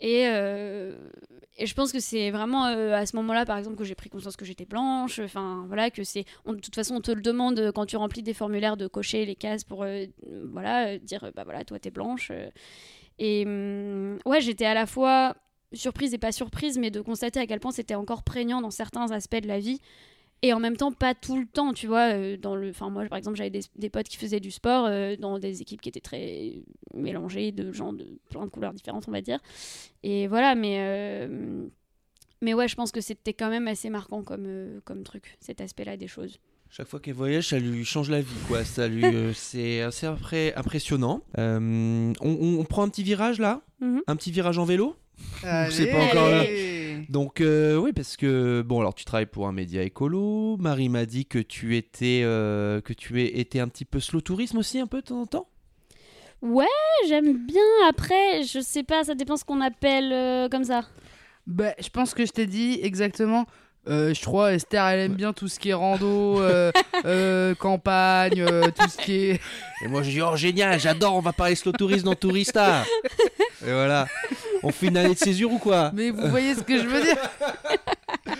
et, 0.00 0.26
euh, 0.26 0.94
et 1.56 1.66
je 1.66 1.74
pense 1.74 1.90
que 1.92 2.00
c'est 2.00 2.30
vraiment 2.30 2.66
euh, 2.66 2.94
à 2.94 3.06
ce 3.06 3.16
moment-là 3.16 3.46
par 3.46 3.56
exemple 3.56 3.76
que 3.76 3.84
j'ai 3.84 3.94
pris 3.94 4.10
conscience 4.10 4.36
que 4.36 4.44
j'étais 4.44 4.66
blanche. 4.66 5.20
Enfin 5.20 5.64
voilà 5.68 5.90
que 5.90 6.04
c'est 6.04 6.24
de 6.46 6.54
toute 6.56 6.74
façon 6.74 6.96
on 6.96 7.00
te 7.00 7.10
le 7.10 7.22
demande 7.22 7.58
euh, 7.58 7.72
quand 7.72 7.86
tu 7.86 7.96
remplis 7.96 8.22
des 8.22 8.34
formulaires 8.34 8.76
de 8.76 8.86
cocher 8.88 9.24
les 9.24 9.36
cases 9.36 9.64
pour 9.64 9.86
voilà 10.52 10.98
dire 10.98 11.30
bah 11.34 11.44
voilà 11.44 11.64
toi 11.64 11.78
t'es 11.78 11.90
blanche. 11.90 12.30
Et 13.18 13.44
hum, 13.46 14.18
ouais 14.26 14.40
j'étais 14.40 14.66
à 14.66 14.74
la 14.74 14.86
fois 14.86 15.34
surprise 15.72 16.12
et 16.14 16.18
pas 16.18 16.32
surprise 16.32 16.78
mais 16.78 16.90
de 16.90 17.00
constater 17.00 17.40
à 17.40 17.46
quel 17.46 17.60
point 17.60 17.72
c'était 17.72 17.94
encore 17.94 18.22
prégnant 18.22 18.60
dans 18.60 18.70
certains 18.70 19.10
aspects 19.10 19.40
de 19.40 19.48
la 19.48 19.58
vie 19.58 19.80
Et 20.46 20.52
en 20.52 20.60
même 20.60 20.76
temps, 20.76 20.92
pas 20.92 21.12
tout 21.14 21.36
le 21.40 21.46
temps, 21.46 21.72
tu 21.72 21.88
vois. 21.88 22.12
euh, 22.14 22.36
dans 22.36 22.54
le... 22.54 22.70
enfin, 22.70 22.88
moi, 22.88 23.04
par 23.06 23.18
exemple, 23.18 23.36
j'avais 23.36 23.50
des, 23.50 23.62
des 23.74 23.90
potes 23.90 24.06
qui 24.06 24.16
faisaient 24.16 24.38
du 24.38 24.52
sport 24.52 24.86
euh, 24.86 25.16
dans 25.16 25.40
des 25.40 25.60
équipes 25.60 25.80
qui 25.80 25.88
étaient 25.88 25.98
très 26.00 26.62
mélangées, 26.94 27.50
de 27.50 27.72
gens 27.72 27.92
de 27.92 28.06
plein 28.30 28.44
de 28.44 28.50
couleurs 28.50 28.72
différentes, 28.72 29.06
on 29.08 29.12
va 29.12 29.20
dire. 29.22 29.40
Et 30.04 30.28
voilà, 30.28 30.54
mais, 30.54 30.76
euh, 30.78 31.66
mais 32.42 32.54
ouais, 32.54 32.68
je 32.68 32.76
pense 32.76 32.92
que 32.92 33.00
c'était 33.00 33.32
quand 33.32 33.50
même 33.50 33.66
assez 33.66 33.90
marquant 33.90 34.22
comme, 34.22 34.44
euh, 34.46 34.78
comme 34.84 35.02
truc, 35.02 35.36
cet 35.40 35.60
aspect-là 35.60 35.96
des 35.96 36.06
choses. 36.06 36.38
Chaque 36.70 36.86
fois 36.88 37.00
qu'elle 37.00 37.14
voyage, 37.14 37.48
ça 37.48 37.58
lui 37.58 37.84
change 37.84 38.10
la 38.10 38.20
vie, 38.20 38.26
quoi. 38.46 38.64
Ça 38.64 38.86
lui, 38.88 39.04
euh, 39.04 39.32
c'est 39.34 39.80
assez 39.82 40.06
après 40.06 40.54
impressionnant. 40.54 41.22
Euh, 41.38 42.12
on, 42.20 42.64
prend 42.64 42.82
un 42.84 42.88
petit 42.88 43.02
virage 43.02 43.38
là, 43.40 43.62
Mhm. 43.80 44.02
un 44.06 44.16
petit 44.16 44.30
virage 44.30 44.58
en 44.58 44.64
vélo? 44.64 44.94
C'est 45.70 45.86
pas 45.90 45.98
Allez. 45.98 46.10
encore 46.10 46.28
là. 46.30 46.44
Donc 47.08 47.40
euh, 47.40 47.76
oui, 47.76 47.92
parce 47.92 48.16
que 48.16 48.62
bon, 48.62 48.80
alors 48.80 48.94
tu 48.94 49.04
travailles 49.04 49.26
pour 49.26 49.46
un 49.48 49.52
média 49.52 49.82
écolo. 49.82 50.56
Marie 50.58 50.88
m'a 50.88 51.06
dit 51.06 51.26
que 51.26 51.38
tu 51.38 51.76
étais, 51.76 52.22
euh, 52.24 52.80
que 52.80 52.92
tu 52.92 53.22
étais 53.22 53.60
un 53.60 53.68
petit 53.68 53.84
peu 53.84 54.00
slow 54.00 54.20
tourisme 54.20 54.58
aussi, 54.58 54.78
un 54.78 54.86
peu 54.86 55.00
de 55.00 55.06
temps 55.06 55.20
en 55.20 55.26
temps? 55.26 55.48
Ouais, 56.42 56.66
j'aime 57.08 57.46
bien. 57.46 57.62
Après, 57.88 58.42
je 58.42 58.60
sais 58.60 58.82
pas, 58.82 59.04
ça 59.04 59.14
dépend 59.14 59.36
ce 59.36 59.44
qu'on 59.44 59.60
appelle 59.60 60.12
euh, 60.12 60.48
comme 60.48 60.64
ça. 60.64 60.84
Bah, 61.46 61.72
je 61.78 61.88
pense 61.88 62.14
que 62.14 62.26
je 62.26 62.32
t'ai 62.32 62.46
dit 62.46 62.78
exactement. 62.82 63.46
Euh, 63.88 64.12
je 64.12 64.20
crois 64.20 64.52
Esther 64.52 64.84
elle 64.84 64.98
aime 64.98 65.14
bien 65.14 65.32
tout 65.32 65.46
ce 65.46 65.60
qui 65.60 65.68
est 65.68 65.74
rando, 65.74 66.40
euh, 66.42 66.72
euh, 67.04 67.54
campagne, 67.58 68.40
euh, 68.40 68.70
tout 68.76 68.88
ce 68.88 68.96
qui 68.96 69.14
est. 69.14 69.40
Et 69.84 69.88
moi 69.88 70.02
je 70.02 70.10
dis 70.10 70.20
oh 70.20 70.34
génial, 70.34 70.80
j'adore, 70.80 71.14
on 71.14 71.20
va 71.20 71.32
parler 71.32 71.54
slow 71.54 71.70
tourisme 71.72 72.06
dans 72.06 72.14
Tourista. 72.16 72.84
Et 73.62 73.72
voilà, 73.72 74.08
on 74.62 74.70
fait 74.72 74.86
une 74.88 74.96
année 74.96 75.14
de 75.14 75.18
césure 75.18 75.52
ou 75.52 75.58
quoi 75.58 75.90
Mais 75.94 76.10
vous 76.10 76.28
voyez 76.28 76.54
ce 76.54 76.62
que 76.62 76.78
je 76.78 76.86
veux 76.86 77.02
dire 77.02 77.16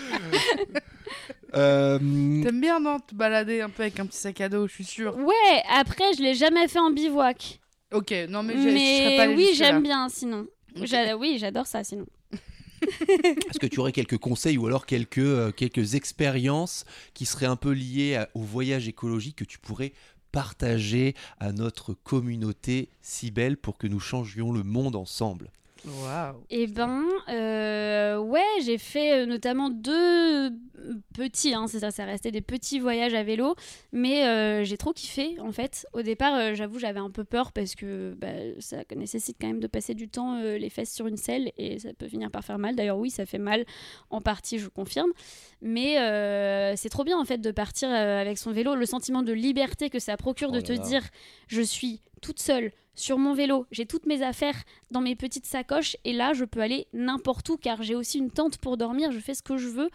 Euh, 1.55 1.97
T'aimes 1.97 2.59
bien 2.61 2.79
non 2.79 2.99
te 2.99 3.15
balader 3.15 3.61
un 3.61 3.69
peu 3.69 3.83
avec 3.83 3.99
un 3.99 4.05
petit 4.05 4.17
sac 4.17 4.41
à 4.41 4.49
dos, 4.49 4.67
je 4.67 4.73
suis 4.73 4.83
sûre. 4.83 5.15
Ouais, 5.17 5.63
après, 5.69 6.13
je 6.17 6.21
l'ai 6.21 6.35
jamais 6.35 6.67
fait 6.67 6.77
en 6.79 6.91
bivouac. 6.91 7.59
Ok, 7.93 8.13
non 8.29 8.43
mais, 8.43 8.53
j'ai- 8.61 8.71
je 8.77 9.03
serais 9.03 9.15
pas 9.15 9.23
allée 9.23 9.35
oui, 9.35 9.47
jusque-là. 9.49 9.67
j'aime 9.69 9.81
bien 9.83 10.09
sinon. 10.09 10.45
J'a- 10.83 11.15
Oui, 11.15 11.37
j'adore 11.39 11.65
ça 11.65 11.83
sinon. 11.85 12.05
Est-ce 13.07 13.59
que 13.59 13.65
tu 13.65 13.79
aurais 13.79 13.93
quelques 13.93 14.17
conseils 14.17 14.57
ou 14.57 14.67
alors 14.67 14.85
quelques, 14.85 15.19
euh, 15.19 15.51
quelques 15.51 15.95
expériences 15.95 16.83
qui 17.13 17.25
seraient 17.25 17.45
un 17.47 17.55
peu 17.55 17.71
liées 17.71 18.15
à- 18.17 18.29
au 18.35 18.41
voyage 18.41 18.87
écologique 18.89 19.37
que 19.37 19.45
tu 19.45 19.57
pourrais 19.57 19.93
partager 20.33 21.15
à 21.39 21.53
notre 21.53 21.93
communauté 21.93 22.89
si 23.01 23.31
belle 23.31 23.55
pour 23.57 23.77
que 23.77 23.87
nous 23.87 24.01
changions 24.01 24.51
le 24.51 24.63
monde 24.63 24.97
ensemble? 24.97 25.49
Waouh. 25.87 26.43
Eh 26.49 26.67
ben, 26.67 27.03
euh, 27.29 28.17
ouais, 28.17 28.41
j'ai 28.63 28.77
fait 28.77 29.21
euh, 29.21 29.25
notamment 29.25 29.69
deux 29.69 30.51
petits, 31.13 31.53
hein, 31.53 31.67
c'est 31.67 31.79
ça, 31.79 31.91
ça 31.91 32.05
restait 32.05 32.31
des 32.31 32.41
petits 32.41 32.79
voyages 32.79 33.13
à 33.13 33.23
vélo, 33.23 33.55
mais 33.91 34.25
euh, 34.25 34.63
j'ai 34.63 34.77
trop 34.77 34.93
kiffé 34.93 35.39
en 35.39 35.51
fait. 35.51 35.85
Au 35.93 36.01
départ, 36.01 36.35
euh, 36.35 36.53
j'avoue, 36.55 36.79
j'avais 36.79 36.99
un 36.99 37.09
peu 37.09 37.23
peur 37.23 37.51
parce 37.51 37.75
que 37.75 38.15
bah, 38.17 38.27
ça 38.59 38.77
nécessite 38.95 39.37
quand 39.39 39.47
même 39.47 39.59
de 39.59 39.67
passer 39.67 39.93
du 39.93 40.07
temps 40.09 40.39
les 40.41 40.69
fesses 40.69 40.93
sur 40.93 41.07
une 41.07 41.17
selle 41.17 41.51
et 41.57 41.79
ça 41.79 41.93
peut 41.93 42.07
finir 42.07 42.31
par 42.31 42.43
faire 42.43 42.59
mal. 42.59 42.75
D'ailleurs, 42.75 42.97
oui, 42.97 43.09
ça 43.09 43.25
fait 43.25 43.37
mal 43.39 43.65
en 44.09 44.21
partie, 44.21 44.59
je 44.59 44.67
confirme, 44.67 45.11
mais 45.61 45.99
euh, 45.99 46.75
c'est 46.75 46.89
trop 46.89 47.03
bien 47.03 47.17
en 47.17 47.25
fait 47.25 47.39
de 47.39 47.51
partir 47.51 47.89
euh, 47.89 48.21
avec 48.21 48.37
son 48.37 48.51
vélo, 48.51 48.75
le 48.75 48.85
sentiment 48.85 49.23
de 49.23 49.33
liberté 49.33 49.89
que 49.89 49.99
ça 49.99 50.17
procure 50.17 50.49
Oh 50.49 50.53
de 50.53 50.57
là 50.57 50.63
te 50.63 50.73
là. 50.73 50.79
dire, 50.79 51.01
je 51.47 51.61
suis 51.61 52.01
toute 52.21 52.39
seule 52.39 52.71
sur 52.95 53.17
mon 53.19 53.33
vélo, 53.33 53.65
j'ai 53.71 53.85
toutes 53.85 54.05
mes 54.07 54.23
affaires 54.23 54.55
dans 54.91 55.01
mes 55.01 55.15
petites 55.15 55.45
sacoches 55.45 55.97
et 56.03 56.13
là 56.13 56.33
je 56.33 56.45
peux 56.45 56.61
aller 56.61 56.87
n'importe 56.93 57.47
où 57.49 57.57
car 57.57 57.83
j'ai 57.83 57.95
aussi 57.95 58.17
une 58.17 58.31
tente 58.31 58.57
pour 58.57 58.77
dormir, 58.77 59.11
je 59.11 59.19
fais 59.19 59.33
ce 59.33 59.43
que 59.43 59.57
je 59.57 59.67
veux. 59.67 59.89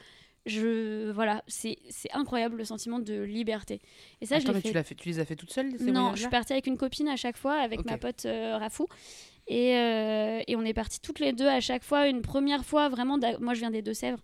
Je 0.44 1.12
voilà, 1.12 1.44
c'est 1.46 1.76
incroyable 2.12 2.56
le 2.56 2.64
sentiment 2.64 2.98
de 2.98 3.22
liberté. 3.22 3.80
Et 4.20 4.26
ça 4.26 4.36
Attends, 4.36 4.46
je 4.46 4.48
mais 4.48 4.54
l'ai 4.54 4.62
tu, 4.62 4.68
fait. 4.68 4.74
l'as 4.74 4.82
fait, 4.82 4.94
tu 4.96 5.08
les 5.08 5.20
as 5.20 5.24
fait 5.24 5.36
toutes 5.36 5.52
seules 5.52 5.70
ces 5.78 5.92
Non, 5.92 6.16
je 6.16 6.20
suis 6.22 6.28
partie 6.30 6.52
avec 6.52 6.66
une 6.66 6.76
copine 6.76 7.06
à 7.06 7.14
chaque 7.14 7.36
fois, 7.36 7.54
avec 7.54 7.84
ma 7.84 7.96
pote 7.96 8.24
euh, 8.26 8.56
Rafou. 8.58 8.88
Et, 9.46 9.76
euh, 9.76 10.40
et 10.48 10.56
on 10.56 10.64
est 10.64 10.74
partis 10.74 10.98
toutes 11.00 11.20
les 11.20 11.32
deux 11.32 11.46
à 11.46 11.60
chaque 11.60 11.84
fois. 11.84 12.08
Une 12.08 12.22
première 12.22 12.64
fois, 12.64 12.88
vraiment, 12.88 13.18
moi 13.38 13.54
je 13.54 13.60
viens 13.60 13.70
des 13.70 13.82
Deux-Sèvres. 13.82 14.18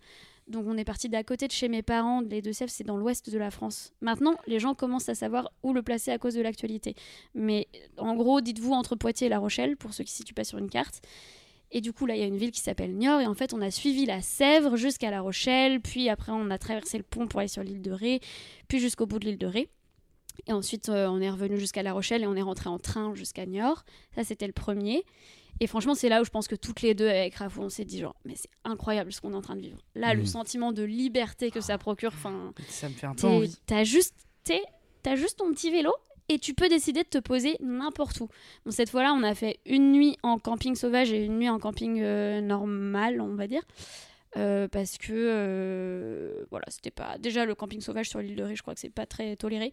Donc 0.49 0.65
on 0.67 0.77
est 0.79 0.85
parti 0.85 1.09
d'à 1.09 1.23
côté 1.23 1.47
de 1.47 1.53
chez 1.53 1.69
mes 1.69 1.83
parents. 1.83 2.23
Les 2.23 2.41
Deux-Sèvres, 2.41 2.71
c'est 2.71 2.85
dans 2.85 2.97
l'ouest 2.97 3.31
de 3.31 3.39
la 3.39 3.51
France. 3.51 3.93
Maintenant, 4.01 4.37
les 4.47 4.59
gens 4.59 4.75
commencent 4.75 5.09
à 5.09 5.15
savoir 5.15 5.53
où 5.63 5.73
le 5.73 5.83
placer 5.83 6.11
à 6.11 6.19
cause 6.19 6.35
de 6.35 6.41
l'actualité. 6.41 6.95
Mais 7.35 7.69
en 7.99 8.15
gros, 8.15 8.41
dites-vous 8.41 8.73
entre 8.73 8.97
Poitiers 8.97 9.27
et 9.27 9.31
La 9.31 9.39
Rochelle, 9.39 9.77
pour 9.77 9.93
ceux 9.93 10.05
qui 10.05 10.13
ne 10.13 10.17
situent 10.17 10.35
pas 10.35 10.45
sur 10.45 10.59
une 10.59 10.71
carte. 10.71 11.03
Et 11.71 11.83
du 11.83 11.93
coup, 11.93 12.07
là, 12.07 12.17
il 12.17 12.21
y 12.21 12.23
a 12.23 12.27
une 12.27 12.39
ville 12.39 12.51
qui 12.51 12.61
s'appelle 12.61 12.95
Niort. 12.97 13.21
Et 13.21 13.27
en 13.27 13.35
fait, 13.35 13.53
on 13.53 13.61
a 13.61 13.71
suivi 13.71 14.07
la 14.07 14.23
Sèvre 14.23 14.77
jusqu'à 14.77 15.11
La 15.11 15.21
Rochelle. 15.21 15.81
Puis 15.81 16.09
après, 16.09 16.33
on 16.33 16.51
a 16.51 16.59
traversé 16.59 16.97
le 16.97 17.05
pont 17.05 17.27
pour 17.27 17.41
aller 17.41 17.49
sur 17.49 17.63
l'île 17.63 17.83
de 17.83 17.91
Ré. 17.91 18.21
Puis 18.69 18.79
jusqu'au 18.79 19.07
bout 19.07 19.19
de 19.19 19.27
l'île 19.27 19.39
de 19.39 19.47
Ré. 19.47 19.69
Et 20.47 20.53
ensuite, 20.53 20.89
euh, 20.89 21.09
on 21.09 21.21
est 21.21 21.31
revenu 21.31 21.59
jusqu'à 21.59 21.83
La 21.83 21.93
Rochelle 21.93 22.23
et 22.23 22.27
on 22.27 22.37
est 22.37 22.43
rentré 22.43 22.71
en 22.71 22.79
train 22.79 23.15
jusqu'à 23.15 23.45
Niort. 23.45 23.85
Ça, 24.15 24.25
c'était 24.25 24.47
le 24.47 24.53
premier. 24.53 25.05
Et 25.61 25.67
franchement, 25.67 25.95
c'est 25.95 26.09
là 26.09 26.21
où 26.21 26.25
je 26.25 26.31
pense 26.31 26.47
que 26.49 26.55
toutes 26.55 26.83
les 26.83 26.95
deux, 26.95 27.09
avec 27.09 27.35
Rafou, 27.37 27.63
on 27.63 27.69
s'est 27.69 27.85
dit 27.85 27.99
genre, 28.01 28.15
mais 28.25 28.35
c'est 28.37 28.51
incroyable 28.65 29.13
ce 29.13 29.21
qu'on 29.21 29.33
est 29.33 29.37
en 29.37 29.41
train 29.43 29.57
de 29.57 29.61
vivre. 29.63 29.79
Là, 29.95 30.15
le 30.15 30.23
Mm. 30.23 30.27
sentiment 30.27 30.73
de 30.73 30.83
liberté 30.85 31.51
que 31.51 31.61
ça 31.61 31.79
procure, 31.79 32.13
enfin, 32.15 32.53
Ça 32.69 32.89
me 32.89 32.95
fait 32.95 33.07
un 33.07 33.15
peu 33.15 33.27
envie. 33.27 33.57
t'as 33.67 33.85
juste, 33.85 34.15
t'as 35.03 35.17
juste 35.17 35.39
ton 35.39 35.51
petit 35.53 35.71
vélo 35.71 35.93
et 36.29 36.39
tu 36.39 36.53
peux 36.55 36.69
décider 36.69 37.03
de 37.03 37.09
te 37.09 37.19
poser 37.19 37.57
n'importe 37.61 38.21
où. 38.21 38.29
Bon, 38.65 38.71
cette 38.71 38.91
fois-là, 38.91 39.15
on 39.15 39.23
a 39.23 39.35
fait 39.35 39.59
une 39.67 39.93
nuit 39.93 40.17
en 40.23 40.39
camping 40.39 40.75
sauvage 40.75 41.11
et 41.13 41.25
une 41.25 41.39
nuit 41.39 41.49
en 41.49 41.59
camping 41.59 42.01
euh, 42.03 42.41
normal, 42.41 43.21
on 43.21 43.35
va 43.35 43.47
dire. 43.47 43.63
Euh, 44.37 44.69
parce 44.69 44.99
que 44.99 45.13
euh, 45.13 46.45
voilà, 46.51 46.67
c'était 46.69 46.91
pas 46.91 47.17
déjà 47.19 47.47
le 47.47 47.55
camping 47.55 47.81
sauvage 47.81 48.11
sur 48.11 48.21
l'île 48.21 48.37
de 48.37 48.43
Ré, 48.43 48.57
je 48.57 48.63
crois 48.63 48.75
que 48.75 48.81
c'est 48.81 48.91
pas 48.91 49.07
très 49.07 49.37
toléré. 49.37 49.73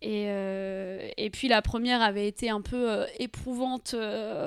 Et, 0.00 0.26
euh, 0.28 1.08
et 1.16 1.30
puis 1.30 1.48
la 1.48 1.60
première 1.60 2.00
avait 2.00 2.26
été 2.26 2.48
un 2.48 2.62
peu 2.62 3.04
éprouvante 3.18 3.94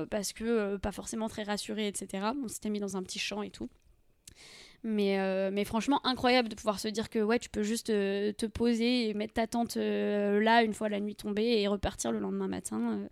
parce 0.10 0.34
que 0.34 0.78
pas 0.78 0.92
forcément 0.92 1.30
très 1.30 1.44
rassurée, 1.44 1.88
etc. 1.88 2.32
On 2.44 2.48
s'était 2.48 2.70
mis 2.70 2.80
dans 2.80 2.98
un 2.98 3.04
petit 3.04 3.20
champ 3.20 3.44
et 3.44 3.52
tout. 3.52 3.70
Mais, 4.84 5.18
mais 5.52 5.64
franchement, 5.64 6.00
incroyable 6.06 6.50
de 6.50 6.56
pouvoir 6.56 6.80
se 6.80 6.88
dire 6.88 7.10
que 7.10 7.20
ouais, 7.20 7.40
tu 7.40 7.50
peux 7.50 7.64
juste 7.64 7.88
te 7.88 8.46
poser 8.46 9.10
et 9.10 9.14
mettre 9.14 9.34
ta 9.34 9.48
tente 9.48 9.76
là 9.78 10.64
une 10.64 10.74
fois 10.74 10.90
la 10.90 11.00
nuit 11.00 11.16
tombée 11.16 11.62
et 11.62 11.68
repartir 11.68 12.12
le 12.12 12.20
lendemain 12.20 12.48
matin. 12.48 13.08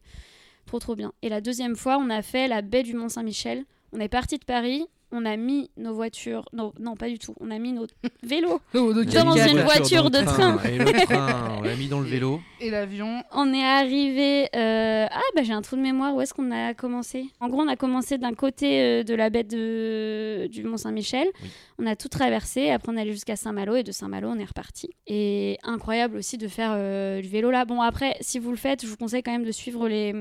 trop 0.65 0.79
trop 0.79 0.95
bien. 0.95 1.13
Et 1.21 1.29
la 1.29 1.41
deuxième 1.41 1.75
fois, 1.75 1.97
on 1.97 2.09
a 2.09 2.21
fait 2.21 2.47
la 2.47 2.61
baie 2.61 2.83
du 2.83 2.93
Mont-Saint-Michel. 2.95 3.65
On 3.91 3.99
est 3.99 4.09
parti 4.09 4.37
de 4.37 4.45
Paris, 4.45 4.87
on 5.13 5.25
a 5.25 5.37
mis 5.37 5.69
nos 5.77 5.93
voitures. 5.93 6.43
Non, 6.53 6.73
non, 6.79 6.95
pas 6.95 7.07
du 7.07 7.19
tout. 7.19 7.33
On 7.39 7.51
a 7.51 7.59
mis 7.59 7.71
nos 7.71 7.85
vélos 8.23 8.59
Oh, 8.73 8.91
donc, 8.93 9.05
Dans 9.05 9.35
une 9.37 9.61
voiture 9.61 10.09
de 10.09 10.19
train. 10.23 10.57
Et 10.63 10.77
le 10.77 10.91
train, 11.05 11.55
on 11.59 11.61
l'a 11.61 11.75
mis 11.75 11.87
dans 11.87 11.99
le 11.99 12.07
vélo. 12.07 12.41
Et 12.59 12.69
l'avion. 12.69 13.23
On 13.31 13.53
est 13.53 13.63
arrivé. 13.63 14.49
euh, 14.55 15.05
Ah, 15.09 15.21
bah 15.35 15.43
j'ai 15.43 15.53
un 15.53 15.61
trou 15.61 15.75
de 15.75 15.81
mémoire. 15.81 16.15
Où 16.15 16.21
est-ce 16.21 16.33
qu'on 16.33 16.51
a 16.51 16.73
commencé? 16.73 17.27
En 17.39 17.47
gros, 17.49 17.61
on 17.61 17.67
a 17.67 17.75
commencé 17.75 18.17
d'un 18.17 18.33
côté 18.33 18.81
euh, 18.81 19.03
de 19.03 19.13
la 19.13 19.29
baie 19.29 19.43
de... 19.43 20.47
du 20.51 20.63
Mont-Saint-Michel. 20.63 21.27
Oui. 21.43 21.49
On 21.79 21.85
a 21.85 21.95
tout 21.95 22.09
traversé. 22.09 22.71
Après, 22.71 22.91
on 22.91 22.97
est 22.97 23.01
allé 23.01 23.11
jusqu'à 23.13 23.35
Saint-Malo. 23.35 23.75
Et 23.75 23.83
de 23.83 23.91
Saint-Malo, 23.91 24.29
on 24.29 24.39
est 24.39 24.45
reparti. 24.45 24.89
Et 25.07 25.57
incroyable 25.63 26.17
aussi 26.17 26.37
de 26.37 26.47
faire 26.47 26.71
euh, 26.75 27.21
du 27.21 27.27
vélo 27.29 27.51
là. 27.51 27.65
Bon, 27.65 27.81
après, 27.81 28.15
si 28.21 28.39
vous 28.39 28.49
le 28.51 28.57
faites, 28.57 28.81
je 28.83 28.87
vous 28.87 28.97
conseille 28.97 29.21
quand 29.23 29.31
même 29.31 29.45
de 29.45 29.51
suivre 29.51 29.87
les, 29.87 30.13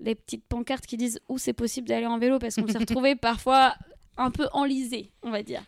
les 0.00 0.14
petites 0.14 0.44
pancartes 0.48 0.86
qui 0.86 0.96
disent 0.96 1.18
où 1.28 1.38
c'est 1.38 1.52
possible 1.52 1.88
d'aller 1.88 2.06
en 2.06 2.18
vélo? 2.18 2.38
Parce 2.38 2.54
qu'on 2.56 2.66
s'est 2.68 2.78
retrouvé 2.78 3.16
parfois 3.16 3.74
un 4.18 4.30
peu 4.30 4.48
enlisé, 4.52 5.10
on 5.22 5.30
va 5.30 5.42
dire. 5.42 5.62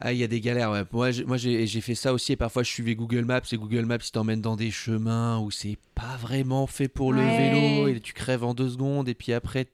Ah, 0.00 0.12
il 0.12 0.18
y 0.18 0.24
a 0.24 0.26
des 0.26 0.40
galères, 0.40 0.70
ouais. 0.72 0.82
Moi, 0.92 1.10
j'ai- 1.12 1.24
moi 1.24 1.36
j'ai 1.36 1.66
j'ai 1.66 1.80
fait 1.80 1.94
ça 1.94 2.12
aussi 2.12 2.32
et 2.32 2.36
parfois 2.36 2.62
je 2.64 2.70
suivais 2.70 2.94
Google 2.96 3.24
Maps 3.24 3.40
et 3.52 3.56
Google 3.56 3.84
Maps 3.86 3.98
il 4.04 4.10
t'emmène 4.10 4.40
dans 4.40 4.56
des 4.56 4.70
chemins 4.72 5.38
où 5.38 5.50
c'est 5.52 5.78
pas 5.94 6.16
vraiment 6.16 6.66
fait 6.66 6.88
pour 6.88 7.12
le 7.12 7.20
Ouais. 7.20 7.36
vélo 7.52 7.88
et 7.88 8.00
tu 8.00 8.12
crèves 8.12 8.42
en 8.44 8.54
deux 8.54 8.70
secondes 8.70 9.08
et 9.08 9.14
puis 9.14 9.32
après. 9.32 9.66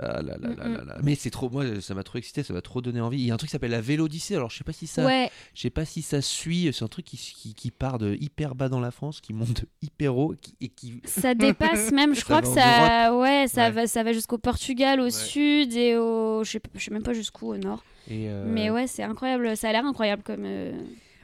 Ah 0.00 0.22
là 0.22 0.36
là 0.38 0.48
là 0.56 0.68
Mm, 0.68 0.74
là 0.74 0.84
là. 0.84 0.96
Mais 1.02 1.14
c'est 1.14 1.30
trop, 1.30 1.50
moi 1.50 1.64
ça 1.80 1.94
m'a 1.94 2.02
trop 2.04 2.18
excité, 2.18 2.42
ça 2.42 2.52
m'a 2.52 2.62
trop 2.62 2.80
donné 2.80 3.00
envie. 3.00 3.18
Il 3.18 3.26
y 3.26 3.30
a 3.30 3.34
un 3.34 3.36
truc 3.36 3.48
qui 3.48 3.52
s'appelle 3.52 3.70
la 3.72 3.80
Vélodyssée, 3.80 4.36
alors 4.36 4.50
je 4.50 4.56
sais 4.58 4.64
pas 4.64 4.72
si 4.72 4.86
ça, 4.86 5.04
Ouais, 5.04 5.30
je 5.54 5.60
sais 5.62 5.70
pas 5.70 5.84
si 5.84 6.02
ça 6.02 6.22
suit, 6.22 6.70
c'est 6.72 6.84
un 6.84 6.88
truc 6.88 7.04
qui, 7.04 7.16
qui, 7.16 7.54
qui 7.54 7.70
part 7.70 7.98
de 7.98 8.16
hyper 8.20 8.54
bas 8.54 8.68
dans 8.68 8.80
la 8.80 8.90
France, 8.90 9.20
qui 9.20 9.32
monte 9.32 9.64
hyper 9.82 10.16
haut 10.16 10.34
qui- 10.40 10.54
et 10.60 10.68
qui. 10.68 11.00
Ça 11.04 11.34
dépasse 11.34 11.90
même, 11.92 12.14
je 12.14 12.22
crois 12.24 12.40
que 12.42 12.46
ça, 12.48 13.16
ouais, 13.16 13.46
ça 13.48 13.62
Ouais. 13.64 13.70
va, 13.72 13.86
ça 13.86 14.02
va 14.04 14.12
jusqu'au 14.12 14.38
Portugal, 14.38 15.00
au 15.00 15.04
Ouais. 15.04 15.10
sud 15.10 15.74
et 15.74 15.96
au, 15.96 16.44
je 16.44 16.50
sais, 16.52 16.60
je 16.74 16.84
sais 16.84 16.90
même 16.92 17.02
pas 17.02 17.12
jusqu'où 17.14 17.48
au 17.52 17.56
nord. 17.56 17.82
Et 18.08 18.28
euh, 18.28 18.44
Mais 18.46 18.70
ouais, 18.70 18.86
c'est 18.86 19.02
incroyable, 19.02 19.56
ça 19.56 19.68
a 19.68 19.72
l'air 19.72 19.84
incroyable 19.84 20.22
comme. 20.22 20.44
euh, 20.44 20.72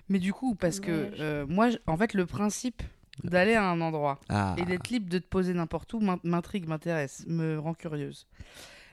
Mais 0.08 0.18
du 0.18 0.32
coup, 0.32 0.54
parce 0.54 0.80
que 0.80 1.10
euh, 1.20 1.46
moi, 1.48 1.68
en 1.86 1.96
fait, 1.96 2.12
le 2.14 2.26
principe 2.26 2.82
d'aller 3.22 3.54
à 3.54 3.64
un 3.70 3.80
endroit 3.80 4.18
Ah. 4.28 4.54
et 4.58 4.64
d'être 4.64 4.88
libre 4.90 5.08
de 5.08 5.18
te 5.18 5.26
poser 5.26 5.54
n'importe 5.54 5.92
où 5.94 6.00
m'in- 6.00 6.18
m'intrigue, 6.24 6.66
m'intéresse, 6.66 7.24
me 7.28 7.58
rend 7.58 7.74
curieuse. 7.74 8.26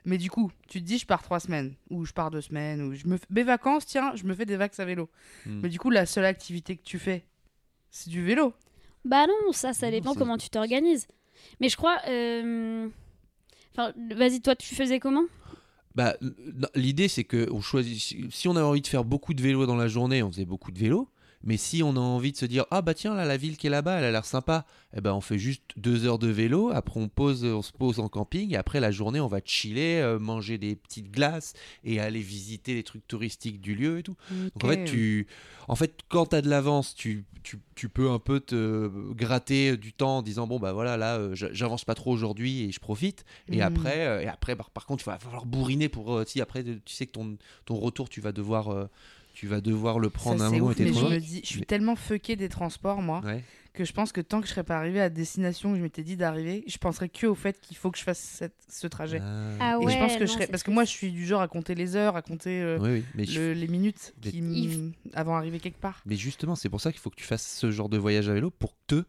Mais 0.05 0.17
du 0.17 0.29
coup, 0.29 0.51
tu 0.67 0.79
te 0.81 0.85
dis, 0.85 0.97
je 0.97 1.05
pars 1.05 1.21
trois 1.21 1.39
semaines, 1.39 1.73
ou 1.89 2.05
je 2.05 2.13
pars 2.13 2.31
deux 2.31 2.41
semaines, 2.41 2.81
ou 2.81 2.93
je 2.93 3.05
me 3.07 3.17
mes 3.29 3.43
vacances, 3.43 3.85
tiens, 3.85 4.13
je 4.15 4.23
me 4.25 4.33
fais 4.33 4.45
des 4.45 4.57
vagues 4.57 4.71
à 4.77 4.85
vélo. 4.85 5.09
Hmm. 5.45 5.59
Mais 5.61 5.69
du 5.69 5.79
coup, 5.79 5.89
la 5.91 6.05
seule 6.05 6.25
activité 6.25 6.75
que 6.75 6.83
tu 6.83 6.97
fais, 6.99 7.23
c'est 7.89 8.09
du 8.09 8.23
vélo. 8.23 8.53
Bah 9.05 9.25
non, 9.27 9.51
ça, 9.51 9.73
ça 9.73 9.87
Non, 9.87 9.91
dépend 9.91 10.13
comment 10.15 10.37
tu 10.37 10.49
t'organises. 10.49 11.07
Mais 11.59 11.69
je 11.69 11.77
crois. 11.77 11.97
euh, 12.07 12.87
Enfin, 13.73 13.93
vas-y, 14.15 14.41
toi, 14.41 14.55
tu 14.55 14.75
faisais 14.75 14.99
comment? 14.99 15.23
Bah, 15.95 16.15
l'idée 16.75 17.07
c'est 17.07 17.23
que 17.23 17.49
on 17.51 17.61
choisit. 17.61 17.99
si- 17.99 18.27
Si 18.31 18.47
on 18.47 18.55
avait 18.55 18.65
envie 18.65 18.81
de 18.81 18.87
faire 18.87 19.03
beaucoup 19.05 19.33
de 19.33 19.41
vélo 19.41 19.65
dans 19.65 19.75
la 19.75 19.87
journée, 19.87 20.23
on 20.23 20.31
faisait 20.31 20.45
beaucoup 20.45 20.71
de 20.71 20.79
vélo. 20.79 21.09
Mais 21.43 21.57
si 21.57 21.81
on 21.83 21.95
a 21.95 21.99
envie 21.99 22.31
de 22.31 22.37
se 22.37 22.45
dire 22.45 22.65
ah 22.71 22.81
bah 22.81 22.93
tiens 22.93 23.15
là 23.15 23.25
la 23.25 23.37
ville 23.37 23.57
qui 23.57 23.67
est 23.67 23.69
là-bas 23.71 23.97
elle 23.97 24.03
a 24.05 24.11
l'air 24.11 24.25
sympa, 24.25 24.65
eh 24.95 25.01
ben 25.01 25.13
on 25.13 25.21
fait 25.21 25.39
juste 25.39 25.63
deux 25.77 26.05
heures 26.05 26.19
de 26.19 26.27
vélo. 26.27 26.69
Après 26.73 26.99
on 26.99 27.07
pose, 27.09 27.43
on 27.45 27.61
se 27.61 27.71
pose 27.71 27.99
en 27.99 28.09
camping 28.09 28.53
et 28.53 28.57
après 28.57 28.79
la 28.79 28.91
journée 28.91 29.19
on 29.19 29.27
va 29.27 29.39
chiller, 29.43 30.01
euh, 30.01 30.19
manger 30.19 30.57
des 30.57 30.75
petites 30.75 31.09
glaces 31.11 31.53
et 31.83 31.99
aller 31.99 32.19
visiter 32.21 32.73
les 32.75 32.83
trucs 32.83 33.07
touristiques 33.07 33.59
du 33.61 33.75
lieu 33.75 33.99
et 33.99 34.03
tout. 34.03 34.15
Donc 34.53 34.63
en 34.63 34.67
fait 34.67 34.83
tu, 34.85 35.27
en 35.67 35.75
fait 35.75 35.99
quand 36.09 36.27
t'as 36.27 36.41
de 36.41 36.49
l'avance 36.49 36.93
tu, 36.95 37.25
tu, 37.43 37.57
tu 37.75 37.89
peux 37.89 38.11
un 38.11 38.19
peu 38.19 38.39
te 38.39 38.89
gratter 39.13 39.77
du 39.77 39.93
temps 39.93 40.17
en 40.17 40.21
disant 40.21 40.45
bon 40.47 40.59
bah 40.59 40.73
voilà 40.73 40.95
là 40.97 41.17
euh, 41.17 41.31
j'avance 41.33 41.85
pas 41.85 41.95
trop 41.95 42.11
aujourd'hui 42.11 42.63
et 42.63 42.71
je 42.71 42.79
profite. 42.79 43.25
Et 43.51 43.57
Mm. 43.57 43.61
après 43.61 44.05
euh, 44.07 44.21
et 44.21 44.27
après 44.27 44.55
par, 44.55 44.69
par 44.69 44.85
contre 44.85 45.03
il 45.03 45.09
va 45.09 45.17
falloir 45.17 45.45
bourriner 45.45 45.89
pour 45.89 46.21
si 46.27 46.39
après 46.41 46.63
tu 46.63 46.93
sais 46.93 47.07
que 47.07 47.11
ton 47.11 47.37
ton 47.65 47.75
retour 47.75 48.09
tu 48.09 48.21
vas 48.21 48.31
devoir 48.31 48.87
tu 49.33 49.47
vas 49.47 49.61
devoir 49.61 49.99
le 49.99 50.09
prendre 50.09 50.39
Ça, 50.39 50.45
un 50.47 50.51
moment 50.51 50.67
ouf, 50.67 50.79
et 50.79 50.85
mais 50.85 50.91
trop 50.91 51.09
je 51.09 51.13
me 51.15 51.19
dis, 51.19 51.41
je 51.43 51.47
suis 51.47 51.59
Mais- 51.61 51.65
tellement 51.65 51.95
fucké 51.95 52.35
des 52.35 52.49
transports, 52.49 53.01
moi, 53.01 53.21
Ouais. 53.23 53.43
que 53.73 53.85
je 53.85 53.93
pense 53.93 54.11
que 54.11 54.19
tant 54.21 54.41
que 54.41 54.47
je 54.47 54.51
serais 54.51 54.63
pas 54.65 54.77
arrivé 54.77 54.99
à 54.99 55.03
la 55.03 55.09
destination 55.09 55.71
que 55.71 55.77
je 55.77 55.81
m'étais 55.83 56.03
dit 56.03 56.17
d'arriver, 56.17 56.63
je 56.67 56.77
penserais 56.77 57.07
que 57.09 57.25
au 57.27 57.35
fait 57.35 57.59
qu'il 57.61 57.77
faut 57.77 57.89
que 57.91 57.97
je 57.97 58.03
fasse 58.03 58.19
cette- 58.19 58.53
ce 58.69 58.85
trajet. 58.87 59.21
Ah 59.59 59.77
Et 59.81 59.85
ouais, 59.85 59.93
je 59.93 59.97
pense 59.97 60.13
que 60.15 60.19
non, 60.19 60.25
je 60.25 60.31
serais, 60.31 60.47
parce 60.47 60.63
que 60.63 60.71
moi, 60.71 60.83
je 60.83 60.89
suis 60.89 61.11
du 61.11 61.25
genre 61.25 61.41
à 61.41 61.47
compter 61.47 61.73
les 61.75 61.95
heures, 61.95 62.15
à 62.17 62.21
compter 62.21 62.61
euh, 62.61 62.77
Oui, 62.81 62.89
oui, 62.91 63.03
mais, 63.15 63.25
je- 63.25 63.39
le- 63.39 63.53
les 63.53 63.67
minutes 63.67 64.13
qui 64.21 64.37
Il 64.39 64.91
avant 65.13 65.35
d'arriver 65.35 65.59
quelque 65.59 65.79
part. 65.79 66.01
mais 66.05 66.15
justement, 66.17 66.55
c'est 66.55 66.69
pour 66.69 66.81
ça 66.81 66.91
qu'il 66.91 66.99
faut 66.99 67.09
que 67.09 67.15
tu 67.15 67.23
fasses 67.25 67.47
ce 67.59 67.71
genre 67.71 67.87
de 67.89 67.97
voyage 67.97 68.27
à 68.29 68.33
vélo 68.33 68.51
pour 68.51 68.73
te 68.87 69.03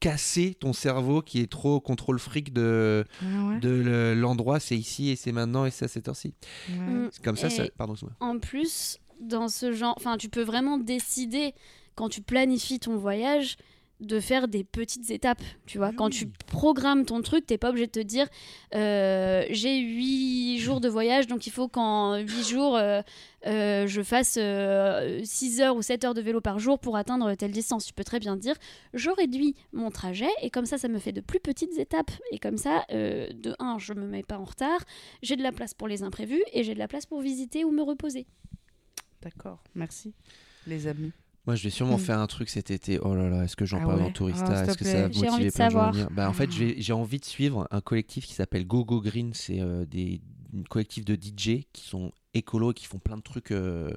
casser 0.00 0.54
ton 0.60 0.74
cerveau 0.74 1.22
qui 1.22 1.40
est 1.40 1.50
trop 1.50 1.76
au 1.76 1.80
contrôle 1.80 2.18
fric 2.18 2.52
de, 2.52 3.06
Ah 3.22 3.24
ouais, 3.48 3.58
de 3.60 3.70
le- 3.70 4.14
l'endroit, 4.14 4.60
c'est 4.60 4.76
ici 4.76 5.08
et 5.08 5.16
c'est 5.16 5.32
maintenant 5.32 5.64
et 5.64 5.70
c'est 5.70 5.86
à 5.86 5.88
cette 5.88 6.08
heure-ci. 6.08 6.34
ouais. 6.68 6.74
Mm. 6.76 7.10
Comme 7.22 7.36
ça, 7.36 7.46
Et 7.46 7.50
ça... 7.50 7.64
pardon, 7.78 7.94
excuse-moi. 7.94 8.14
En 8.20 8.38
plus, 8.38 8.98
dans 9.20 9.48
ce 9.48 9.72
genre, 9.72 9.94
enfin, 9.96 10.16
tu 10.16 10.28
peux 10.28 10.42
vraiment 10.42 10.78
décider 10.78 11.54
quand 11.94 12.08
tu 12.08 12.22
planifies 12.22 12.80
ton 12.80 12.96
voyage 12.96 13.56
de 14.00 14.18
faire 14.20 14.48
des 14.48 14.64
petites 14.64 15.10
étapes, 15.10 15.42
tu 15.66 15.78
vois. 15.78 15.90
Oui, 15.90 15.96
Quand 15.96 16.10
tu 16.10 16.26
programmes 16.46 17.04
ton 17.04 17.22
truc, 17.22 17.46
t'es 17.46 17.58
pas 17.58 17.70
obligé 17.70 17.86
de 17.86 17.92
te 17.92 18.00
dire 18.00 18.26
euh, 18.74 19.44
j'ai 19.50 19.78
8 19.78 20.58
jours 20.58 20.80
de 20.80 20.88
voyage, 20.88 21.26
donc 21.26 21.46
il 21.46 21.50
faut 21.50 21.68
qu'en 21.68 22.16
8 22.16 22.42
jours 22.42 22.76
euh, 22.76 23.02
euh, 23.46 23.86
je 23.86 24.02
fasse 24.02 24.32
6 24.32 25.60
heures 25.60 25.76
ou 25.76 25.82
7 25.82 26.04
heures 26.04 26.14
de 26.14 26.20
vélo 26.20 26.40
par 26.40 26.58
jour 26.58 26.78
pour 26.78 26.96
atteindre 26.96 27.32
telle 27.34 27.52
distance. 27.52 27.86
Tu 27.86 27.92
peux 27.92 28.04
très 28.04 28.18
bien 28.18 28.36
dire 28.36 28.56
je 28.94 29.10
réduis 29.10 29.54
mon 29.72 29.90
trajet 29.90 30.30
et 30.42 30.50
comme 30.50 30.66
ça, 30.66 30.76
ça 30.76 30.88
me 30.88 30.98
fait 30.98 31.12
de 31.12 31.20
plus 31.20 31.40
petites 31.40 31.78
étapes. 31.78 32.10
Et 32.32 32.38
comme 32.38 32.58
ça, 32.58 32.84
de 32.90 33.54
1, 33.60 33.78
je 33.78 33.92
me 33.94 34.06
mets 34.06 34.24
pas 34.24 34.38
en 34.38 34.44
retard, 34.44 34.80
j'ai 35.22 35.36
de 35.36 35.42
la 35.42 35.52
place 35.52 35.72
pour 35.72 35.88
les 35.88 36.02
imprévus 36.02 36.42
et 36.52 36.64
j'ai 36.64 36.74
de 36.74 36.80
la 36.80 36.88
place 36.88 37.06
pour 37.06 37.20
visiter 37.20 37.64
ou 37.64 37.70
me 37.70 37.82
reposer. 37.82 38.26
D'accord, 39.24 39.62
merci, 39.74 40.12
les 40.66 40.86
amis. 40.86 41.12
Moi, 41.46 41.56
je 41.56 41.64
vais 41.64 41.70
sûrement 41.70 41.96
Mm. 41.96 42.00
faire 42.00 42.18
un 42.20 42.26
truc 42.26 42.48
cet 42.48 42.70
été. 42.70 42.98
Oh 43.00 43.14
là 43.14 43.28
là, 43.28 43.44
est-ce 43.44 43.56
que 43.56 43.64
j'en 43.66 43.78
Ah 43.82 43.86
parle 43.86 43.98
ouais 44.00 44.06
dans 44.06 44.12
Tourista? 44.12 44.46
Ah, 44.48 44.64
Est-ce 44.64 44.78
que 44.78 44.84
ça 44.84 45.02
va 45.02 45.08
motiver 45.08 45.26
plein 45.26 45.38
de 45.38 45.42
gens 45.42 45.46
à 45.48 45.50
savoir. 45.50 45.92
venir 45.92 46.10
Bah, 46.10 46.28
En 46.28 46.32
fait, 46.32 46.48
Ah. 46.50 46.72
j'ai 46.78 46.92
envie 46.92 47.18
de 47.18 47.24
suivre 47.24 47.66
un 47.70 47.80
collectif 47.80 48.24
qui 48.26 48.32
s'appelle 48.34 48.66
Go 48.66 48.84
Go 48.84 49.00
Green. 49.00 49.32
C'est 49.34 49.60
euh, 49.60 49.84
des 49.84 50.20
un 50.56 50.62
collectif 50.64 51.04
de 51.04 51.16
DJ 51.16 51.66
qui 51.72 51.84
sont 51.88 52.12
écolos 52.32 52.70
et 52.70 52.74
qui 52.74 52.86
font 52.86 52.98
plein 52.98 53.16
de 53.16 53.22
trucs. 53.22 53.50
euh, 53.50 53.90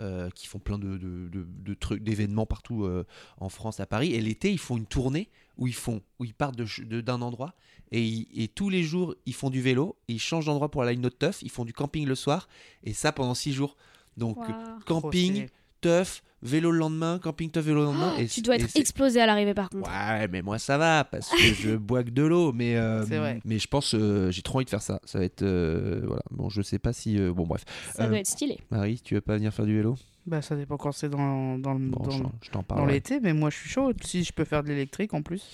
euh, 0.00 0.28
qui 0.30 0.48
font 0.48 0.58
plein 0.58 0.76
de, 0.76 0.98
de- 0.98 1.28
de- 1.28 1.46
de 1.48 1.74
trucs, 1.74 2.02
d'événements 2.02 2.46
partout 2.46 2.82
euh, 2.82 3.06
en 3.38 3.48
France, 3.48 3.78
à 3.78 3.86
Paris. 3.86 4.12
Et 4.12 4.20
l'été, 4.20 4.50
ils 4.50 4.58
font 4.58 4.76
une 4.76 4.86
tournée 4.86 5.28
où 5.56 5.68
ils 5.68 5.74
font, 5.74 6.02
où 6.18 6.24
ils 6.24 6.34
partent 6.34 6.56
d'un 6.56 7.22
endroit 7.22 7.54
et, 7.92 8.04
ils- 8.04 8.26
et 8.34 8.48
tous 8.48 8.70
les 8.70 8.82
jours, 8.82 9.14
ils 9.24 9.34
font 9.34 9.50
du 9.50 9.60
vélo. 9.62 9.96
Ils 10.08 10.18
changent 10.18 10.46
d'endroit 10.46 10.68
pour 10.68 10.82
aller 10.82 10.90
à 10.90 10.94
une 10.94 11.06
autre 11.06 11.18
teuf. 11.18 11.42
Ils 11.42 11.50
font 11.50 11.64
du 11.64 11.72
camping 11.72 12.06
le 12.08 12.16
soir 12.16 12.48
et 12.82 12.92
ça 12.92 13.12
pendant 13.12 13.34
six 13.34 13.52
jours. 13.52 13.76
Donc 14.16 14.38
camping, 14.86 15.46
teuf, 15.80 16.22
vélo 16.42 16.70
le 16.70 16.78
lendemain, 16.78 17.18
camping 17.18 17.50
teuf, 17.50 17.64
vélo 17.64 17.80
le 17.80 17.84
lendemain. 17.86 18.12
et 18.18 18.26
Tu 18.26 18.42
dois 18.42 18.56
être 18.56 18.76
explosé 18.76 19.20
à 19.20 19.26
l'arrivée 19.26 19.54
par 19.54 19.70
contre. 19.70 19.88
Ouais, 19.90 20.28
mais 20.28 20.42
moi 20.42 20.58
ça 20.58 20.78
va 20.78 21.04
parce 21.04 21.30
que 21.30 21.52
je 21.52 21.70
bois 21.76 22.04
que 22.04 22.10
de 22.10 22.22
l'eau, 22.22 22.52
mais 22.52 22.76
euh, 22.76 23.04
C'est 23.06 23.18
vrai. 23.18 23.40
mais 23.44 23.58
je 23.58 23.66
pense 23.68 23.94
euh, 23.94 24.30
j'ai 24.30 24.42
trop 24.42 24.58
envie 24.58 24.64
de 24.66 24.70
faire 24.70 24.82
ça. 24.82 25.00
Ça 25.04 25.18
va 25.18 25.24
être 25.24 25.42
euh, 25.42 26.02
voilà. 26.04 26.22
Bon, 26.30 26.48
je 26.48 26.62
sais 26.62 26.78
pas 26.78 26.92
si 26.92 27.18
euh, 27.18 27.32
bon 27.32 27.46
bref. 27.46 27.64
Ça 27.94 28.04
Euh, 28.04 28.08
doit 28.08 28.18
être 28.18 28.26
stylé. 28.26 28.58
Marie, 28.70 29.00
tu 29.00 29.14
veux 29.14 29.20
pas 29.20 29.36
venir 29.36 29.52
faire 29.52 29.66
du 29.66 29.76
vélo? 29.76 29.96
Bah, 30.26 30.40
ça 30.40 30.56
dépend 30.56 30.78
quand 30.78 30.92
c'est 30.92 31.10
dans, 31.10 31.58
dans, 31.58 31.74
le- 31.74 31.90
Bon, 31.90 32.02
dans, 32.02 32.10
je, 32.10 32.22
je 32.40 32.50
t'en 32.50 32.64
dans 32.66 32.86
l'été, 32.86 33.20
mais 33.20 33.34
moi 33.34 33.50
je 33.50 33.56
suis 33.58 33.68
chaud. 33.68 33.92
Si 34.02 34.24
je 34.24 34.32
peux 34.32 34.44
faire 34.46 34.62
de 34.62 34.68
l'électrique 34.68 35.12
en 35.12 35.20
plus. 35.20 35.44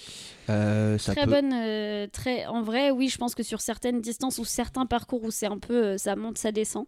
Euh, 0.49 0.97
ça 0.97 1.13
très 1.13 1.25
peut. 1.25 1.33
bonne, 1.33 1.53
euh, 1.53 2.07
très. 2.13 2.47
En 2.47 2.63
vrai, 2.63 2.93
oui, 2.93 3.09
je 3.09 3.19
pense 3.19 3.35
que 3.35 3.43
sur 3.43 3.61
certaines 3.61 4.01
distances 4.01 4.39
ou 4.39 4.45
certains 4.45 4.87
parcours 4.87 5.25
où 5.25 5.33
c'est 5.33 5.47
un 5.47 5.59
peu, 5.59 5.99
ça 5.99 6.15
monte, 6.15 6.39
ça 6.39 6.53
descend, 6.53 6.87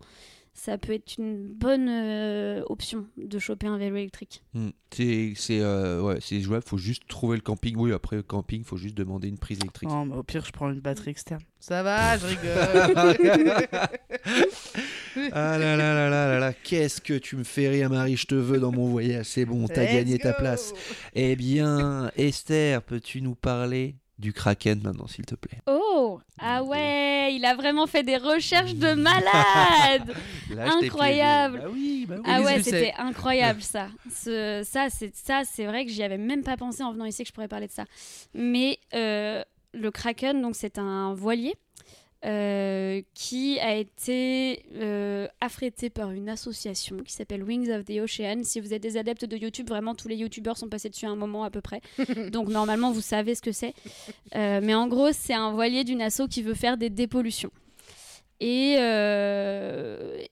ça 0.54 0.76
peut 0.76 0.92
être 0.92 1.16
une 1.18 1.46
bonne 1.46 1.88
euh, 1.88 2.62
option 2.66 3.06
de 3.16 3.38
choper 3.38 3.66
un 3.66 3.78
vélo 3.78 3.96
électrique. 3.96 4.42
Hmm. 4.54 4.70
C'est 4.90 5.32
c'est 5.34 5.60
euh, 5.60 6.02
ouais, 6.02 6.18
c'est 6.20 6.40
jouable. 6.40 6.64
Faut 6.66 6.76
juste 6.76 7.08
trouver 7.08 7.36
le 7.36 7.42
camping. 7.42 7.74
Oui, 7.76 7.92
après 7.92 8.16
le 8.16 8.22
camping, 8.22 8.62
faut 8.62 8.76
juste 8.76 8.96
demander 8.96 9.28
une 9.28 9.38
prise 9.38 9.58
électrique. 9.58 9.88
Non, 9.88 10.04
mais 10.04 10.14
au 10.14 10.22
pire, 10.22 10.44
je 10.44 10.52
prends 10.52 10.70
une 10.70 10.80
batterie 10.80 11.10
externe. 11.10 11.42
Ça 11.58 11.82
va, 11.82 12.18
je 12.18 12.26
rigole. 12.26 13.78
Ah 15.32 15.58
là 15.58 15.76
là 15.76 15.94
là 15.94 16.08
là 16.08 16.26
là 16.26 16.38
là, 16.38 16.52
qu'est-ce 16.54 17.00
que 17.00 17.12
tu 17.12 17.36
me 17.36 17.44
fais 17.44 17.68
rire, 17.68 17.90
Marie? 17.90 18.16
Je 18.16 18.26
te 18.26 18.34
veux 18.34 18.58
dans 18.58 18.72
mon 18.72 18.88
voyage. 18.88 19.26
C'est 19.26 19.44
bon, 19.44 19.66
t'as 19.68 19.84
gagné 19.84 20.18
ta 20.18 20.32
place. 20.32 20.72
Eh 21.14 21.36
bien, 21.36 22.10
Esther, 22.16 22.82
peux-tu 22.82 23.20
nous 23.20 23.34
parler 23.34 23.96
du 24.22 24.32
Kraken 24.32 24.80
maintenant, 24.82 25.06
s'il 25.08 25.26
te 25.26 25.34
plaît 25.34 25.58
Oh 25.66 26.18
Ah 26.38 26.62
ouais, 26.62 27.34
il 27.34 27.44
a 27.44 27.54
vraiment 27.54 27.86
fait 27.86 28.02
des 28.02 28.16
recherches 28.16 28.74
de 28.74 28.94
malade 28.94 30.14
Là, 30.50 30.68
Incroyable. 30.82 31.58
Bah 31.62 31.68
oui, 31.72 32.06
bah 32.08 32.14
oui. 32.18 32.22
Ah 32.26 32.40
ouais, 32.42 32.62
c'était 32.62 32.94
incroyable 32.98 33.60
ça. 33.62 33.88
Ce- 34.10 34.62
ça, 34.64 34.88
c'est 34.90 35.14
ça, 35.14 35.42
c'est 35.44 35.66
vrai 35.66 35.84
que 35.84 35.90
j'y 35.90 36.02
avais 36.02 36.18
même 36.18 36.42
pas 36.42 36.56
pensé 36.56 36.82
en 36.82 36.92
venant 36.92 37.04
ici 37.04 37.22
que 37.24 37.28
je 37.28 37.32
pourrais 37.34 37.48
parler 37.48 37.66
de 37.66 37.72
ça. 37.72 37.84
Mais 38.34 38.78
euh, 38.94 39.42
le 39.74 39.90
Kraken, 39.90 40.40
donc 40.40 40.54
c'est 40.56 40.78
un 40.78 41.14
voilier 41.14 41.54
euh, 42.24 43.02
qui 43.14 43.58
a 43.58 43.74
été 43.74 44.64
euh, 44.76 45.26
affrété 45.40 45.90
par 45.90 46.12
une 46.12 46.28
association 46.28 46.98
qui 46.98 47.12
s'appelle 47.12 47.42
Wings 47.42 47.68
of 47.70 47.84
the 47.84 47.98
Ocean. 48.00 48.44
Si 48.44 48.60
vous 48.60 48.72
êtes 48.72 48.82
des 48.82 48.96
adeptes 48.96 49.24
de 49.24 49.36
YouTube, 49.36 49.68
vraiment 49.68 49.96
tous 49.96 50.06
les 50.06 50.14
YouTubeurs 50.14 50.56
sont 50.56 50.68
passés 50.68 50.88
dessus 50.88 51.06
à 51.06 51.10
un 51.10 51.16
moment 51.16 51.42
à 51.42 51.50
peu 51.50 51.60
près. 51.60 51.80
donc 52.30 52.48
normalement 52.48 52.92
vous 52.92 53.00
savez 53.00 53.34
ce 53.34 53.42
que 53.42 53.50
c'est. 53.50 53.74
Euh, 54.36 54.60
mais 54.62 54.74
en 54.74 54.86
gros, 54.86 55.10
c'est 55.10 55.34
un 55.34 55.50
voilier 55.50 55.82
d'une 55.82 56.00
asso 56.00 56.22
qui 56.30 56.42
veut 56.42 56.54
faire 56.54 56.76
des 56.76 56.90
dépollutions. 56.90 57.50
Et, 58.38 58.72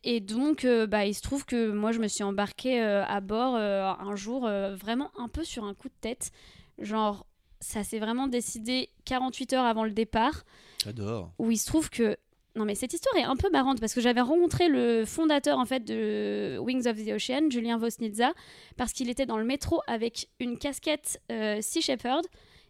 et 0.03 0.21
donc, 0.21 0.67
bah, 0.89 1.07
il 1.07 1.15
se 1.15 1.23
trouve 1.23 1.45
que 1.45 1.71
moi, 1.71 1.93
je 1.93 2.01
me 2.01 2.09
suis 2.09 2.25
embarquée 2.25 2.81
à 2.81 3.21
bord 3.21 3.55
un 3.55 4.17
jour, 4.17 4.51
vraiment 4.75 5.13
un 5.17 5.29
peu 5.29 5.45
sur 5.45 5.63
un 5.63 5.75
coup 5.75 5.87
de 5.87 5.95
tête. 6.01 6.33
Genre, 6.81 7.25
ça 7.61 7.85
s'est 7.85 7.99
vraiment 7.99 8.27
décidé 8.27 8.91
48 9.05 9.53
heures 9.55 9.65
avant 9.65 9.85
le 9.85 9.91
départ, 9.91 10.45
J'adore. 10.85 11.33
où 11.39 11.51
il 11.51 11.59
se 11.59 11.67
trouve 11.67 11.91
que... 11.91 12.17
Non, 12.57 12.65
mais 12.65 12.75
cette 12.75 12.93
histoire 12.93 13.17
est 13.17 13.23
un 13.23 13.37
peu 13.37 13.49
marrante 13.51 13.79
parce 13.79 13.95
que 13.95 14.01
j'avais 14.01 14.21
rencontré 14.21 14.69
le 14.69 15.05
fondateur 15.05 15.59
en 15.59 15.67
fait 15.67 15.85
de 15.85 16.59
Wings 16.59 16.89
of 16.89 16.97
the 16.97 17.11
Ocean, 17.11 17.49
Julien 17.49 17.79
Vosnitza, 17.79 18.33
parce 18.77 18.93
qu'il 18.93 19.09
était 19.09 19.25
dans 19.25 19.39
le 19.39 19.45
métro 19.45 19.83
avec 19.87 20.29
une 20.41 20.59
casquette 20.59 21.21
euh, 21.31 21.59
Sea 21.61 21.81
Shepherd 21.81 22.27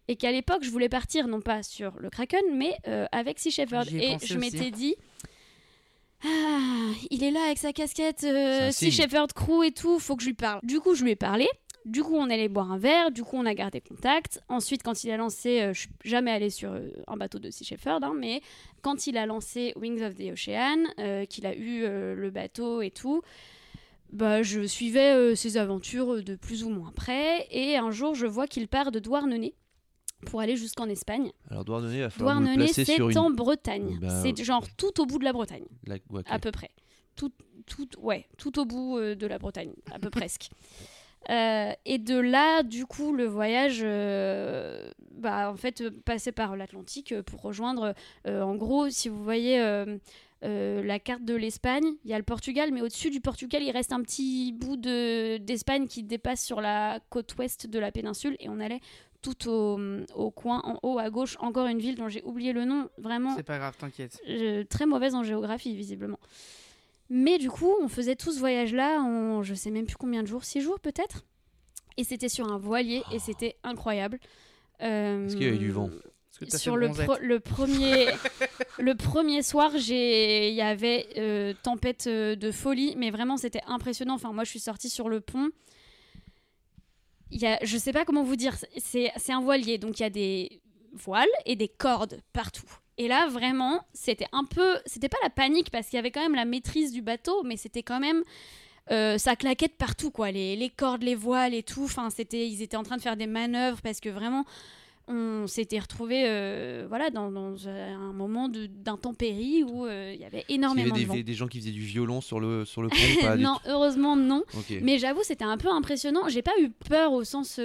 et 0.08 0.16
qu'à 0.16 0.32
l'époque 0.32 0.64
je 0.64 0.70
voulais 0.70 0.90
partir 0.90 1.28
non 1.28 1.40
pas 1.40 1.62
sur 1.62 1.98
le 1.98 2.10
Kraken 2.10 2.42
mais 2.52 2.76
euh, 2.88 3.06
avec 3.10 3.38
Sea 3.38 3.50
Shepherd 3.50 3.88
et 3.90 4.18
je 4.22 4.36
m'étais 4.36 4.70
dit 4.70 4.96
ah, 6.24 6.92
il 7.10 7.24
est 7.24 7.30
là 7.30 7.44
avec 7.46 7.58
sa 7.58 7.72
casquette 7.72 8.24
euh, 8.24 8.70
Sea. 8.70 8.90
Shepherd 8.90 9.32
crew 9.32 9.64
et 9.64 9.72
tout, 9.72 9.98
faut 9.98 10.16
que 10.16 10.22
je 10.22 10.28
lui 10.28 10.34
parle. 10.34 10.60
Du 10.62 10.80
coup, 10.80 10.94
je 10.94 11.02
lui 11.04 11.12
ai 11.12 11.16
parlé. 11.16 11.48
Du 11.86 12.02
coup, 12.02 12.14
on 12.16 12.28
allé 12.28 12.48
boire 12.48 12.70
un 12.70 12.78
verre. 12.78 13.10
Du 13.10 13.22
coup, 13.24 13.36
on 13.36 13.46
a 13.46 13.54
gardé 13.54 13.80
contact. 13.80 14.40
Ensuite, 14.48 14.82
quand 14.82 15.02
il 15.04 15.10
a 15.10 15.16
lancé, 15.16 15.60
euh, 15.62 15.72
je 15.72 15.80
suis 15.80 15.90
jamais 16.04 16.30
allée 16.30 16.50
sur 16.50 16.72
euh, 16.72 16.88
un 17.06 17.16
bateau 17.16 17.38
de 17.38 17.50
Sea 17.50 17.64
Shepherd, 17.64 18.04
hein, 18.04 18.12
mais 18.18 18.42
quand 18.82 19.06
il 19.06 19.16
a 19.16 19.24
lancé 19.26 19.72
Wings 19.76 20.02
of 20.02 20.14
the 20.14 20.30
Ocean, 20.32 20.84
euh, 20.98 21.24
qu'il 21.24 21.46
a 21.46 21.54
eu 21.54 21.80
le 21.82 22.30
bateau 22.30 22.82
et 22.82 22.90
tout, 22.90 23.22
bah, 24.12 24.42
je 24.42 24.66
suivais 24.66 25.34
ses 25.36 25.56
aventures 25.56 26.22
de 26.22 26.34
plus 26.36 26.64
ou 26.64 26.68
moins 26.70 26.92
près. 26.92 27.46
Et 27.50 27.76
un 27.76 27.90
jour, 27.90 28.14
je 28.14 28.26
vois 28.26 28.46
qu'il 28.46 28.68
part 28.68 28.90
de 28.92 28.98
Douarnenez 28.98 29.54
pour 30.26 30.40
aller 30.40 30.56
jusqu'en 30.56 30.88
Espagne. 30.88 31.30
Alors 31.50 31.64
Douarnenez, 31.64 31.96
il 31.96 32.00
va 32.02 32.10
falloir 32.10 32.34
nous 32.34 32.40
le 32.42 32.46
Douarnenez, 32.48 32.64
placer 32.66 32.84
c'est 32.84 32.94
sur 32.96 33.08
une. 33.08 33.16
en 33.18 33.30
Bretagne. 33.30 33.98
Bah, 34.02 34.22
c'est 34.22 34.44
genre 34.44 34.66
tout 34.76 35.00
au 35.00 35.06
bout 35.06 35.18
de 35.18 35.24
la 35.24 35.32
Bretagne 35.32 35.64
la- 35.86 35.96
à 36.26 36.38
peu 36.38 36.50
près. 36.50 36.70
Tout, 37.16 37.32
tout, 37.66 37.88
ouais, 37.98 38.26
tout 38.36 38.58
au 38.58 38.64
bout 38.66 38.98
de 39.00 39.26
la 39.26 39.38
Bretagne, 39.38 39.72
à 39.92 39.98
peu 39.98 40.10
presque. 40.10 40.50
Euh, 41.28 41.72
et 41.84 41.98
de 41.98 42.18
là, 42.18 42.62
du 42.62 42.86
coup, 42.86 43.12
le 43.12 43.26
voyage, 43.26 43.80
euh, 43.82 44.90
bah, 45.12 45.50
en 45.50 45.56
fait, 45.56 45.88
passait 46.04 46.32
par 46.32 46.56
l'Atlantique 46.56 47.14
pour 47.22 47.42
rejoindre, 47.42 47.94
euh, 48.26 48.40
en 48.42 48.56
gros, 48.56 48.88
si 48.88 49.08
vous 49.10 49.22
voyez 49.22 49.58
la 50.42 50.98
carte 50.98 51.24
de 51.24 51.34
l'Espagne, 51.34 51.84
il 52.04 52.10
y 52.10 52.14
a 52.14 52.18
le 52.18 52.24
Portugal, 52.24 52.70
mais 52.72 52.80
au-dessus 52.80 53.10
du 53.10 53.20
Portugal, 53.20 53.62
il 53.62 53.70
reste 53.70 53.92
un 53.92 54.00
petit 54.00 54.52
bout 54.52 54.76
de- 54.78 55.36
d'Espagne 55.36 55.86
qui 55.86 56.02
dépasse 56.02 56.42
sur 56.42 56.60
la 56.62 57.00
côte 57.10 57.36
ouest 57.38 57.66
de 57.66 57.78
la 57.78 57.92
péninsule, 57.92 58.36
et 58.40 58.48
on 58.48 58.58
allait 58.58 58.80
tout 59.20 59.50
au, 59.50 59.78
au 60.14 60.30
coin, 60.30 60.62
en 60.64 60.78
haut 60.82 60.98
à 60.98 61.10
gauche, 61.10 61.36
encore 61.40 61.66
une 61.66 61.78
ville 61.78 61.96
dont 61.96 62.08
j'ai 62.08 62.22
oublié 62.22 62.54
le 62.54 62.64
nom, 62.64 62.88
vraiment 62.96 63.36
C'est 63.36 63.42
pas 63.42 63.58
grave, 63.58 63.76
t'inquiète. 63.78 64.18
très 64.70 64.86
mauvaise 64.86 65.14
en 65.14 65.22
géographie, 65.22 65.74
visiblement. 65.76 66.18
Mais 67.12 67.38
du 67.38 67.50
coup, 67.50 67.74
on 67.82 67.88
faisait 67.88 68.14
tout 68.16 68.30
ce 68.32 68.38
voyage-là 68.38 69.00
en 69.00 69.42
je 69.42 69.52
sais 69.54 69.70
même 69.70 69.84
plus 69.86 69.96
combien 69.96 70.22
de 70.22 70.28
jours, 70.28 70.44
six 70.44 70.60
jours 70.60 70.78
peut-être. 70.80 71.24
Et 71.96 72.04
c'était 72.04 72.28
sur 72.28 72.50
un 72.50 72.56
voilier 72.56 73.02
et 73.12 73.18
c'était 73.18 73.56
incroyable. 73.64 74.18
Euh, 74.80 75.26
Est-ce 75.26 75.34
qu'il 75.36 75.44
y 75.44 75.48
avait 75.48 75.58
du 75.58 75.70
vent? 75.72 75.90
Sur 76.48 76.74
fait 76.74 76.80
le, 76.80 76.86
bronzette? 76.86 77.06
pro- 77.06 77.18
le 77.20 77.40
premier 77.40 78.06
le 78.78 78.94
premier 78.94 79.42
soir 79.42 79.72
j'ai 79.76 80.48
il 80.48 80.54
y 80.54 80.62
avait 80.62 81.08
euh, 81.18 81.52
tempête 81.64 82.06
euh, 82.06 82.34
de 82.36 82.50
folie 82.52 82.94
mais 82.96 83.10
vraiment 83.10 83.36
c'était 83.36 83.60
impressionnant. 83.66 84.14
Enfin 84.14 84.32
moi 84.32 84.44
je 84.44 84.50
suis 84.50 84.60
sortie 84.60 84.88
sur 84.88 85.08
le 85.08 85.20
pont. 85.20 85.50
Il 87.32 87.40
y 87.42 87.46
a 87.46 87.58
je 87.62 87.76
sais 87.76 87.92
pas 87.92 88.04
comment 88.04 88.22
vous 88.22 88.36
dire 88.36 88.56
c'est 88.78 89.10
un 89.32 89.40
voilier 89.42 89.78
donc 89.78 89.98
il 89.98 90.02
y 90.02 90.06
a 90.06 90.10
des 90.10 90.62
voiles 90.92 91.28
et 91.44 91.56
des 91.56 91.68
cordes 91.68 92.20
partout 92.32 92.64
et 92.98 93.08
là 93.08 93.28
vraiment 93.28 93.80
c'était 93.92 94.26
un 94.32 94.44
peu 94.44 94.76
c'était 94.86 95.08
pas 95.08 95.18
la 95.22 95.30
panique 95.30 95.70
parce 95.70 95.86
qu'il 95.88 95.96
y 95.96 96.00
avait 96.00 96.10
quand 96.10 96.22
même 96.22 96.34
la 96.34 96.44
maîtrise 96.44 96.92
du 96.92 97.02
bateau 97.02 97.42
mais 97.44 97.56
c'était 97.56 97.82
quand 97.82 98.00
même 98.00 98.22
euh, 98.90 99.18
ça 99.18 99.36
claquait 99.36 99.68
de 99.68 99.72
partout 99.72 100.10
quoi 100.10 100.30
les, 100.30 100.56
les 100.56 100.68
cordes 100.70 101.02
les 101.02 101.14
voiles 101.14 101.54
et 101.54 101.62
tout 101.62 101.84
enfin 101.84 102.10
c'était 102.10 102.48
ils 102.48 102.62
étaient 102.62 102.76
en 102.76 102.82
train 102.82 102.96
de 102.96 103.02
faire 103.02 103.16
des 103.16 103.26
manœuvres 103.26 103.80
parce 103.82 104.00
que 104.00 104.08
vraiment 104.08 104.44
on 105.12 105.46
s'était 105.48 105.78
retrouvé 105.80 106.22
voilà 106.88 107.10
dans, 107.10 107.32
dans 107.32 107.66
un 107.68 108.12
moment 108.12 108.48
de- 108.48 108.66
d'intempérie 108.66 109.64
où 109.64 109.84
euh, 109.86 110.12
il 110.14 110.20
y 110.20 110.24
avait 110.24 110.38
Est-ce 110.38 110.46
qu'il 110.46 110.54
y 110.54 110.58
énormément 110.58 110.94
avait 110.94 111.02
de 111.04 111.08
vent. 111.08 111.14
des, 111.14 111.22
des 111.24 111.34
gens 111.34 111.48
qui 111.48 111.58
faisaient 111.58 111.72
du 111.72 111.80
violon 111.80 112.20
sur 112.20 112.38
le, 112.38 112.64
sur 112.64 112.80
le 112.82 112.88
pont 113.20 113.20
pas 113.20 113.36
non, 113.36 113.58
heureusement 113.66 114.14
non. 114.14 114.44
Mais 114.82 114.98
j'avoue, 114.98 115.22
c'était 115.24 115.44
un 115.44 115.56
peu 115.58 115.68
impressionnant. 115.68 116.28
J'ai 116.28 116.42
pas 116.42 116.52
eu 116.60 116.70
peur 116.70 117.12
au 117.12 117.24
sens. 117.24 117.58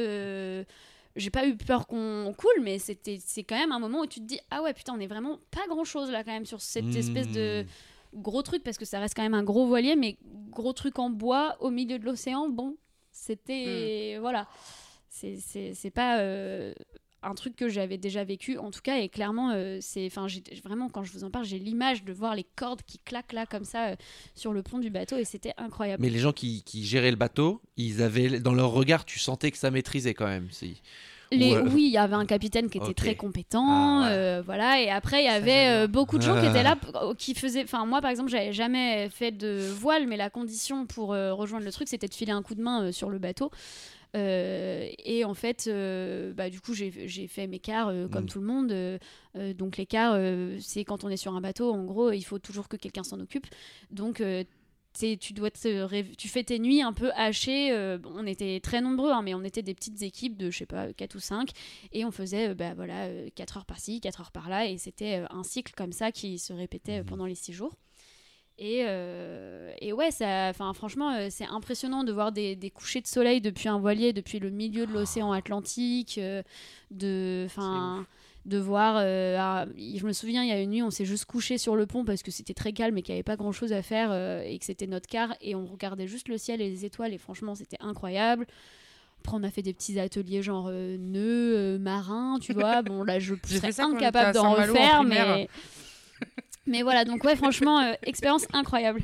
J'ai 1.15 1.29
pas 1.29 1.47
eu 1.47 1.55
peur 1.55 1.87
qu'on 1.87 2.33
coule, 2.37 2.61
mais 2.61 2.77
c'était 2.77 3.19
c'est 3.25 3.43
quand 3.43 3.57
même 3.57 3.71
un 3.71 3.79
moment 3.79 4.01
où 4.01 4.05
tu 4.05 4.19
te 4.19 4.25
dis 4.25 4.39
ah 4.51 4.61
ouais 4.61 4.73
putain 4.73 4.93
on 4.95 4.99
est 4.99 5.07
vraiment 5.07 5.39
pas 5.49 5.65
grand 5.69 5.85
chose 5.85 6.11
là 6.11 6.23
quand 6.23 6.31
même 6.31 6.45
sur 6.45 6.61
cette 6.61 6.93
espèce 6.95 7.29
de 7.29 7.65
gros 8.13 8.41
truc 8.41 8.63
parce 8.63 8.77
que 8.77 8.85
ça 8.85 8.99
reste 8.99 9.15
quand 9.15 9.23
même 9.23 9.33
un 9.33 9.43
gros 9.43 9.65
voilier, 9.65 9.95
mais 9.95 10.17
gros 10.49 10.73
truc 10.73 10.99
en 10.99 11.09
bois 11.09 11.57
au 11.59 11.69
milieu 11.69 11.99
de 11.99 12.05
l'océan. 12.05 12.49
Bon, 12.49 12.75
c'était 13.11 14.17
voilà, 14.19 14.47
c'est 15.09 15.37
c'est 15.37 15.73
c'est 15.73 15.91
pas 15.91 16.19
euh, 16.19 16.73
un 17.25 17.33
truc 17.35 17.55
que 17.55 17.67
j'avais 17.69 17.97
déjà 17.97 18.23
vécu 18.23 18.57
en 18.57 18.71
tout 18.71 18.81
cas 18.81 18.97
et 18.97 19.09
clairement 19.09 19.51
euh, 19.51 19.79
c'est 19.81 20.05
enfin 20.05 20.27
vraiment 20.63 20.89
quand 20.89 21.03
je 21.03 21.11
vous 21.11 21.23
en 21.23 21.31
parle 21.31 21.45
j'ai 21.45 21.59
l'image 21.59 22.03
de 22.03 22.13
voir 22.13 22.35
les 22.35 22.45
cordes 22.55 22.81
qui 22.85 22.99
claquent 22.99 23.33
là 23.33 23.45
comme 23.45 23.65
ça 23.65 23.87
euh, 23.87 23.95
sur 24.35 24.53
le 24.53 24.61
pont 24.63 24.79
du 24.79 24.89
bateau 24.89 25.17
et 25.17 25.25
c'était 25.25 25.53
incroyable. 25.57 26.01
Mais 26.01 26.09
les 26.09 26.19
gens 26.19 26.33
qui, 26.33 26.63
qui 26.63 26.85
géraient 26.85 27.11
le 27.11 27.17
bateau, 27.17 27.61
ils 27.77 28.01
avaient 28.01 28.39
dans 28.39 28.53
leur 28.53 28.71
regard, 28.71 29.05
tu 29.05 29.19
sentais 29.19 29.51
que 29.51 29.57
ça 29.57 29.71
maîtrisait 29.71 30.13
quand 30.13 30.27
même. 30.27 30.47
Si. 30.51 30.81
Les, 31.31 31.55
Ouais. 31.55 31.61
Oui, 31.73 31.85
il 31.87 31.91
y 31.91 31.97
avait 31.97 32.15
un 32.15 32.25
capitaine 32.25 32.69
qui 32.69 32.77
était 32.77 32.93
très 32.93 33.15
compétent, 33.15 33.65
Ah, 33.67 34.01
ouais. 34.01 34.07
euh, 34.11 34.41
voilà. 34.45 34.81
Et 34.81 34.89
après, 34.89 35.23
il 35.23 35.25
y 35.25 35.29
avait 35.29 35.69
euh, 35.69 35.87
beaucoup 35.87 36.17
de 36.17 36.23
gens 36.23 36.39
qui 36.39 36.45
étaient 36.45 36.63
là, 36.63 36.77
qui 37.17 37.33
faisaient. 37.33 37.63
Enfin, 37.63 37.85
moi, 37.85 38.01
par 38.01 38.11
exemple, 38.11 38.29
j'avais 38.29 38.53
jamais 38.53 39.09
fait 39.09 39.31
de 39.31 39.59
voile, 39.73 40.07
mais 40.07 40.17
la 40.17 40.29
condition 40.29 40.85
pour 40.85 41.13
euh, 41.13 41.33
rejoindre 41.33 41.65
le 41.65 41.71
truc, 41.71 41.87
c'était 41.87 42.07
de 42.07 42.13
filer 42.13 42.31
un 42.31 42.43
coup 42.43 42.53
de 42.55 42.61
main 42.61 42.83
euh, 42.85 42.91
sur 42.91 43.09
le 43.09 43.17
bateau. 43.17 43.49
Euh, 44.15 44.87
et 45.03 45.25
en 45.25 45.33
fait, 45.33 45.65
euh, 45.67 46.33
bah, 46.33 46.49
du 46.49 46.61
coup, 46.61 46.73
j'ai 46.73 46.89
fait 47.27 47.47
mes 47.47 47.59
quarts 47.59 47.89
euh, 47.89 48.07
comme 48.07 48.23
Mm. 48.23 48.29
tout 48.29 48.39
le 48.39 48.45
monde. 48.47 48.99
donc, 49.57 49.77
les 49.77 49.85
quarts, 49.85 50.17
c'est 50.61 50.83
quand 50.85 51.03
on 51.03 51.09
est 51.09 51.17
sur 51.17 51.35
un 51.35 51.41
bateau, 51.41 51.71
en 51.73 51.83
gros, 51.83 52.11
il 52.11 52.21
faut 52.23 52.39
toujours 52.39 52.67
que 52.69 52.77
quelqu'un 52.77 53.03
s'en 53.03 53.19
occupe. 53.19 53.47
Donc, 53.91 54.23
tu 54.97 55.33
dois 55.33 55.51
te 55.51 56.05
tu 56.15 56.29
fais 56.29 56.43
tes 56.45 56.57
nuits 56.57 56.81
un 56.81 56.93
peu 56.93 57.11
hachées. 57.15 57.71
euh, 57.73 57.97
on 58.05 58.25
était 58.25 58.61
très 58.61 58.79
nombreux, 58.79 59.11
hein, 59.11 59.21
mais 59.23 59.33
on 59.33 59.43
était 59.43 59.61
des 59.61 59.73
petites 59.73 60.01
équipes 60.03 60.37
de, 60.37 60.49
je 60.49 60.59
sais 60.59 60.65
pas, 60.65 60.93
4 60.93 61.15
ou 61.15 61.19
5. 61.19 61.49
Et 61.91 62.05
on 62.05 62.11
faisait, 62.11 62.49
euh, 62.49 62.53
bah, 62.53 62.73
voilà, 62.75 63.09
4 63.35 63.57
heures 63.57 63.65
par-ci, 63.65 63.99
4 63.99 64.21
heures 64.21 64.31
par-là. 64.31 64.67
Et 64.69 64.77
c'était 64.77 65.23
un 65.29 65.43
cycle 65.43 65.73
comme 65.75 65.91
ça 65.91 66.13
qui 66.13 66.39
se 66.39 66.53
répétait 66.53 66.99
Mhm. 66.99 67.05
pendant 67.07 67.25
les 67.25 67.35
6 67.35 67.51
jours. 67.51 67.75
Et, 68.57 68.83
euh, 68.87 69.73
et 69.81 69.91
ouais, 69.91 70.11
ça, 70.11 70.53
franchement, 70.53 71.11
euh, 71.11 71.27
c'est 71.29 71.45
impressionnant 71.45 72.05
de 72.05 72.13
voir 72.13 72.31
des, 72.31 72.55
des 72.55 72.69
couchers 72.69 73.01
de 73.01 73.07
soleil 73.07 73.41
depuis 73.41 73.67
un 73.67 73.79
voilier, 73.79 74.13
depuis 74.13 74.39
le 74.39 74.49
milieu 74.49 74.85
de 74.85 74.93
l'océan 74.93 75.33
Atlantique, 75.33 76.17
euh, 76.19 76.41
de, 76.89 77.47
de 78.45 78.57
voir. 78.57 78.95
euh, 78.99 79.35
ah, 79.37 79.65
je 79.77 80.05
me 80.05 80.13
souviens, 80.13 80.41
il 80.43 80.49
y 80.49 80.53
a 80.53 80.61
une 80.61 80.69
nuit, 80.69 80.81
on 80.83 80.89
s'est 80.89 81.03
juste 81.03 81.25
couché 81.25 81.57
sur 81.57 81.75
le 81.75 81.85
pont 81.85 82.05
parce 82.05 82.23
que 82.23 82.31
c'était 82.31 82.53
très 82.53 82.71
calme 82.71 82.97
et 82.97 83.01
qu'il 83.01 83.13
n'y 83.13 83.17
avait 83.17 83.23
pas 83.23 83.35
grand 83.35 83.51
chose 83.51 83.73
à 83.73 83.81
faire 83.81 84.13
et 84.45 84.57
que 84.57 84.63
c'était 84.65 84.87
notre 84.87 85.07
quart 85.09 85.35
et 85.41 85.53
on 85.55 85.65
regardait 85.65 86.07
juste 86.07 86.29
le 86.29 86.37
ciel 86.37 86.61
et 86.61 86.69
les 86.69 86.85
étoiles 86.85 87.13
et 87.13 87.17
franchement, 87.17 87.55
c'était 87.55 87.77
incroyable. 87.81 88.47
Après, 89.19 89.35
on 89.35 89.43
a 89.43 89.49
fait 89.49 89.63
des 89.63 89.73
petits 89.73 89.99
ateliers 89.99 90.43
genre 90.43 90.69
nœuds 90.71 91.77
marins, 91.79 92.37
tu 92.39 92.53
vois. 92.53 92.81
Bon, 92.83 93.03
là, 93.03 93.19
je 93.19 93.33
serais 93.45 93.71
incapable 93.81 94.33
d'en 94.33 94.45
en 94.45 94.55
refaire, 94.69 95.03
mais. 95.03 95.49
Mais 96.67 96.81
voilà, 96.81 97.05
donc 97.05 97.23
ouais, 97.23 97.35
franchement, 97.35 97.79
euh, 97.79 97.93
expérience 98.03 98.45
incroyable. 98.53 99.01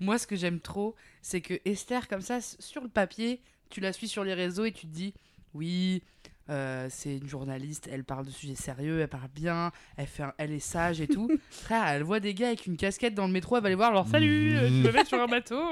Moi, 0.00 0.18
ce 0.18 0.26
que 0.26 0.34
j'aime 0.36 0.60
trop, 0.60 0.94
c'est 1.22 1.40
que 1.40 1.54
Esther, 1.64 2.08
comme 2.08 2.20
ça, 2.22 2.40
sur 2.40 2.82
le 2.82 2.88
papier, 2.88 3.40
tu 3.70 3.80
la 3.80 3.92
suis 3.92 4.08
sur 4.08 4.24
les 4.24 4.34
réseaux 4.34 4.64
et 4.64 4.72
tu 4.72 4.86
te 4.86 4.92
dis, 4.92 5.14
oui, 5.54 6.02
euh, 6.50 6.86
c'est 6.90 7.16
une 7.18 7.28
journaliste, 7.28 7.88
elle 7.90 8.04
parle 8.04 8.26
de 8.26 8.30
sujets 8.30 8.54
sérieux, 8.54 9.00
elle 9.00 9.08
parle 9.08 9.28
bien, 9.34 9.72
elle, 9.96 10.06
fait 10.06 10.22
un- 10.24 10.34
elle 10.38 10.52
est 10.52 10.58
sage 10.60 11.00
et 11.00 11.06
tout. 11.08 11.28
Frère, 11.50 11.86
elle 11.86 12.02
voit 12.02 12.20
des 12.20 12.34
gars 12.34 12.48
avec 12.48 12.66
une 12.66 12.76
casquette 12.76 13.14
dans 13.14 13.26
le 13.26 13.32
métro, 13.32 13.56
elle 13.56 13.62
va 13.62 13.68
les 13.68 13.74
voir, 13.74 13.90
alors 13.90 14.08
salut, 14.08 14.56
euh, 14.56 14.66
tu 14.68 14.74
me 14.88 14.92
mets 14.92 15.04
sur 15.04 15.20
un 15.20 15.26
bateau. 15.26 15.62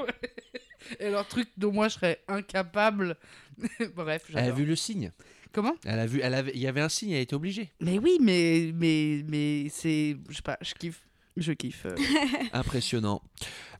et 1.00 1.10
leur 1.10 1.26
truc 1.26 1.48
dont 1.56 1.72
moi 1.72 1.88
je 1.88 1.94
serais 1.94 2.20
incapable. 2.28 3.16
Bref, 3.94 4.30
Elle 4.34 4.44
a 4.44 4.50
vu 4.52 4.64
le 4.64 4.76
signe. 4.76 5.12
Comment? 5.52 5.74
Elle 5.84 6.00
a 6.00 6.06
vu, 6.06 6.20
elle 6.20 6.34
avait, 6.34 6.50
il 6.54 6.60
y 6.60 6.66
avait 6.66 6.80
un 6.80 6.88
signe, 6.88 7.12
elle 7.12 7.22
était 7.22 7.34
obligée. 7.34 7.70
Mais 7.80 7.98
oui, 7.98 8.18
mais, 8.20 8.72
mais, 8.74 9.22
mais 9.28 9.68
c'est. 9.70 10.16
Je 10.28 10.34
sais 10.36 10.42
pas, 10.42 10.58
je 10.60 10.74
kiffe. 10.74 11.04
Je 11.36 11.52
kiffe. 11.52 11.86
Impressionnant. 12.52 13.22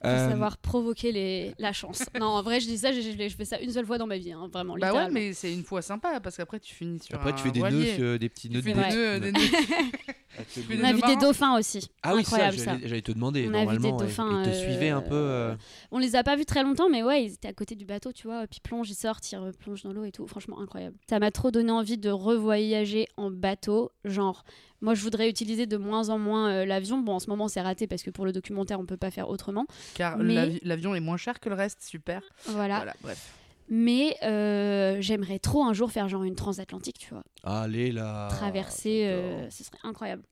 Euh, 0.04 0.30
savoir 0.30 0.58
provoquer 0.58 1.12
les... 1.12 1.54
la 1.58 1.72
chance. 1.72 2.02
Non, 2.20 2.26
en 2.26 2.42
vrai, 2.42 2.60
je 2.60 2.66
dis 2.66 2.78
ça, 2.78 2.92
je, 2.92 3.00
je- 3.00 3.28
je 3.28 3.34
fais 3.36 3.44
ça 3.44 3.58
une 3.60 3.70
seule 3.70 3.86
fois 3.86 3.98
dans 3.98 4.06
ma 4.06 4.18
vie, 4.18 4.32
hein, 4.32 4.48
vraiment, 4.52 4.76
bah 4.78 4.92
ouais, 4.92 5.10
mais 5.10 5.32
c'est 5.32 5.52
une 5.52 5.62
fois 5.64 5.82
sympa 5.82 6.20
parce 6.20 6.36
qu'après 6.36 6.60
tu 6.60 6.74
finis 6.74 7.00
sur 7.00 7.14
Après, 7.14 7.30
un 7.30 7.32
tu 7.34 7.42
fais 7.42 7.50
des 7.50 7.60
nœuds, 7.60 7.68
voilier. 7.70 8.18
des 8.18 8.28
petits 8.28 8.48
Tu 8.48 8.54
nœuds 8.54 8.62
fais 8.62 8.72
de 8.72 9.32
On 10.80 10.84
a 10.84 10.92
vu 10.92 11.00
des 11.02 11.16
dauphins 11.16 11.56
aussi. 11.58 11.88
Ah 12.02 12.14
oui, 12.14 12.24
ça, 12.24 12.36
Incroyable 12.36 12.58
ça. 12.58 12.76
j'allais 12.84 13.02
te 13.02 13.12
demander. 13.12 13.46
On 13.48 13.54
a 13.54 13.60
vu 13.64 13.78
des 13.78 13.78
Normalement, 13.88 13.96
dauphins, 13.98 14.42
ils 14.42 14.50
te 14.50 14.54
euh, 14.54 14.60
suivaient 14.64 14.90
un 14.90 15.00
peu. 15.00 15.14
euh, 15.14 15.54
On 15.92 15.98
les 15.98 16.16
a 16.16 16.24
pas 16.24 16.34
vus 16.36 16.44
très 16.44 16.62
longtemps, 16.64 16.88
mais 16.90 17.02
ouais, 17.04 17.24
ils 17.24 17.34
étaient 17.34 17.48
à 17.48 17.52
côté 17.52 17.76
du 17.76 17.84
bateau, 17.84 18.12
tu 18.12 18.26
vois. 18.26 18.46
Puis 18.48 18.58
plonge, 18.60 18.90
ils 18.90 18.94
sortent, 18.96 19.30
ils 19.30 19.38
plongent 19.58 19.82
dans 19.84 19.92
l'eau 19.92 20.04
et 20.04 20.10
tout. 20.12 20.26
Franchement, 20.26 20.58
incroyable. 20.60 20.96
Ça 21.08 21.18
m'a 21.20 21.30
trop 21.30 21.50
donné 21.52 21.70
envie 21.70 21.98
de 21.98 22.10
revoyager 22.10 23.06
en 23.16 23.30
bateau. 23.30 23.92
Genre, 24.04 24.44
moi, 24.80 24.94
je 24.94 25.02
voudrais 25.02 25.30
utiliser 25.30 25.66
de 25.66 25.76
moins 25.76 26.08
en 26.08 26.18
moins 26.18 26.50
euh, 26.50 26.64
l'avion. 26.66 26.98
Bon, 26.98 27.12
en 27.14 27.20
ce 27.20 27.30
moment, 27.30 27.46
c'est 27.48 27.60
raté 27.62 27.86
parce 27.86 28.02
que 28.02 28.10
pour 28.10 28.26
le 28.26 28.32
documentaire, 28.32 28.80
on 28.80 28.86
peut 28.86 28.96
pas 28.96 29.12
faire 29.12 29.28
autrement. 29.30 29.66
Car 29.94 30.18
Mais- 30.18 30.58
l'avion 30.62 30.94
est 30.94 31.00
moins 31.00 31.16
cher 31.16 31.40
que 31.40 31.48
le 31.48 31.54
reste, 31.54 31.82
super. 31.82 32.22
Voilà. 32.46 32.76
Voilà, 32.76 32.94
bref. 33.02 33.32
Mais 33.70 34.16
euh, 34.22 34.98
j'aimerais 35.00 35.38
trop 35.38 35.64
un 35.64 35.72
jour 35.72 35.90
faire 35.90 36.08
genre 36.08 36.24
une 36.24 36.34
transatlantique, 36.34 36.98
tu 36.98 37.14
vois. 37.14 37.24
Allez 37.44 37.92
là. 37.92 38.28
Traverser, 38.30 39.06
euh, 39.06 39.48
ce 39.50 39.64
serait 39.64 39.78
incroyable. 39.84 40.22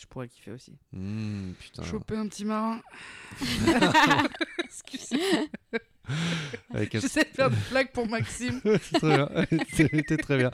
Je 0.00 0.06
pourrais 0.06 0.28
kiffer 0.28 0.52
aussi. 0.52 0.72
Mmh, 0.92 1.52
putain. 1.58 1.82
Choper 1.82 2.16
un 2.16 2.28
petit 2.28 2.44
marin. 2.44 2.80
Excusez. 4.64 5.50
Avec 6.74 6.94
un- 6.94 7.00
J'essaie 7.00 7.20
de 7.30 7.34
faire 7.36 7.50
des 7.50 7.56
blagues 7.70 7.90
pour 7.92 8.08
Maxime. 8.08 8.60
C'est 8.64 8.98
très 8.98 9.16
bien. 9.16 9.28
C'était 9.72 10.16
très 10.16 10.36
bien. 10.36 10.50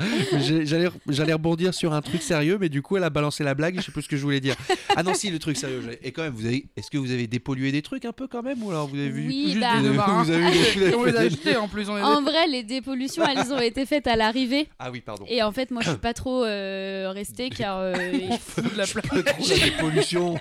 J'allais 1.09 1.33
rebondir 1.33 1.75
sur 1.75 1.93
un 1.93 2.01
truc 2.03 2.23
sérieux, 2.23 2.59
mais 2.61 2.69
du 2.69 2.83
coup, 2.83 2.97
elle 2.97 3.05
a 3.05 3.11
balancé 3.11 3.45
la 3.45 3.55
blague. 3.55 3.77
Je 3.77 3.83
sais 3.83 3.93
plus 3.93 4.03
ce 4.03 4.09
que 4.09 4.17
je 4.17 4.23
voulais 4.23 4.41
dire. 4.41 4.57
Ah 4.97 5.03
non, 5.03 5.15
si, 5.15 5.31
le 5.31 5.39
truc 5.39 5.57
sérieux. 5.57 5.83
Et 6.03 6.13
quand 6.13 6.23
même, 6.23 6.35
vous 6.35 6.47
avez. 6.47 6.67
Est-ce 6.77 6.91
que 6.91 6.99
vous 6.99 7.11
avez 7.11 7.27
dépollué 7.27 7.73
des 7.73 7.83
trucs 7.83 8.05
un 8.05 8.13
peu 8.13 8.27
quand 8.29 8.43
même, 8.43 8.63
ou 8.63 8.71
alors 8.71 8.89
vous 8.89 8.97
avez 8.97 9.09
vu 9.11 9.27
Oui, 9.27 9.45
Juste 9.49 9.61
bah- 9.61 9.73
des 9.75 9.79
Vous 9.79 9.83
nœuds 9.85 9.89
avez- 9.91 9.97
marins. 9.97 10.23
vous 10.25 10.31
avez- 10.31 10.43
vous 10.43 10.83
avez 10.83 10.91
Et 10.91 10.95
on 10.95 11.05
les 11.05 11.11
a 11.17 11.21
fait 11.21 11.29
des- 11.29 11.35
achetés 11.35 11.57
en 11.57 11.69
plus. 11.69 11.89
On 11.89 11.97
les 11.97 12.03
a- 12.03 12.07
En 12.07 12.23
vrai, 12.23 12.47
les 12.49 12.63
dépollutions, 12.63 13.25
elles 13.27 13.53
ont 13.53 13.61
été 13.61 13.87
faites 13.87 14.07
à 14.07 14.17
l'arrivée. 14.17 14.69
Ah 14.79 14.91
oui, 14.91 15.01
pardon. 15.01 15.25
Et 15.29 15.43
en 15.43 15.53
fait, 15.53 15.71
moi, 15.71 15.83
je 15.83 15.91
suis 15.91 15.99
pas 15.99 16.15
trop 16.15 16.45
euh, 16.45 17.11
restée 17.13 17.51
car. 17.51 17.79
euh, 17.79 17.95
il 18.13 18.39
faut- 18.39 18.61
de 18.63 18.77
la 18.77 18.87
Pas 18.87 19.01
planète. 19.03 19.27
trop 19.27 19.45
la 19.49 19.83
pollution. 19.83 20.35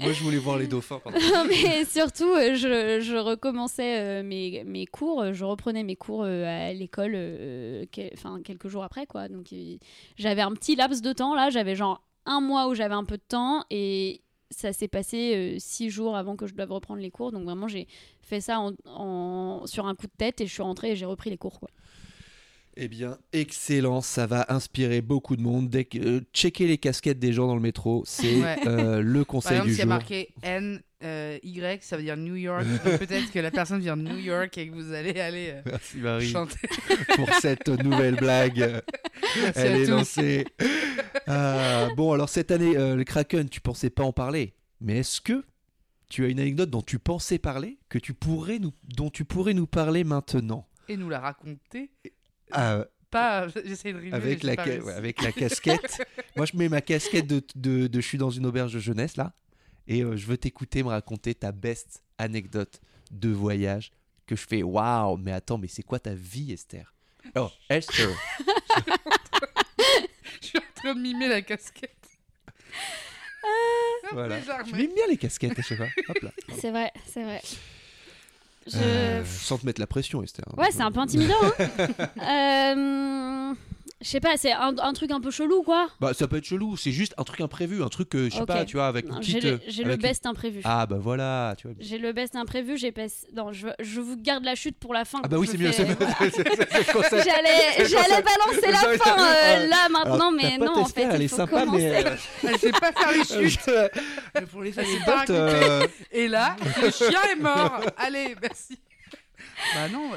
Moi, 0.00 0.12
je 0.12 0.22
voulais 0.22 0.38
voir 0.38 0.58
les 0.58 0.66
dauphins. 0.66 1.00
pardon. 1.02 1.18
Non, 1.32 1.44
mais 1.48 1.84
surtout, 1.84 2.30
euh, 2.32 2.54
je, 2.54 3.00
je 3.04 3.16
recommençais 3.16 3.98
euh, 4.00 4.22
mes, 4.22 4.59
mes 4.64 4.86
cours, 4.86 5.20
euh, 5.22 5.32
je 5.32 5.44
reprenais 5.44 5.82
mes 5.84 5.96
cours 5.96 6.22
euh, 6.24 6.44
à 6.44 6.72
l'école 6.72 7.12
euh, 7.14 7.84
quelques 8.44 8.68
jours 8.68 8.84
après. 8.84 9.06
quoi. 9.06 9.28
Donc 9.28 9.48
j'avais 10.16 10.42
un 10.42 10.52
petit 10.52 10.76
laps 10.76 11.02
de 11.02 11.12
temps 11.12 11.34
là, 11.34 11.50
j'avais 11.50 11.74
genre 11.76 12.02
un 12.26 12.40
mois 12.40 12.68
où 12.68 12.74
j'avais 12.74 12.94
un 12.94 13.04
peu 13.04 13.16
de 13.16 13.22
temps 13.26 13.64
et 13.70 14.22
ça 14.50 14.72
s'est 14.72 14.88
passé 14.88 15.34
euh, 15.36 15.56
six 15.58 15.90
jours 15.90 16.16
avant 16.16 16.36
que 16.36 16.46
je 16.46 16.54
doive 16.54 16.72
reprendre 16.72 17.00
les 17.00 17.10
cours. 17.10 17.32
Donc 17.32 17.44
vraiment, 17.44 17.68
j'ai 17.68 17.86
fait 18.22 18.40
ça 18.40 18.58
en, 18.60 18.72
en- 18.84 19.62
sur 19.66 19.86
un 19.86 19.94
coup 19.94 20.06
de 20.06 20.12
tête 20.16 20.40
et 20.40 20.46
je 20.46 20.52
suis 20.52 20.62
rentrée 20.62 20.90
et 20.92 20.96
j'ai 20.96 21.06
repris 21.06 21.30
les 21.30 21.38
cours. 21.38 21.60
Quoi. 21.60 21.70
Eh 22.76 22.88
bien, 22.88 23.18
excellent, 23.32 24.00
ça 24.00 24.26
va 24.26 24.46
inspirer 24.48 25.00
beaucoup 25.02 25.36
de 25.36 25.42
monde. 25.42 25.68
Dès 25.68 25.84
que, 25.84 25.98
euh, 25.98 26.20
checker 26.32 26.66
les 26.66 26.78
casquettes 26.78 27.18
des 27.18 27.32
gens 27.32 27.46
dans 27.48 27.54
le 27.56 27.60
métro, 27.60 28.02
c'est 28.06 28.40
Ouais. 28.42 28.56
euh, 28.66 29.00
le 29.02 29.24
Par 29.24 29.26
conseil 29.26 29.52
exemple, 29.58 29.68
du 29.68 29.74
s'il 29.74 29.78
y 29.78 29.82
a 29.82 29.84
jour. 29.84 29.88
marqué 29.88 30.28
N, 30.42 30.80
euh, 31.02 31.38
Y, 31.42 31.82
ça 31.82 31.96
veut 31.96 32.02
dire 32.02 32.16
New 32.16 32.36
York. 32.36 32.64
Donc 32.64 32.98
Peut-être 32.98 33.30
que 33.32 33.38
la 33.38 33.50
personne 33.50 33.80
vient 33.80 33.96
de 33.96 34.02
New 34.02 34.18
York 34.18 34.56
et 34.58 34.68
que 34.68 34.74
vous 34.74 34.92
allez 34.92 35.18
aller 35.20 35.50
euh, 35.54 35.62
Merci 35.66 35.96
Marie 35.98 36.28
chanter. 36.28 36.68
pour 37.16 37.32
cette 37.34 37.68
nouvelle 37.68 38.16
blague. 38.16 38.82
Merci 39.42 39.60
Elle 39.60 39.72
à 39.72 39.78
est 39.78 39.84
tous. 39.84 39.90
lancée. 39.90 40.46
Ah, 41.26 41.88
bon, 41.96 42.12
alors 42.12 42.28
cette 42.28 42.50
année, 42.50 42.76
euh, 42.76 42.96
le 42.96 43.04
Kraken, 43.04 43.48
tu 43.48 43.60
pensais 43.60 43.90
pas 43.90 44.02
en 44.04 44.12
parler, 44.12 44.54
mais 44.80 44.98
est-ce 44.98 45.20
que 45.20 45.44
tu 46.08 46.24
as 46.24 46.28
une 46.28 46.40
anecdote 46.40 46.70
dont 46.70 46.82
tu 46.82 46.98
pensais 46.98 47.38
parler, 47.38 47.78
que 47.88 47.98
tu 47.98 48.14
pourrais 48.14 48.58
nous, 48.58 48.72
dont 48.96 49.10
tu 49.10 49.24
pourrais 49.24 49.54
nous 49.54 49.66
parler 49.66 50.04
maintenant? 50.04 50.66
Et 50.88 50.96
nous 50.96 51.08
la 51.08 51.20
raconter. 51.20 51.90
Ah, 52.50 52.84
Pas, 53.10 53.46
j'essaie 53.64 53.92
de 53.92 53.98
rimer. 53.98 54.12
avec, 54.14 54.42
mais 54.42 54.48
la 54.48 54.52
j'ai 54.52 54.56
pas 54.56 54.64
ca- 54.64 54.70
réussi. 54.72 54.86
ouais, 54.86 54.92
avec 54.94 55.22
la 55.22 55.32
casquette. 55.32 56.02
Moi, 56.36 56.46
je 56.46 56.56
mets 56.56 56.68
ma 56.68 56.80
casquette 56.80 57.26
de, 57.26 57.42
de, 57.54 57.86
de 57.86 58.00
je 58.00 58.06
suis 58.06 58.18
dans 58.18 58.30
une 58.30 58.46
auberge 58.46 58.74
de 58.74 58.80
jeunesse, 58.80 59.16
là. 59.16 59.32
Et 59.90 60.02
euh, 60.02 60.16
je 60.16 60.24
veux 60.26 60.38
t'écouter 60.38 60.84
me 60.84 60.88
raconter 60.88 61.34
ta 61.34 61.50
best 61.50 62.04
anecdote 62.16 62.80
de 63.10 63.28
voyage 63.28 63.90
que 64.24 64.36
je 64.36 64.46
fais 64.46 64.62
waouh, 64.62 65.16
mais 65.16 65.32
attends, 65.32 65.58
mais 65.58 65.66
c'est 65.66 65.82
quoi 65.82 65.98
ta 65.98 66.14
vie, 66.14 66.52
Esther? 66.52 66.94
Oh, 67.34 67.50
Esther. 67.68 68.08
Je 70.40 70.46
suis 70.46 70.58
en 70.58 70.62
train 70.74 70.94
de 70.94 71.00
mimer 71.00 71.28
la 71.28 71.42
casquette. 71.42 71.96
voilà. 74.12 74.40
Je 74.40 74.72
mets 74.72 74.86
bien 74.86 75.06
les 75.08 75.16
casquettes 75.16 75.58
à 75.58 75.62
chaque 75.62 75.78
fois. 75.78 75.88
Hop 76.08 76.18
là. 76.22 76.30
C'est 76.56 76.70
vrai, 76.70 76.92
c'est 77.06 77.24
vrai. 77.24 77.42
Je... 78.66 78.76
Euh, 78.76 79.24
sans 79.24 79.58
te 79.58 79.66
mettre 79.66 79.80
la 79.80 79.86
pression, 79.86 80.22
Esther. 80.22 80.44
Ouais, 80.56 80.70
c'est 80.70 80.82
un 80.82 80.92
peu 80.92 81.00
intimidant. 81.00 81.34
Hein 82.20 82.74
Euh, 83.50 83.54
Je 84.02 84.08
sais 84.08 84.20
pas, 84.20 84.38
c'est 84.38 84.52
un, 84.52 84.74
un 84.78 84.92
truc 84.94 85.10
un 85.10 85.20
peu 85.20 85.30
chelou, 85.30 85.62
quoi. 85.62 85.88
Bah, 86.00 86.14
ça 86.14 86.26
peut 86.26 86.36
être 86.38 86.44
chelou, 86.46 86.74
c'est 86.78 86.90
juste 86.90 87.12
un 87.18 87.22
truc 87.24 87.42
imprévu, 87.42 87.82
un 87.82 87.88
truc, 87.88 88.14
euh, 88.14 88.30
je 88.30 88.36
sais 88.36 88.46
pas, 88.46 88.64
tu 88.64 88.76
vois, 88.78 88.86
avec 88.86 89.04
une 89.04 89.12
Non, 89.16 89.20
J'ai 89.20 89.34
petite. 89.34 89.44
le, 89.44 89.50
euh, 89.56 89.58
j'ai 89.68 89.84
le 89.84 89.92
une- 89.92 90.00
best 90.00 90.24
imprévu. 90.24 90.62
Ah, 90.64 90.86
bah 90.86 90.96
voilà, 90.98 91.54
tu 91.58 91.66
vois. 91.66 91.76
J'ai 91.78 91.98
le 91.98 92.12
best 92.14 92.34
imprévu, 92.34 92.78
j'ai 92.78 92.92
pas... 92.92 93.02
Non, 93.34 93.52
je, 93.52 93.68
je 93.78 94.00
vous 94.00 94.16
garde 94.16 94.42
la 94.44 94.54
chute 94.54 94.78
pour 94.78 94.94
la 94.94 95.04
fin. 95.04 95.20
Ah, 95.22 95.28
bah 95.28 95.36
oui, 95.36 95.46
c'est 95.46 95.58
mieux, 95.58 95.70
fais- 95.70 95.84
c'est 95.84 95.88
mieux. 96.00 96.06
c'est- 96.18 96.30
c'est- 96.30 96.66
c'est 96.70 96.78
le 96.88 96.92
concept. 96.94 97.28
J'allais, 97.28 98.22
balancer 98.22 98.70
la 98.70 98.98
fin 98.98 99.18
euh, 99.18 99.66
là 99.66 99.76
Alors, 99.84 99.90
maintenant, 100.06 100.32
mais 100.32 100.56
non, 100.56 100.78
en 100.78 100.84
fait, 100.86 101.02
elle 101.02 101.20
il 101.20 101.24
est 101.24 101.28
faut 101.28 101.36
sympa, 101.36 101.60
commencer. 101.60 101.82
mais. 101.90 102.06
euh, 102.06 102.16
Elle 102.48 102.58
sait 102.58 102.72
pas 102.72 102.92
faire 102.92 103.12
les 103.12 103.48
chutes. 103.50 103.70
Pour 104.50 104.62
les 104.62 104.78
anecdotes, 104.78 105.90
Et 106.10 106.26
là, 106.26 106.56
le 106.82 106.90
chien 106.90 107.20
est 107.32 107.38
mort. 107.38 107.80
Allez, 107.98 108.34
merci. 108.40 108.78
Bah 109.74 109.88
non. 109.92 110.10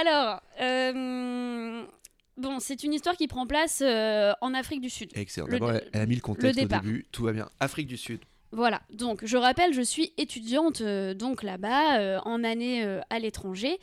Alors, 0.00 0.40
euh, 0.60 1.82
bon, 2.36 2.58
c'est 2.60 2.82
une 2.84 2.92
histoire 2.94 3.16
qui 3.16 3.28
prend 3.28 3.46
place 3.46 3.80
euh, 3.84 4.32
en 4.40 4.54
Afrique 4.54 4.80
du 4.80 4.90
Sud. 4.90 5.10
Excellent. 5.14 5.46
Le- 5.46 5.52
D'abord, 5.52 5.72
elle 5.92 6.00
a 6.00 6.06
mis 6.06 6.14
le 6.14 6.20
contexte 6.20 6.60
au 6.62 6.66
début. 6.66 7.06
Tout 7.12 7.24
va 7.24 7.32
bien. 7.32 7.48
Afrique 7.60 7.86
du 7.86 7.96
Sud. 7.96 8.20
Voilà, 8.54 8.82
donc 8.92 9.24
je 9.24 9.38
rappelle, 9.38 9.72
je 9.72 9.80
suis 9.80 10.12
étudiante 10.18 10.82
euh, 10.82 11.14
donc 11.14 11.42
là-bas 11.42 11.98
euh, 11.98 12.18
en 12.26 12.44
année 12.44 12.84
euh, 12.84 13.00
à 13.08 13.18
l'étranger 13.18 13.78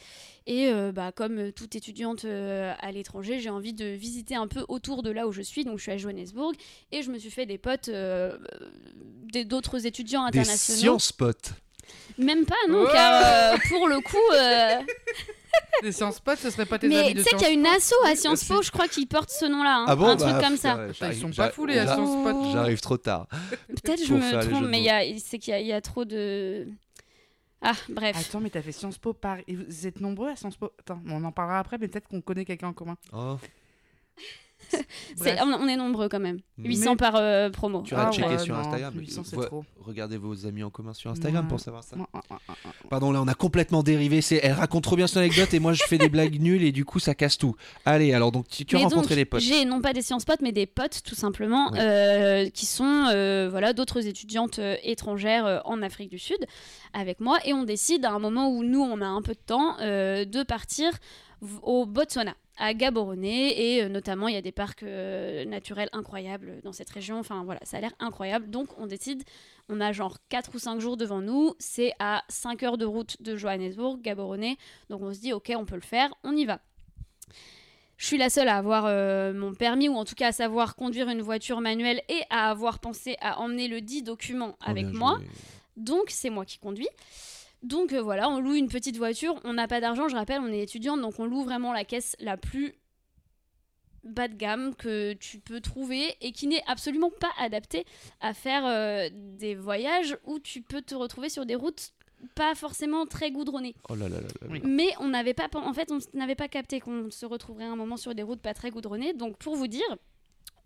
et 0.46 0.72
bah, 0.94 1.12
comme 1.12 1.52
toute 1.52 1.76
étudiante 1.76 2.26
à 2.26 2.92
l'étranger, 2.92 3.40
j'ai 3.40 3.50
envie 3.52 3.74
de 3.74 3.86
visiter 3.86 4.34
un 4.36 4.48
peu 4.48 4.66
autour 4.68 5.04
de 5.04 5.12
là 5.12 5.28
où 5.28 5.32
je 5.32 5.44
suis, 5.44 5.64
donc 5.64 5.78
je 5.78 5.84
suis 5.84 5.92
à 5.92 5.98
Johannesburg 5.98 6.54
et 6.92 7.04
je 7.04 7.12
me 7.12 7.20
suis 7.20 7.30
fait 7.30 7.46
des 7.46 7.60
potes 7.60 7.88
des- 9.32 9.46
d'autres 9.46 9.86
étudiants 9.86 10.28
Des 10.30 10.40
internationaux. 10.40 10.80
sciences 10.80 11.12
potes. 11.12 11.52
Même 12.18 12.46
pas, 12.48 12.56
non, 12.68 12.84
Oh 12.88 12.90
car 12.92 13.60
pour 13.70 13.88
le 13.88 14.00
coup, 14.02 14.18
euh, 15.82 15.86
Les 15.86 15.92
sciences 15.92 16.20
potes, 16.20 16.40
ce 16.40 16.50
serait 16.50 16.66
pas 16.66 16.78
tes 16.80 16.88
mais 16.88 16.98
amis 17.00 17.08
tu 17.10 17.14
de 17.16 17.22
sais 17.24 17.30
qu'il 17.32 17.42
y 17.42 17.46
a 17.46 17.50
une 17.52 17.66
asso 17.66 17.94
à 18.06 18.16
Sciences 18.16 18.44
Po, 18.46 18.62
je 18.62 18.72
crois, 18.72 18.88
qui 18.88 19.06
porte 19.06 19.30
ce 19.30 19.46
nom-là, 19.46 19.78
hein, 19.80 19.86
Ah 19.88 19.96
bon 19.96 20.06
un 20.08 20.16
bah, 20.16 20.24
truc 20.32 20.44
comme 20.44 20.56
putain, 20.56 20.58
ça. 20.58 20.76
ouais, 20.78 20.88
Ils 20.90 20.94
j'arrive- 20.96 21.20
sont 21.22 21.32
pas 21.32 21.50
fous, 21.52 21.66
les 21.66 21.74
j'a- 21.76 21.94
sciences 21.94 22.24
potes. 22.24 22.46
J'arrive 22.54 22.82
trop 22.82 22.98
tard. 22.98 23.28
Peut-être 23.68 24.06
je 24.06 24.14
me 24.14 24.42
trompe, 24.42 24.66
mais 24.66 24.78
mots. 24.78 24.84
il 24.84 24.84
y 24.84 24.90
a- 24.90 25.20
c'est 25.20 25.40
qu'il 25.40 25.58
y, 25.58 25.66
y 25.68 25.74
a 25.74 25.82
trop 25.82 26.06
de. 26.06 26.68
Ah, 27.62 27.74
bref. 27.90 28.16
Attends, 28.18 28.40
mais 28.40 28.50
t'as 28.50 28.62
fait 28.62 28.72
Sciences 28.72 28.98
Po 28.98 29.12
Paris. 29.14 29.44
Vous 29.50 29.86
êtes 29.86 30.00
nombreux 30.00 30.30
à 30.30 30.36
Sciences 30.36 30.56
Po? 30.56 30.72
Attends, 30.80 31.02
on 31.08 31.24
en 31.26 31.32
parlera 31.32 31.60
après, 31.60 31.78
mais 31.78 31.88
peut-être 31.90 32.08
qu'on 32.08 32.22
connaît 32.22 32.46
quelqu'un 32.46 32.68
en 32.70 32.74
commun. 32.74 32.96
Oh, 33.12 33.38
On, 35.42 35.54
on 35.54 35.68
est 35.68 35.76
nombreux 35.76 36.10
quand 36.10 36.20
même. 36.20 36.40
Mais- 36.58 36.70
800 36.70 36.96
par 36.98 37.16
euh, 37.16 37.50
promo. 37.50 37.82
Tu 37.84 37.96
vas 37.96 38.08
Ah 38.08 38.12
checker 38.12 38.28
ouais, 38.30 38.38
sur 38.40 38.54
non, 38.56 38.62
Instagram. 38.62 38.94
plus 38.94 39.06
800, 39.06 39.22
c'est 39.26 39.36
Vo- 39.36 39.46
trop. 39.46 39.66
Regardez 39.82 40.18
vos 40.18 40.46
amis 40.46 40.64
en 40.64 40.70
commun 40.70 40.94
sur 40.94 41.10
Instagram 41.12 41.46
Ouais. 41.46 41.50
pour 41.50 41.60
savoir 41.60 41.84
ça. 41.84 41.96
Pardon, 42.90 43.12
là 43.12 43.22
on 43.22 43.28
a 43.28 43.34
complètement 43.34 43.84
dérivé. 43.84 44.22
C'est, 44.22 44.40
elle 44.44 44.54
raconte 44.54 44.84
trop 44.84 44.96
bien 44.96 45.08
son 45.08 45.20
anecdote 45.20 45.54
et 45.54 45.60
moi 45.60 45.74
je 45.74 45.84
fais 45.84 45.98
des 45.98 46.10
blagues 46.10 46.40
nulles 46.42 46.64
et 46.64 46.72
du 46.72 46.86
coup 46.86 47.00
ça 47.00 47.16
casse 47.16 47.38
tout. 47.38 47.56
Allez, 47.86 48.14
alors 48.14 48.32
donc 48.32 48.48
tu, 48.48 48.66
tu 48.66 48.76
as 48.76 48.80
Mais 48.80 48.86
rencontré 48.86 49.16
donc, 49.16 49.18
des 49.18 49.26
potes. 49.26 49.42
J'ai 49.42 49.66
non 49.66 49.82
pas 49.82 49.94
des 49.94 50.02
sciences 50.02 50.26
potes, 50.26 50.42
mais 50.42 50.52
des 50.52 50.66
potes 50.68 51.02
tout 51.04 51.16
simplement, 51.16 51.74
euh, 51.76 52.50
qui 52.50 52.66
sont 52.66 53.06
euh, 53.12 53.48
voilà 53.50 53.74
d'autres 53.74 54.06
étudiantes 54.08 54.60
étrangères 54.84 55.46
euh, 55.46 55.60
en 55.66 55.82
Afrique 55.82 56.10
du 56.10 56.20
Sud 56.20 56.46
avec 56.94 57.20
moi, 57.20 57.38
et 57.46 57.54
on 57.54 57.64
décide 57.64 58.06
à 58.06 58.12
un 58.12 58.20
moment 58.20 58.50
où 58.50 58.64
nous 58.64 58.82
on 58.82 59.02
a 59.02 59.06
un 59.08 59.22
peu 59.22 59.34
de 59.34 59.40
temps 59.46 59.76
euh, 59.82 60.26
de 60.26 60.44
partir 60.44 60.92
au 61.62 61.86
Botswana 61.86 62.36
à 62.60 62.74
Gaborone. 62.76 63.26
Et 63.26 63.82
euh, 63.82 63.90
notamment 63.90 64.28
il 64.28 64.36
y 64.36 64.38
a 64.38 64.42
des 64.42 64.52
parcs 64.52 64.84
euh, 64.84 65.44
naturels 65.46 65.90
incroyables 65.94 66.62
dans 66.64 66.72
cette 66.74 66.90
région. 66.92 67.18
Enfin 67.20 67.44
voilà 67.44 67.60
ça 67.64 67.78
a 67.78 67.82
l'air 67.82 67.94
incroyable. 68.00 68.50
Donc 68.50 68.78
on 68.78 68.86
décide 68.86 69.24
on 69.70 69.82
a 69.82 69.92
genre 69.92 70.18
4 70.30 70.52
ou 70.56 70.60
5 70.60 70.80
jours 70.80 70.98
devant 70.98 71.22
nous. 71.22 71.56
C'est 71.60 71.94
à 72.00 72.24
5 72.30 72.62
heures 72.64 72.78
de 72.78 72.86
route 72.86 73.22
de 73.22 73.36
Johannesburg 73.36 74.02
Gaborone. 74.02 74.56
Donc 74.90 75.02
on 75.02 75.14
se 75.14 75.20
dit 75.20 75.34
ok 75.34 75.52
on 75.58 75.66
peut 75.66 75.76
le 75.76 75.82
faire 75.82 76.14
on 76.24 76.36
y 76.36 76.46
va. 76.46 76.60
Je 77.98 78.06
suis 78.06 78.18
la 78.18 78.30
seule 78.30 78.48
à 78.48 78.56
avoir 78.56 78.86
euh, 78.88 79.34
mon 79.34 79.54
permis 79.54 79.90
ou 79.90 79.96
en 79.96 80.06
tout 80.06 80.16
cas 80.16 80.28
à 80.28 80.32
savoir 80.32 80.76
conduire 80.78 81.10
une 81.10 81.22
voiture 81.22 81.60
manuelle 81.60 82.02
et 82.08 82.22
à 82.30 82.50
avoir 82.50 82.80
pensé 82.80 83.18
à 83.20 83.40
emmener 83.42 83.68
le 83.68 83.82
dit 83.82 84.04
document 84.04 84.56
Oh, 84.62 84.64
avec 84.70 84.86
moi. 84.86 85.16
joué. 85.18 85.28
donc 85.76 86.04
c'est 86.08 86.30
moi 86.30 86.46
qui 86.46 86.60
conduis. 86.60 86.88
Donc 87.64 87.94
euh, 87.94 88.02
voilà, 88.02 88.30
on 88.30 88.40
loue 88.40 88.56
une 88.56 88.70
petite 88.70 88.98
voiture, 88.98 89.40
on 89.44 89.54
n'a 89.54 89.68
pas 89.68 89.82
d'argent, 89.82 90.08
je 90.08 90.16
rappelle, 90.16 90.42
on 90.42 90.48
est 90.48 90.62
étudiante, 90.62 91.02
donc 91.02 91.20
on 91.20 91.26
loue 91.26 91.44
vraiment 91.44 91.74
la 91.74 91.84
caisse 91.84 92.16
la 92.20 92.38
plus 92.38 92.74
bas 94.04 94.30
de 94.30 94.36
gamme 94.36 94.76
que 94.76 95.14
tu 95.14 95.40
peux 95.40 95.60
trouver 95.60 96.16
et 96.22 96.32
qui 96.32 96.48
n'est 96.48 96.64
absolument 96.68 97.12
pas 97.20 97.32
adaptée 97.38 97.86
à 98.22 98.34
faire 98.34 98.66
euh, 98.66 99.10
des 99.12 99.56
voyages 99.56 100.18
où 100.26 100.40
tu 100.40 100.62
peux 100.62 100.82
te 100.82 100.96
retrouver 100.96 101.30
sur 101.30 101.46
des 101.46 101.56
routes 101.56 101.92
pas 102.36 102.56
forcément 102.56 103.06
très 103.06 103.32
goudronnées. 103.32 103.76
Oh 103.90 103.96
là 103.96 104.10
là 104.10 104.18
là 104.18 104.28
là. 104.28 104.48
Oui. 104.50 104.62
Mais 104.64 104.90
on 105.00 105.08
n'avait 105.08 105.34
pas, 105.34 105.48
en 105.54 105.74
fait, 105.74 105.92
on 105.92 106.00
n'avait 106.18 106.36
pas 106.36 106.48
capté 106.48 106.80
qu'on 106.80 107.10
se 107.12 107.26
retrouverait 107.26 107.66
un 107.66 107.76
moment 107.76 107.98
sur 107.98 108.14
des 108.14 108.24
routes 108.24 108.42
pas 108.42 108.54
très 108.54 108.72
goudronnées. 108.72 109.14
Donc 109.14 109.38
pour 109.38 109.56
vous 109.56 109.68
dire, 109.68 109.98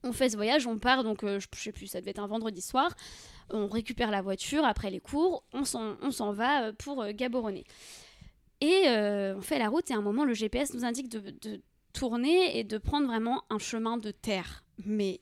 on 0.03 0.11
fait 0.11 0.29
ce 0.29 0.35
voyage, 0.35 0.67
on 0.67 0.77
part, 0.77 1.03
donc 1.03 1.23
euh, 1.23 1.39
je, 1.39 1.47
sais 1.59 1.71
plus, 1.71 1.87
ça 1.87 1.99
devait 1.99 2.11
être 2.11 2.19
un 2.19 2.27
vendredi 2.27 2.61
soir. 2.61 2.93
On 3.49 3.67
récupère 3.67 4.11
la 4.11 4.21
voiture 4.21 4.65
après 4.65 4.89
les 4.89 4.99
cours, 4.99 5.43
on 5.53 5.63
s'en, 5.65 6.33
va 6.33 6.65
euh, 6.65 6.73
pour 6.73 7.01
euh, 7.01 7.11
Gaborone. 7.13 7.61
Et 8.61 8.85
on 8.87 9.41
fait 9.41 9.59
la 9.59 9.67
route 9.67 9.91
et 9.91 9.93
à 9.93 9.97
un 9.97 10.01
moment, 10.01 10.23
le 10.23 10.33
GPS 10.33 10.73
nous 10.73 10.85
indique 10.85 11.09
de, 11.09 11.19
de 11.41 11.61
tourner 11.91 12.57
et 12.57 12.63
de 12.63 12.77
prendre 12.77 13.07
vraiment 13.07 13.43
un 13.49 13.59
chemin 13.59 13.97
de 13.97 14.11
terre. 14.11 14.63
Mais 14.85 15.19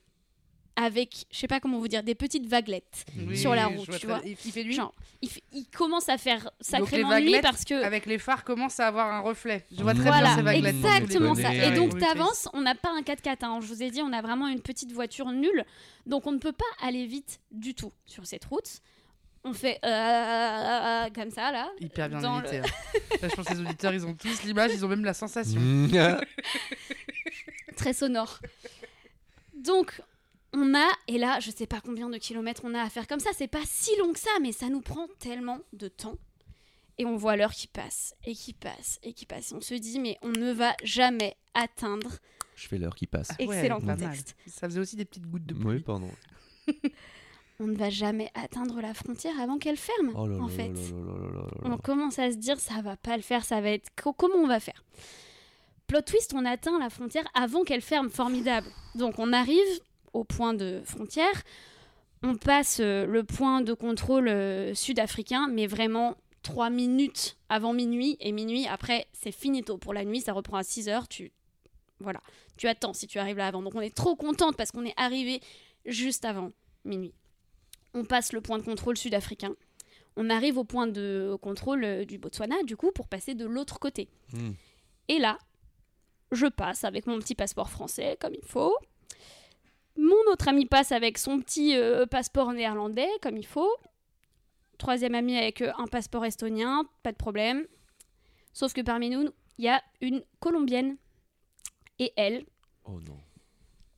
avec, 0.76 1.26
je 1.32 1.38
sais 1.38 1.48
pas 1.48 1.60
comment 1.60 1.78
vous 1.80 1.88
dire, 1.88 2.04
des 2.04 2.16
petites 2.16 2.46
vaguelettes. 2.48 3.06
Oui, 3.28 3.38
Sur 3.38 3.54
la 3.56 3.68
route, 3.68 3.88
vois 3.88 4.00
tu 4.00 4.08
vois. 4.08 4.22
Il, 4.26 4.32
il 4.46 4.52
fait 4.52 4.64
nuit. 4.64 4.74
Genre, 4.74 4.94
il, 5.22 5.30
fait- 5.30 5.44
il 5.54 5.66
commence 5.68 6.10
à 6.10 6.18
faire 6.18 6.44
Donc 6.46 6.52
les 6.60 6.66
sacrément 6.66 7.20
nuit 7.20 7.40
parce 7.42 7.64
que... 7.66 7.84
Avec 7.84 8.06
les 8.06 8.18
phares, 8.18 8.44
commence 8.44 8.80
à 8.80 8.88
avoir 8.88 9.12
un 9.14 9.20
reflet. 9.20 9.66
Je 9.72 9.82
vois 9.84 9.94
très 9.94 10.04
Voilà, 10.04 10.28
bien 10.28 10.36
ces 10.38 10.42
vaguelettes. 10.42 10.76
exactement 10.76 11.36
ça. 11.36 11.54
Et 11.54 11.72
donc 11.72 11.98
t'avances, 12.00 12.48
on 12.54 12.62
n'a 12.62 12.76
pas 12.76 12.90
un 12.90 13.02
4x4, 13.02 13.38
hein. 13.46 13.60
je 13.62 13.68
vous 13.68 13.84
ai 13.84 13.92
dit, 13.92 14.02
on 14.02 14.14
a 14.14 14.22
vraiment 14.22 14.48
une 14.48 14.62
petite 14.62 14.92
voiture 14.92 15.32
nulle, 15.32 15.66
donc 16.06 16.26
on 16.26 16.32
ne 16.32 16.40
peut 16.40 16.54
pas 16.54 16.66
aller 16.88 17.06
vite 17.06 17.40
du 17.52 17.76
tout 17.76 17.92
sur 18.06 18.26
cette 18.26 18.46
route. 18.46 18.80
On 19.44 19.54
fait 19.54 19.80
euh, 19.84 19.88
euh, 19.88 21.06
euh, 21.06 21.10
comme 21.16 21.32
ça 21.32 21.52
là. 21.52 21.70
Hyper 21.80 22.10
bien 22.10 22.22
Dans 22.22 22.40
imité. 22.40 22.60
hein. 22.60 22.64
Là, 23.24 23.28
je 23.28 23.36
pense 23.36 23.48
que 23.48 23.54
les 23.56 23.60
auditeurs, 23.62 23.92
ils 23.94 24.06
ont 24.06 24.14
tous 24.14 24.44
l'image, 24.44 24.70
ils 24.74 24.86
ont 24.86 24.88
même 24.88 25.04
la 25.04 25.16
sensation. 25.16 25.60
Très 27.76 27.94
sonore. 27.94 28.38
Donc, 29.56 30.00
on 30.54 30.76
a, 30.76 30.88
et 31.08 31.18
là, 31.18 31.40
je 31.40 31.52
sais 31.52 31.68
pas 31.68 31.80
combien 31.82 32.10
de 32.10 32.18
kilomètres 32.18 32.62
on 32.66 32.74
a 32.74 32.82
à 32.82 32.90
faire 32.90 33.08
comme 33.08 33.20
ça, 33.20 33.30
c'est 33.36 33.48
pas 33.48 33.62
si 33.66 33.96
long 33.98 34.12
que 34.14 34.20
ça, 34.20 34.32
mais 34.42 34.52
ça 34.52 34.70
nous 34.70 34.82
prend 34.82 35.08
tellement 35.20 35.60
de 35.74 35.88
temps. 35.88 36.18
Et 36.98 37.06
on 37.06 37.16
voit 37.16 37.36
l'heure 37.38 37.54
qui 37.54 37.68
passe, 37.68 38.14
et 38.26 38.36
qui 38.36 38.54
passe, 38.54 39.00
et 39.02 39.14
qui 39.14 39.26
passe. 39.26 39.54
On 39.56 39.62
se 39.62 39.74
dit, 39.74 40.00
mais 40.00 40.18
on 40.22 40.30
ne 40.30 40.52
va 40.52 40.76
jamais 40.84 41.36
atteindre. 41.54 42.12
Je 42.56 42.68
fais 42.68 42.78
l'heure 42.78 42.94
qui 42.96 43.08
passe. 43.08 43.30
Ouais, 43.40 43.46
Excellent 43.46 43.80
pas 43.80 43.86
mal. 43.96 44.00
contexte. 44.00 44.36
Ça 44.46 44.68
faisait 44.68 44.80
aussi 44.82 44.96
des 44.98 45.06
petites 45.06 45.26
gouttes 45.26 45.46
de 45.46 45.54
Oui, 45.56 45.62
pluie. 45.76 45.80
pardon. 45.84 46.10
On 47.60 47.68
ne 47.68 47.76
va 47.76 47.90
jamais 47.92 48.30
atteindre 48.34 48.82
la 48.82 48.94
frontière 48.94 49.40
avant 49.40 49.58
qu'elle 49.60 49.78
ferme, 49.78 50.12
Oh 50.16 50.26
là 50.28 50.38
en 50.38 50.48
là 50.48 50.54
fait. 50.54 50.68
là 50.70 50.74
là 50.74 50.80
là 50.82 51.14
là 51.14 51.30
là 51.34 51.70
là 51.70 51.70
On 51.74 51.78
commence 51.78 52.18
à 52.18 52.32
se 52.32 52.38
dire, 52.38 52.60
ça 52.60 52.82
va 52.82 52.98
pas 52.98 53.16
le 53.16 53.22
faire, 53.24 53.46
ça 53.46 53.62
va 53.62 53.70
être. 53.70 53.90
co- 54.02 54.14
Comment 54.14 54.36
on 54.38 54.48
va 54.48 54.60
faire? 54.60 54.84
Plot 55.88 56.02
twist, 56.02 56.34
on 56.34 56.44
atteint 56.46 56.80
la 56.80 56.90
frontière 56.90 57.26
avant 57.36 57.64
qu'elle 57.64 57.82
ferme, 57.82 58.10
formidable. 58.10 58.68
Donc 58.96 59.20
on 59.20 59.32
arrive 59.32 59.80
au 60.14 60.24
point 60.24 60.54
de 60.54 60.82
frontière, 60.84 61.44
on 62.24 62.36
passe 62.36 62.80
euh, 62.80 63.06
le 63.06 63.24
point 63.24 63.62
de 63.62 63.74
contrôle 63.74 64.28
euh, 64.28 64.74
sud-africain, 64.74 65.48
mais 65.52 65.68
vraiment 65.68 66.16
trois 66.44 66.70
minutes 66.70 67.38
avant 67.50 67.74
minuit, 67.74 68.18
et 68.20 68.32
minuit 68.32 68.68
après, 68.68 69.08
c'est 69.14 69.32
finito 69.32 69.78
pour 69.78 69.94
la 69.94 70.06
nuit, 70.06 70.22
ça 70.22 70.34
reprend 70.34 70.58
à 70.58 70.64
6 70.64 70.90
heures, 70.90 71.08
tu. 71.08 71.32
Voilà, 72.00 72.22
tu 72.58 72.68
attends 72.68 72.94
si 72.94 73.08
tu 73.08 73.20
arrives 73.20 73.38
là 73.38 73.48
avant. 73.48 73.62
Donc 73.62 73.76
on 73.76 73.82
est 73.82 73.96
trop 73.96 74.16
contente 74.16 74.58
parce 74.58 74.72
qu'on 74.72 74.86
est 74.86 74.94
arrivé 74.98 75.40
juste 75.86 76.26
avant 76.26 76.52
minuit. 76.84 77.14
On 77.94 78.06
passe 78.06 78.34
le 78.34 78.42
point 78.42 78.58
de 78.58 78.64
contrôle 78.64 78.98
sud-africain. 78.98 79.56
On 80.18 80.30
arrive 80.30 80.58
au 80.58 80.64
point 80.64 80.88
de 80.88 81.38
contrôle 81.42 81.84
euh, 81.84 82.06
du 82.06 82.18
Botswana, 82.18 82.64
du 82.64 82.76
coup, 82.76 82.92
pour 82.92 83.08
passer 83.08 83.36
de 83.36 83.46
l'autre 83.46 83.80
côté. 83.80 84.10
Mmh. 84.34 84.52
Et 85.08 85.20
là, 85.20 85.38
je 86.32 86.48
passe 86.48 86.84
avec 86.84 87.06
mon 87.06 87.20
petit 87.20 87.36
passeport 87.36 87.70
français, 87.70 88.18
comme 88.20 88.34
il 88.34 88.46
faut. 88.46 88.76
Mon 90.02 90.32
autre 90.32 90.48
ami 90.48 90.66
passe 90.66 90.92
avec 90.92 91.18
son 91.20 91.40
petit 91.40 91.76
euh, 91.76 92.06
passeport 92.08 92.52
néerlandais, 92.54 93.08
comme 93.22 93.38
il 93.38 93.46
faut. 93.46 93.72
Troisième 94.80 95.14
ami 95.14 95.38
avec 95.38 95.62
euh, 95.62 95.72
un 95.78 95.86
passeport 95.86 96.26
estonien, 96.26 96.86
pas 97.04 97.12
de 97.12 97.18
problème. 97.18 97.66
Sauf 98.52 98.74
que 98.74 98.82
parmi 98.82 99.10
nous, 99.12 99.30
il 99.60 99.66
y 99.66 99.70
a 99.70 99.82
une 100.02 100.24
Colombienne 100.40 100.98
Et 102.00 102.12
elle, 102.18 102.46
Oh 102.86 103.00
non. 103.08 103.20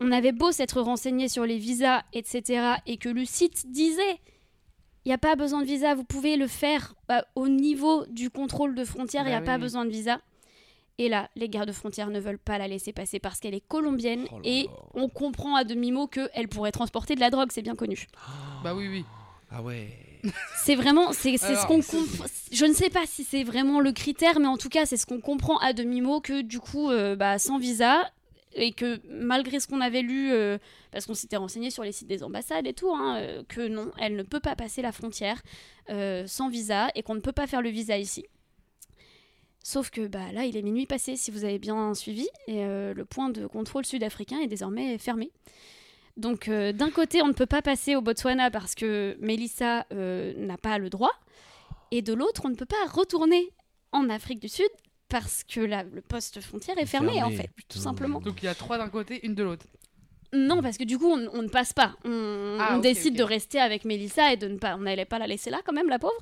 on 0.01 0.12
avait 0.12 0.34
beau 0.34 0.51
s'être 0.51 0.82
renseigné 0.82 1.30
sur 1.30 1.45
les 1.45 1.58
visas, 1.58 2.04
etc., 2.12 2.74
et 2.86 2.97
que 2.97 3.08
le 3.10 3.24
site 3.24 3.72
disait 3.72 4.20
il 5.06 5.10
n'y 5.10 5.14
a 5.14 5.18
pas 5.18 5.36
besoin 5.36 5.60
de 5.62 5.66
visa, 5.66 5.95
vous 5.95 6.04
pouvez 6.06 6.36
le 6.38 6.47
faire 6.47 6.95
bah, 7.10 7.26
au 7.36 7.47
niveau 7.49 8.06
du 8.08 8.30
contrôle 8.30 8.74
de 8.76 8.86
frontières, 8.86 9.24
il 9.24 9.30
n'y 9.30 9.36
a 9.36 9.39
Bah 9.41 9.45
pas 9.45 9.56
oui. 9.56 9.62
besoin 9.62 9.84
de 9.86 9.89
visa. 9.89 10.22
Et 10.99 11.09
là, 11.09 11.29
les 11.35 11.49
gardes 11.49 11.71
frontières 11.71 12.09
ne 12.09 12.19
veulent 12.19 12.37
pas 12.37 12.57
la 12.57 12.67
laisser 12.67 12.93
passer 12.93 13.19
parce 13.19 13.39
qu'elle 13.39 13.55
est 13.55 13.67
colombienne 13.67 14.27
Oh 14.31 14.35
là 14.35 14.41
et 14.43 14.63
là. 14.63 14.69
on 14.93 15.09
comprend 15.09 15.55
à 15.55 15.63
demi-mot 15.63 16.07
qu'elle 16.07 16.47
pourrait 16.47 16.71
transporter 16.71 17.15
de 17.15 17.19
la 17.19 17.29
drogue, 17.29 17.49
c'est 17.51 17.63
bien 17.63 17.75
connu. 17.75 18.07
Bah 18.63 18.75
oui, 18.75 18.87
oui. 18.87 19.05
Ah 19.51 19.61
ouais. 19.61 19.89
C'est 20.55 20.75
vraiment, 20.75 21.11
c'est 21.11 21.37
c'est 21.37 21.55
ce 21.55 21.67
qu'on 21.67 21.81
comprend. 21.81 22.25
Je 22.51 22.65
ne 22.65 22.73
sais 22.73 22.89
pas 22.89 23.05
si 23.05 23.25
c'est 23.25 23.43
vraiment 23.43 23.81
le 23.81 23.91
critère, 23.91 24.39
mais 24.39 24.47
en 24.47 24.55
tout 24.55 24.69
cas, 24.69 24.85
c'est 24.85 24.95
ce 24.95 25.05
qu'on 25.05 25.19
comprend 25.19 25.57
à 25.57 25.73
demi-mot 25.73 26.21
que 26.21 26.41
du 26.41 26.61
coup, 26.61 26.89
euh, 26.89 27.17
bah, 27.17 27.37
sans 27.39 27.57
visa, 27.57 28.09
et 28.55 28.71
que 28.71 29.01
malgré 29.09 29.59
ce 29.59 29.67
qu'on 29.67 29.81
avait 29.81 30.01
lu, 30.01 30.31
euh, 30.31 30.57
parce 30.91 31.05
qu'on 31.05 31.13
s'était 31.13 31.37
renseigné 31.37 31.71
sur 31.71 31.83
les 31.83 31.91
sites 31.91 32.07
des 32.07 32.23
ambassades 32.23 32.67
et 32.67 32.73
tout, 32.73 32.91
hein, 32.93 33.17
euh, 33.17 33.43
que 33.47 33.67
non, 33.67 33.91
elle 33.99 34.15
ne 34.15 34.23
peut 34.23 34.39
pas 34.39 34.55
passer 34.55 34.81
la 34.81 34.91
frontière 34.91 35.41
euh, 35.89 36.25
sans 36.27 36.49
visa 36.49 36.89
et 36.95 37.03
qu'on 37.03 37.15
ne 37.15 37.19
peut 37.19 37.31
pas 37.31 37.47
faire 37.47 37.61
le 37.61 37.69
visa 37.69 37.97
ici. 37.97 38.25
Sauf 39.66 39.89
que 39.89 40.07
bah, 40.07 40.32
là, 40.34 40.43
il 40.45 40.57
est 40.57 40.61
minuit 40.61 40.86
passé, 40.86 41.16
si 41.16 41.32
vous 41.32 41.45
avez 41.45 41.57
bien 41.57 41.93
suivi, 41.93 42.28
et 42.47 42.66
euh, 42.66 42.93
le 42.93 43.05
point 43.05 43.30
de 43.30 43.47
contrôle 43.47 43.86
sud-africain 43.86 44.39
est 44.41 44.47
désormais 44.47 44.97
fermé. 44.97 45.32
Donc 46.18 46.47
euh, 46.49 46.74
d'un 46.74 46.91
côté, 46.91 47.22
on 47.22 47.28
ne 47.28 47.34
peut 47.34 47.45
pas 47.45 47.61
passer 47.61 47.95
au 47.95 48.01
Botswana 48.01 48.51
parce 48.51 48.76
que 48.76 49.18
Mélissa 49.20 49.86
euh, 49.93 50.34
n'a 50.38 50.57
pas 50.57 50.78
le 50.78 50.89
droit, 50.89 51.11
et 51.91 52.01
de 52.01 52.14
l'autre, 52.14 52.41
on 52.45 52.49
ne 52.49 52.55
peut 52.55 52.66
pas 52.66 52.86
retourner 52.91 53.51
en 53.93 54.09
Afrique 54.09 54.39
du 54.39 54.49
Sud 54.49 54.68
parce 55.09 55.43
que 55.43 55.59
la- 55.61 55.84
le 55.84 56.01
poste 56.01 56.41
frontière 56.41 56.78
est 56.78 56.86
fermé, 56.86 57.24
en 57.24 57.30
fait, 57.32 57.49
putain. 57.55 57.76
tout 57.76 57.80
simplement. 57.80 58.20
Donc 58.20 58.41
il 58.41 58.45
y 58.45 58.49
a 58.49 58.55
trois 58.55 58.78
d'un 58.78 58.89
côté, 58.89 59.26
une 59.26 59.34
de 59.36 59.43
l'autre. 59.43 59.66
Non, 60.34 60.61
parce 60.64 60.78
que 60.80 60.84
du 60.84 60.97
coup, 60.97 61.07
on, 61.11 61.30
on 61.34 61.43
ne 61.43 61.47
passe 61.47 61.74
pas. 61.74 61.95
On, 62.03 62.57
Ah, 62.59 62.74
on 62.76 62.80
décide 62.80 63.16
de 63.16 63.24
rester 63.24 63.59
avec 63.59 63.86
Mélissa 63.86 64.34
et 64.34 64.38
de 64.38 64.47
ne 64.47 64.57
pas, 64.57 64.76
on 64.76 64.80
n'allait 64.80 65.05
pas 65.05 65.20
la 65.20 65.28
laisser 65.28 65.51
là 65.51 65.61
quand 65.64 65.74
même, 65.74 65.89
la 65.89 65.99
pauvre. 65.99 66.18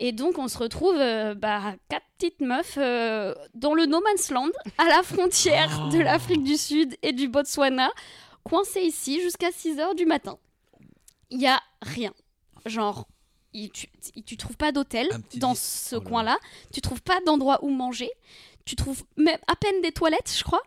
Et 0.00 0.12
donc, 0.12 0.38
on 0.38 0.48
se 0.48 0.58
retrouve, 0.58 0.96
euh, 0.96 1.34
bah, 1.34 1.74
quatre 1.88 2.04
petites 2.18 2.40
meufs 2.40 2.76
euh, 2.78 3.34
dans 3.54 3.74
le 3.74 3.86
no 3.86 4.00
man's 4.00 4.30
land, 4.30 4.48
à 4.78 4.84
la 4.86 5.02
frontière 5.02 5.88
de 5.90 5.98
l'Afrique 5.98 6.42
du 6.42 6.56
Sud 6.56 6.96
et 7.02 7.12
du 7.12 7.28
Botswana, 7.28 7.90
coincées 8.42 8.82
ici 8.82 9.20
jusqu'à 9.20 9.52
6 9.52 9.78
heures 9.78 9.94
du 9.94 10.04
matin. 10.06 10.36
Il 11.30 11.40
y 11.40 11.46
a 11.46 11.60
rien. 11.82 12.12
Genre, 12.66 13.06
il- 13.52 13.70
tu, 13.70 13.88
il- 14.16 14.24
tu 14.24 14.36
trouves 14.36 14.56
pas 14.56 14.72
d'hôtel 14.72 15.08
dans 15.36 15.54
ce 15.54 15.94
Oh 15.94 15.98
là 15.98 16.04
là. 16.04 16.10
coin-là, 16.10 16.38
tu 16.72 16.80
trouves 16.80 17.02
pas 17.02 17.20
d'endroit 17.24 17.60
où 17.62 17.70
manger, 17.70 18.10
tu 18.64 18.74
trouves 18.76 19.04
même 19.16 19.38
à 19.46 19.54
peine 19.56 19.80
des 19.80 19.92
toilettes, 19.92 20.34
je 20.36 20.42
crois. 20.42 20.62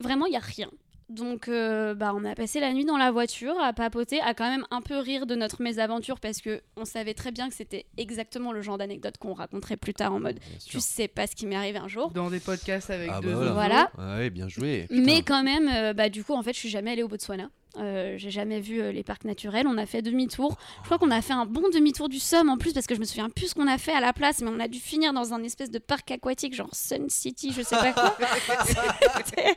Vraiment, 0.00 0.26
il 0.26 0.32
y 0.34 0.36
a 0.36 0.40
rien. 0.40 0.70
Donc, 1.08 1.48
euh, 1.48 1.94
bah, 1.94 2.12
on 2.14 2.24
a 2.24 2.34
passé 2.34 2.60
la 2.60 2.72
nuit 2.72 2.84
dans 2.84 2.98
la 2.98 3.10
voiture 3.10 3.54
à 3.62 3.72
papoter, 3.72 4.20
à 4.20 4.34
quand 4.34 4.48
même 4.48 4.66
un 4.70 4.82
peu 4.82 4.98
rire 4.98 5.26
de 5.26 5.34
notre 5.34 5.62
mésaventure 5.62 6.20
parce 6.20 6.40
que 6.40 6.60
on 6.76 6.84
savait 6.84 7.14
très 7.14 7.32
bien 7.32 7.48
que 7.48 7.54
c'était 7.54 7.86
exactement 7.96 8.52
le 8.52 8.60
genre 8.60 8.76
d'anecdote 8.76 9.16
qu'on 9.18 9.32
raconterait 9.32 9.76
plus 9.78 9.94
tard 9.94 10.12
en 10.12 10.20
mode 10.20 10.38
tu 10.66 10.80
sais 10.80 11.08
pas 11.08 11.26
ce 11.26 11.34
qui 11.34 11.46
m'est 11.46 11.56
arrivé 11.56 11.78
un 11.78 11.88
jour. 11.88 12.10
Dans 12.10 12.30
des 12.30 12.40
podcasts 12.40 12.90
avec 12.90 13.10
Ah 13.12 13.20
deux 13.20 13.34
bah 13.34 13.52
voilà. 13.52 13.90
ouais, 13.98 14.28
bien 14.30 14.48
joué. 14.48 14.86
Mais 14.90 15.22
quand 15.22 15.42
même, 15.42 15.68
euh, 15.72 15.92
bah, 15.94 16.08
du 16.10 16.22
coup, 16.24 16.34
en 16.34 16.42
fait, 16.42 16.52
je 16.52 16.58
suis 16.58 16.68
jamais 16.68 16.90
allée 16.92 17.02
au 17.02 17.08
Botswana. 17.08 17.48
Euh, 17.76 18.14
j'ai 18.16 18.30
jamais 18.30 18.60
vu 18.60 18.80
euh, 18.80 18.90
les 18.92 19.02
parcs 19.04 19.24
naturels. 19.24 19.66
On 19.68 19.76
a 19.78 19.86
fait 19.86 20.02
demi-tour. 20.02 20.56
Je 20.80 20.86
crois 20.86 20.98
qu'on 20.98 21.10
a 21.10 21.20
fait 21.20 21.34
un 21.34 21.44
bon 21.46 21.62
demi-tour 21.72 22.08
du 22.08 22.18
Somme 22.18 22.48
en 22.48 22.56
plus 22.56 22.72
parce 22.72 22.86
que 22.86 22.94
je 22.94 23.00
me 23.00 23.04
souviens 23.04 23.28
plus 23.30 23.48
ce 23.48 23.54
qu'on 23.54 23.68
a 23.68 23.78
fait 23.78 23.92
à 23.92 24.00
la 24.00 24.12
place, 24.12 24.40
mais 24.40 24.50
on 24.52 24.58
a 24.58 24.66
dû 24.68 24.78
finir 24.80 25.12
dans 25.12 25.32
un 25.34 25.42
espèce 25.42 25.70
de 25.70 25.78
parc 25.78 26.10
aquatique, 26.10 26.54
genre 26.54 26.70
Sun 26.72 27.08
City, 27.10 27.52
je 27.54 27.62
sais 27.62 27.76
pas 27.76 27.92
quoi. 27.92 28.16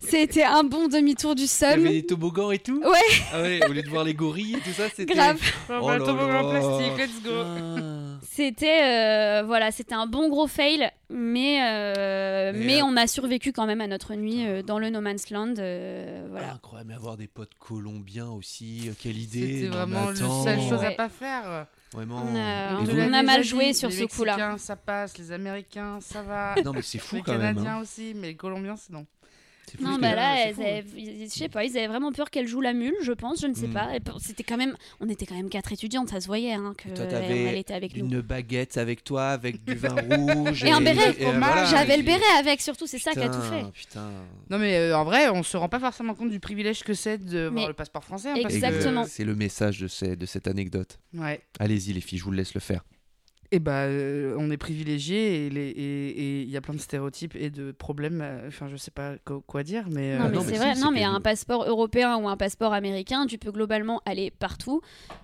C'était- 0.00 0.44
un 0.44 0.64
bon 0.64 0.88
demi-tour 0.88 1.34
du 1.34 1.42
Il 1.42 1.44
y 1.44 1.48
Somme. 1.48 1.70
avait 1.86 1.88
des 1.90 2.06
toboggans 2.06 2.50
et 2.52 2.58
tout 2.58 2.80
Ouais. 2.80 3.16
Ah 3.32 3.42
ouais, 3.42 3.60
au 3.68 3.72
lieu 3.72 3.82
de 3.82 3.88
voir 3.88 4.04
les 4.04 4.14
gorilles 4.14 4.54
et 4.54 4.60
tout 4.60 4.72
ça, 4.72 4.84
c'était. 4.94 5.12
Grave. 5.14 5.38
On 5.68 5.80
Oh 5.82 5.88
là. 5.90 6.42
en 6.42 6.50
plastique, 6.50 6.98
let's 6.98 7.22
go. 7.22 7.97
C'était 8.22 8.82
euh, 8.82 9.42
voilà, 9.44 9.70
c'était 9.70 9.94
un 9.94 10.06
bon 10.06 10.28
gros 10.28 10.46
fail, 10.46 10.90
mais 11.10 11.60
euh, 11.62 12.52
Mais, 12.54 12.64
mais 12.66 12.82
euh, 12.82 12.86
on 12.86 12.96
a 12.96 13.06
survécu 13.06 13.52
quand 13.52 13.66
même 13.66 13.80
à 13.80 13.86
notre 13.86 14.14
nuit 14.14 14.46
euh, 14.46 14.62
dans 14.62 14.78
le 14.78 14.90
No 14.90 15.00
Man's 15.00 15.30
Land. 15.30 15.54
euh, 15.58 16.26
voilà. 16.30 16.52
Incroyable, 16.54 16.88
mais 16.90 16.94
avoir 16.96 17.16
des 17.16 17.26
potes 17.28 17.54
colombiens 17.58 18.28
aussi, 18.30 18.88
euh, 18.88 18.92
quelle 19.00 19.18
idée. 19.18 19.54
C'était 19.62 19.68
vraiment 19.68 20.10
la 20.10 20.16
seule 20.16 20.60
chose 20.60 20.84
à 20.84 20.90
pas 20.92 21.08
faire. 21.08 21.66
Vraiment. 21.92 22.22
On 22.22 22.36
a- 22.36 22.80
on 22.80 23.22
mal 23.22 23.42
joué 23.42 23.72
sur 23.72 23.88
les 23.88 23.94
ce 23.96 24.04
coup-là. 24.04 24.36
Mexicains, 24.36 24.58
ça 24.58 24.76
passe, 24.76 25.16
les 25.16 25.32
Américains, 25.32 25.98
ça 26.00 26.22
va. 26.22 26.54
Non, 26.64 26.72
mais 26.72 26.82
c'est 26.82 26.98
fou 26.98 27.16
les 27.16 27.22
quand 27.22 27.32
même. 27.32 27.54
Canadiens 27.54 27.76
hein. 27.78 27.80
aussi, 27.80 28.12
mais 28.14 28.28
les 28.28 28.36
Colombiens, 28.36 28.76
c'est 28.76 28.92
non. 28.92 29.06
Non, 29.80 29.98
bah 29.98 30.10
que- 30.10 30.16
là, 30.16 30.34
elles 30.46 30.54
fou. 30.54 30.60
avaient- 30.62 30.84
je 31.24 31.26
sais 31.28 31.48
pas, 31.48 31.64
ils 31.64 31.76
avaient 31.76 31.86
vraiment 31.88 32.12
peur 32.12 32.30
qu'elle 32.30 32.46
joue 32.46 32.60
la 32.60 32.72
mule, 32.72 32.94
je 33.02 33.12
pense, 33.12 33.40
je 33.40 33.46
ne 33.46 33.54
sais 33.54 33.66
Mm. 33.68 33.72
pas. 33.72 33.94
Et 33.96 34.00
p- 34.00 34.10
C'était 34.20 34.42
quand 34.42 34.56
même, 34.56 34.74
on 35.00 35.08
était 35.08 35.26
quand 35.26 35.34
même 35.34 35.48
quatre 35.48 35.72
étudiantes, 35.72 36.08
ça 36.08 36.20
se 36.20 36.26
voyait 36.26 36.52
hein, 36.52 36.74
que 36.76 36.88
Toi, 36.88 37.04
elle, 37.04 37.10
t'avais 37.10 37.42
elle 37.44 37.58
était 37.58 37.74
avec 37.74 37.96
nous. 37.96 38.04
Une 38.08 38.20
baguette 38.20 38.76
avec 38.76 39.04
toi, 39.04 39.28
avec 39.28 39.64
du 39.64 39.74
vin 39.74 39.88
rouge. 40.10 40.64
Et 40.64 40.70
un 40.70 40.80
béret. 40.80 41.14
et, 41.18 41.26
euh, 41.26 41.32
voilà, 41.38 41.64
J'avais 41.66 41.96
le 41.96 42.02
béret 42.02 42.20
avec, 42.38 42.60
surtout, 42.60 42.86
c'est 42.86 42.98
ça 42.98 43.12
qui 43.12 43.20
a 43.20 43.28
tout 43.28 43.40
fait. 43.42 43.64
Putain. 43.72 44.10
Non, 44.50 44.58
mais 44.58 44.76
euh, 44.76 44.96
en 44.96 45.04
vrai, 45.04 45.28
on 45.28 45.42
se 45.42 45.56
rend 45.56 45.68
pas 45.68 45.80
forcément 45.80 46.14
compte 46.14 46.30
du 46.30 46.40
privilège 46.40 46.82
que 46.82 46.94
c'est 46.94 47.18
de 47.18 47.48
Mais- 47.48 47.60
voir 47.60 47.68
le 47.68 47.74
passeport 47.74 48.04
français. 48.04 48.30
hein, 48.30 48.34
que- 48.34 48.52
Exactement. 48.52 49.04
C'est 49.08 49.24
le 49.24 49.34
message 49.34 49.80
de, 49.80 49.88
ces- 49.88 50.16
de 50.16 50.26
cette 50.26 50.48
anecdote. 50.48 50.98
Ouais. 51.14 51.40
Allez-y 51.58 51.92
les 51.92 52.00
filles, 52.00 52.18
je 52.18 52.24
vous 52.24 52.30
le 52.30 52.36
laisse 52.38 52.54
le 52.54 52.60
faire. 52.60 52.84
Et 53.50 53.60
bah, 53.60 53.84
euh, 53.84 54.36
on 54.38 54.50
est 54.50 54.58
privilégiés 54.58 55.46
et 55.46 55.50
les- 55.50 55.68
et 55.70 56.08
et 56.08 56.42
il 56.42 56.50
y 56.50 56.56
a 56.58 56.60
plein 56.60 56.74
de 56.74 56.80
stéréotypes 56.80 57.34
et 57.34 57.48
de 57.48 57.72
problèmes. 57.72 58.20
euh, 58.20 58.48
Enfin, 58.48 58.68
je 58.68 58.76
sais 58.76 58.90
pas 58.90 59.14
quoi 59.46 59.62
dire, 59.62 59.86
mais. 59.90 60.18
Non, 60.18 60.24
euh, 60.26 60.28
mais 60.28 60.36
non, 60.36 60.42
c'est 60.42 60.50
mais 60.52 60.58
vrai. 60.58 60.74
si, 60.74 60.80
non, 60.82 60.88
c'est 60.88 60.94
mais 61.00 61.04
un 61.04 61.20
passeport 61.22 61.64
européen 61.66 62.16
ou 62.18 62.28
un 62.28 62.36
passeport 62.36 62.74
américain, 62.74 63.24
tu 63.26 63.38
peux 63.38 63.50
globalement 63.50 64.02
aller 64.04 64.30
partout. 64.30 64.82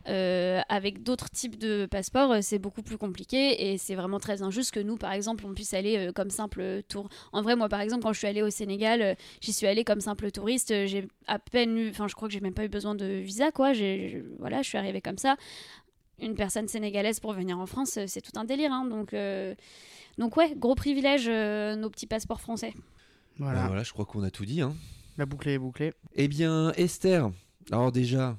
Euh, 0.09 0.61
avec 0.69 1.03
d'autres 1.03 1.29
types 1.31 1.59
de 1.59 1.87
passeports, 1.87 2.37
c'est 2.43 2.59
beaucoup 2.59 2.83
plus 2.83 2.99
compliqué 2.99 3.71
et 3.71 3.79
c'est 3.79 3.95
vraiment 3.95 4.19
très 4.21 4.43
injuste 4.43 4.73
que 4.73 4.81
nous, 4.81 4.97
par 4.97 5.13
exemple, 5.13 5.45
on 5.47 5.55
puisse 5.55 5.73
aller 5.75 5.97
euh, 6.09 6.13
comme 6.13 6.31
simple 6.31 6.83
tour. 6.89 7.09
En 7.33 7.43
vrai, 7.43 7.57
moi, 7.57 7.69
par 7.69 7.81
exemple, 7.81 8.03
quand 8.05 8.13
je 8.13 8.19
suis 8.19 8.27
allée 8.27 8.43
au 8.43 8.51
Sénégal, 8.51 9.17
j'y 9.43 9.53
suis 9.53 9.67
allée 9.67 9.85
comme 9.85 10.01
simple 10.01 10.31
touriste. 10.31 10.69
J'ai 10.87 11.09
à 11.27 11.39
peine 11.39 11.77
eu, 11.77 11.91
enfin, 11.91 12.09
je 12.09 12.15
crois 12.15 12.29
que 12.29 12.35
j'ai 12.35 12.41
même 12.41 12.55
pas 12.55 12.65
eu 12.65 12.69
besoin 12.69 12.95
de 12.95 13.05
visa, 13.07 13.51
quoi. 13.51 13.73
J'ai, 13.75 14.23
voilà, 14.39 14.63
je 14.63 14.69
suis 14.69 14.79
arrivée 14.79 15.01
comme 15.03 15.19
ça. 15.19 15.37
Une 16.21 16.35
personne 16.35 16.69
sénégalaise 16.69 17.21
pour 17.21 17.33
venir 17.33 17.59
en 17.59 17.67
France, 17.67 17.97
euh, 17.99 18.05
c'est 18.07 18.21
tout 18.21 18.39
un 18.39 18.45
délire. 18.45 18.73
hein. 18.73 18.87
donc, 18.87 19.13
euh, 19.15 19.55
donc 20.19 20.37
ouais, 20.37 20.55
gros 20.57 20.75
privilège, 20.75 21.27
euh, 21.29 21.75
nos 21.77 21.91
petits 21.91 22.07
passeports 22.07 22.41
français. 22.41 22.73
Voilà. 23.39 23.67
Voilà, 23.67 23.83
je 23.83 23.93
crois 23.93 24.05
qu'on 24.07 24.23
a 24.23 24.31
tout 24.31 24.45
dit. 24.45 24.61
Hein. 24.61 24.75
La 25.19 25.27
boucle 25.27 25.49
est 25.49 25.59
bouclée. 25.59 25.93
Eh 26.15 26.29
bien, 26.29 26.73
Esther, 26.77 27.31
alors 27.73 27.91
déjà, 27.93 28.37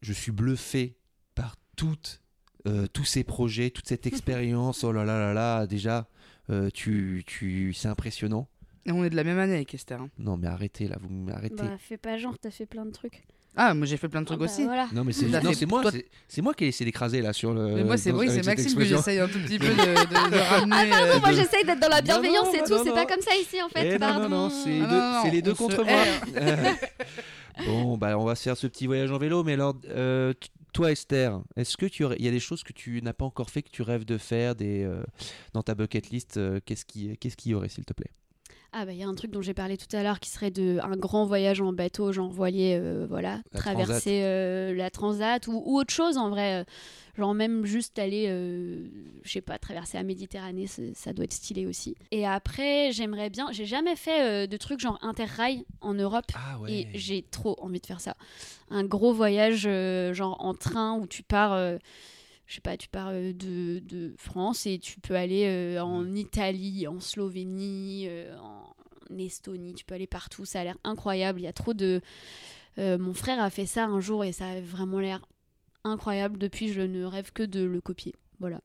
je 0.00 0.12
suis 0.12 0.30
bluffé 0.32 0.96
par 1.34 1.56
toutes, 1.76 2.20
euh, 2.66 2.86
tous 2.86 3.04
ces 3.04 3.24
projets, 3.24 3.70
toute 3.70 3.88
cette 3.88 4.06
expérience. 4.12 4.84
Oh 4.84 4.92
là 4.92 5.04
là 5.04 5.18
là 5.18 5.32
là, 5.34 5.66
déjà, 5.66 6.08
euh, 6.50 6.70
tu, 6.72 7.24
tu, 7.26 7.72
c'est 7.74 7.88
impressionnant. 7.88 8.48
Et 8.86 8.92
on 8.92 9.04
est 9.04 9.10
de 9.10 9.16
la 9.16 9.24
même 9.24 9.38
année 9.38 9.54
avec 9.56 9.74
Esther. 9.74 10.00
hein. 10.00 10.10
Non, 10.18 10.36
mais 10.36 10.46
arrêtez 10.46 10.86
là, 10.88 10.96
vous 11.00 11.08
m'arrêtez. 11.10 11.56
Bah, 11.56 11.76
fais 11.78 11.98
pas 11.98 12.16
genre, 12.16 12.38
t'as 12.38 12.50
fait 12.50 12.64
plein 12.66 12.86
de 12.86 12.90
trucs. 12.92 13.24
Ah, 13.60 13.74
moi 13.74 13.86
j'ai 13.86 13.96
fait 13.96 14.08
plein 14.08 14.20
de 14.20 14.26
trucs 14.26 14.38
Ah 14.40 14.44
bah, 14.44 14.50
aussi. 14.50 14.62
voilà. 14.64 14.88
Non, 14.92 15.02
mais 15.02 15.12
c'est 15.12 15.26
non, 15.26 15.40
moi, 15.68 15.82
toi- 15.82 15.90
c'est- 15.90 16.06
c'est 16.28 16.42
moi 16.42 16.54
qui 16.54 16.64
ai 16.64 16.68
essayé 16.68 16.86
d'écraser 16.86 17.20
là 17.20 17.32
sur 17.32 17.52
le. 17.52 17.74
Mais 17.74 17.82
moi, 17.84 17.96
c'est 17.96 18.12
oui, 18.12 18.28
c'est 18.30 18.46
Maxime 18.46 18.78
que 18.78 18.84
j'essaye 18.84 19.18
un 19.18 19.26
tout 19.26 19.40
petit 19.40 19.58
peu 19.58 19.66
de, 19.66 19.72
de- 19.72 20.30
de 20.30 20.38
ramener. 20.50 20.90
Ah 20.92 21.02
euh, 21.02 21.14
non, 21.14 21.20
moi 21.20 21.30
de- 21.32 21.36
j'essaye 21.36 21.64
d'être 21.64 21.80
dans 21.80 21.88
la 21.88 22.00
bienveillance 22.00 22.46
non, 22.46 22.54
et 22.54 22.58
tout, 22.62 22.80
c'est 22.84 22.92
pas 22.92 23.04
comme 23.06 23.20
ça 23.20 23.34
ici 23.36 23.60
en 23.60 23.68
fait. 23.68 23.86
Eh 23.86 23.92
non, 23.94 23.98
pardon. 23.98 24.28
non, 24.28 24.48
non, 24.48 24.50
c'est 24.50 24.80
Ah 24.80 25.24
les 25.32 25.42
deux 25.42 25.54
contre 25.54 25.82
moi. 25.84 26.04
bon, 27.66 27.98
bah, 27.98 28.16
on 28.18 28.24
va 28.24 28.34
se 28.36 28.42
faire 28.44 28.56
ce 28.56 28.66
petit 28.68 28.86
voyage 28.86 29.10
en 29.10 29.18
vélo. 29.18 29.42
Mais 29.42 29.54
alors, 29.54 29.74
euh, 29.88 30.32
toi, 30.72 30.92
Esther, 30.92 31.40
est-ce 31.56 31.76
que 31.76 31.86
tu 31.86 32.04
il 32.18 32.24
y 32.24 32.28
a 32.28 32.30
des 32.30 32.40
choses 32.40 32.62
que 32.62 32.72
tu 32.72 33.02
n'as 33.02 33.12
pas 33.12 33.24
encore 33.24 33.50
fait 33.50 33.62
que 33.62 33.70
tu 33.70 33.82
rêves 33.82 34.04
de 34.04 34.18
faire 34.18 34.54
des, 34.54 34.84
euh, 34.84 35.02
dans 35.52 35.62
ta 35.62 35.74
bucket 35.74 36.10
list 36.10 36.36
euh, 36.36 36.60
Qu'est-ce 36.64 36.84
qui, 36.84 37.16
qu'est-ce 37.18 37.36
qu'il 37.36 37.52
y 37.52 37.54
aurait, 37.54 37.68
s'il 37.68 37.84
te 37.84 37.92
plaît? 37.92 38.10
Ah 38.72 38.84
bah 38.84 38.92
il 38.92 38.98
y 38.98 39.02
a 39.02 39.08
un 39.08 39.14
truc 39.14 39.30
dont 39.30 39.40
j'ai 39.40 39.54
parlé 39.54 39.78
tout 39.78 39.94
à 39.96 40.02
l'heure 40.02 40.20
qui 40.20 40.28
serait 40.28 40.50
de 40.50 40.78
un 40.82 40.96
grand 40.96 41.24
voyage 41.24 41.60
en 41.60 41.72
bateau, 41.72 42.12
genre 42.12 42.28
voilier, 42.28 42.76
euh, 42.78 43.06
voilà, 43.08 43.40
La 43.52 43.58
traverser 43.60 44.20
euh, 44.22 44.74
la 44.74 44.90
transat 44.90 45.46
ou, 45.46 45.62
ou 45.64 45.78
autre 45.78 45.92
chose 45.92 46.18
en 46.18 46.28
vrai, 46.28 46.60
euh, 46.60 46.64
genre 47.16 47.32
même 47.32 47.64
juste 47.64 47.98
aller, 47.98 48.26
euh, 48.28 48.86
je 49.22 49.32
sais 49.32 49.40
pas, 49.40 49.58
traverser 49.58 49.96
la 49.96 50.02
Méditerranée, 50.02 50.66
ça 50.94 51.12
doit 51.14 51.24
être 51.24 51.32
stylé 51.32 51.64
aussi. 51.66 51.96
Et 52.10 52.26
après 52.26 52.92
j'aimerais 52.92 53.30
bien, 53.30 53.48
j'ai 53.52 53.64
jamais 53.64 53.96
fait 53.96 54.46
de 54.46 54.56
trucs 54.58 54.80
genre 54.80 54.98
interrail 55.00 55.64
en 55.80 55.94
Europe. 55.94 56.26
Ah 56.34 56.58
Et 56.68 56.88
j'ai 56.94 57.22
trop 57.22 57.56
envie 57.62 57.80
de 57.80 57.86
faire 57.86 58.02
ça. 58.02 58.16
Un 58.70 58.84
gros 58.84 59.14
voyage, 59.14 59.66
genre 60.12 60.36
en 60.44 60.52
train 60.52 60.98
où 60.98 61.06
tu 61.06 61.22
pars, 61.22 61.78
je 62.48 62.54
sais 62.54 62.60
pas, 62.62 62.78
tu 62.78 62.88
pars 62.88 63.10
euh, 63.12 63.32
de, 63.34 63.78
de 63.80 64.14
France 64.16 64.66
et 64.66 64.78
tu 64.78 64.98
peux 65.00 65.14
aller 65.14 65.44
euh, 65.46 65.82
en 65.82 66.14
Italie, 66.14 66.86
en 66.88 66.98
Slovénie, 66.98 68.06
euh, 68.08 68.34
en 68.38 68.74
Estonie, 69.18 69.74
tu 69.74 69.84
peux 69.84 69.94
aller 69.94 70.06
partout. 70.06 70.46
Ça 70.46 70.62
a 70.62 70.64
l'air 70.64 70.78
incroyable. 70.82 71.40
Il 71.40 71.44
y 71.44 71.48
a 71.48 71.52
trop 71.52 71.74
de. 71.74 72.00
Mon 72.78 73.12
frère 73.12 73.42
a 73.42 73.50
fait 73.50 73.66
ça 73.66 73.86
un 73.86 73.98
jour 73.98 74.24
et 74.24 74.30
ça 74.30 74.50
a 74.50 74.60
vraiment 74.60 75.00
l'air 75.00 75.26
incroyable. 75.82 76.38
Depuis, 76.38 76.72
je 76.72 76.80
ne 76.80 77.04
rêve 77.04 77.32
que 77.32 77.42
de 77.42 77.64
le 77.64 77.80
copier. 77.80 78.14
Voilà. 78.38 78.60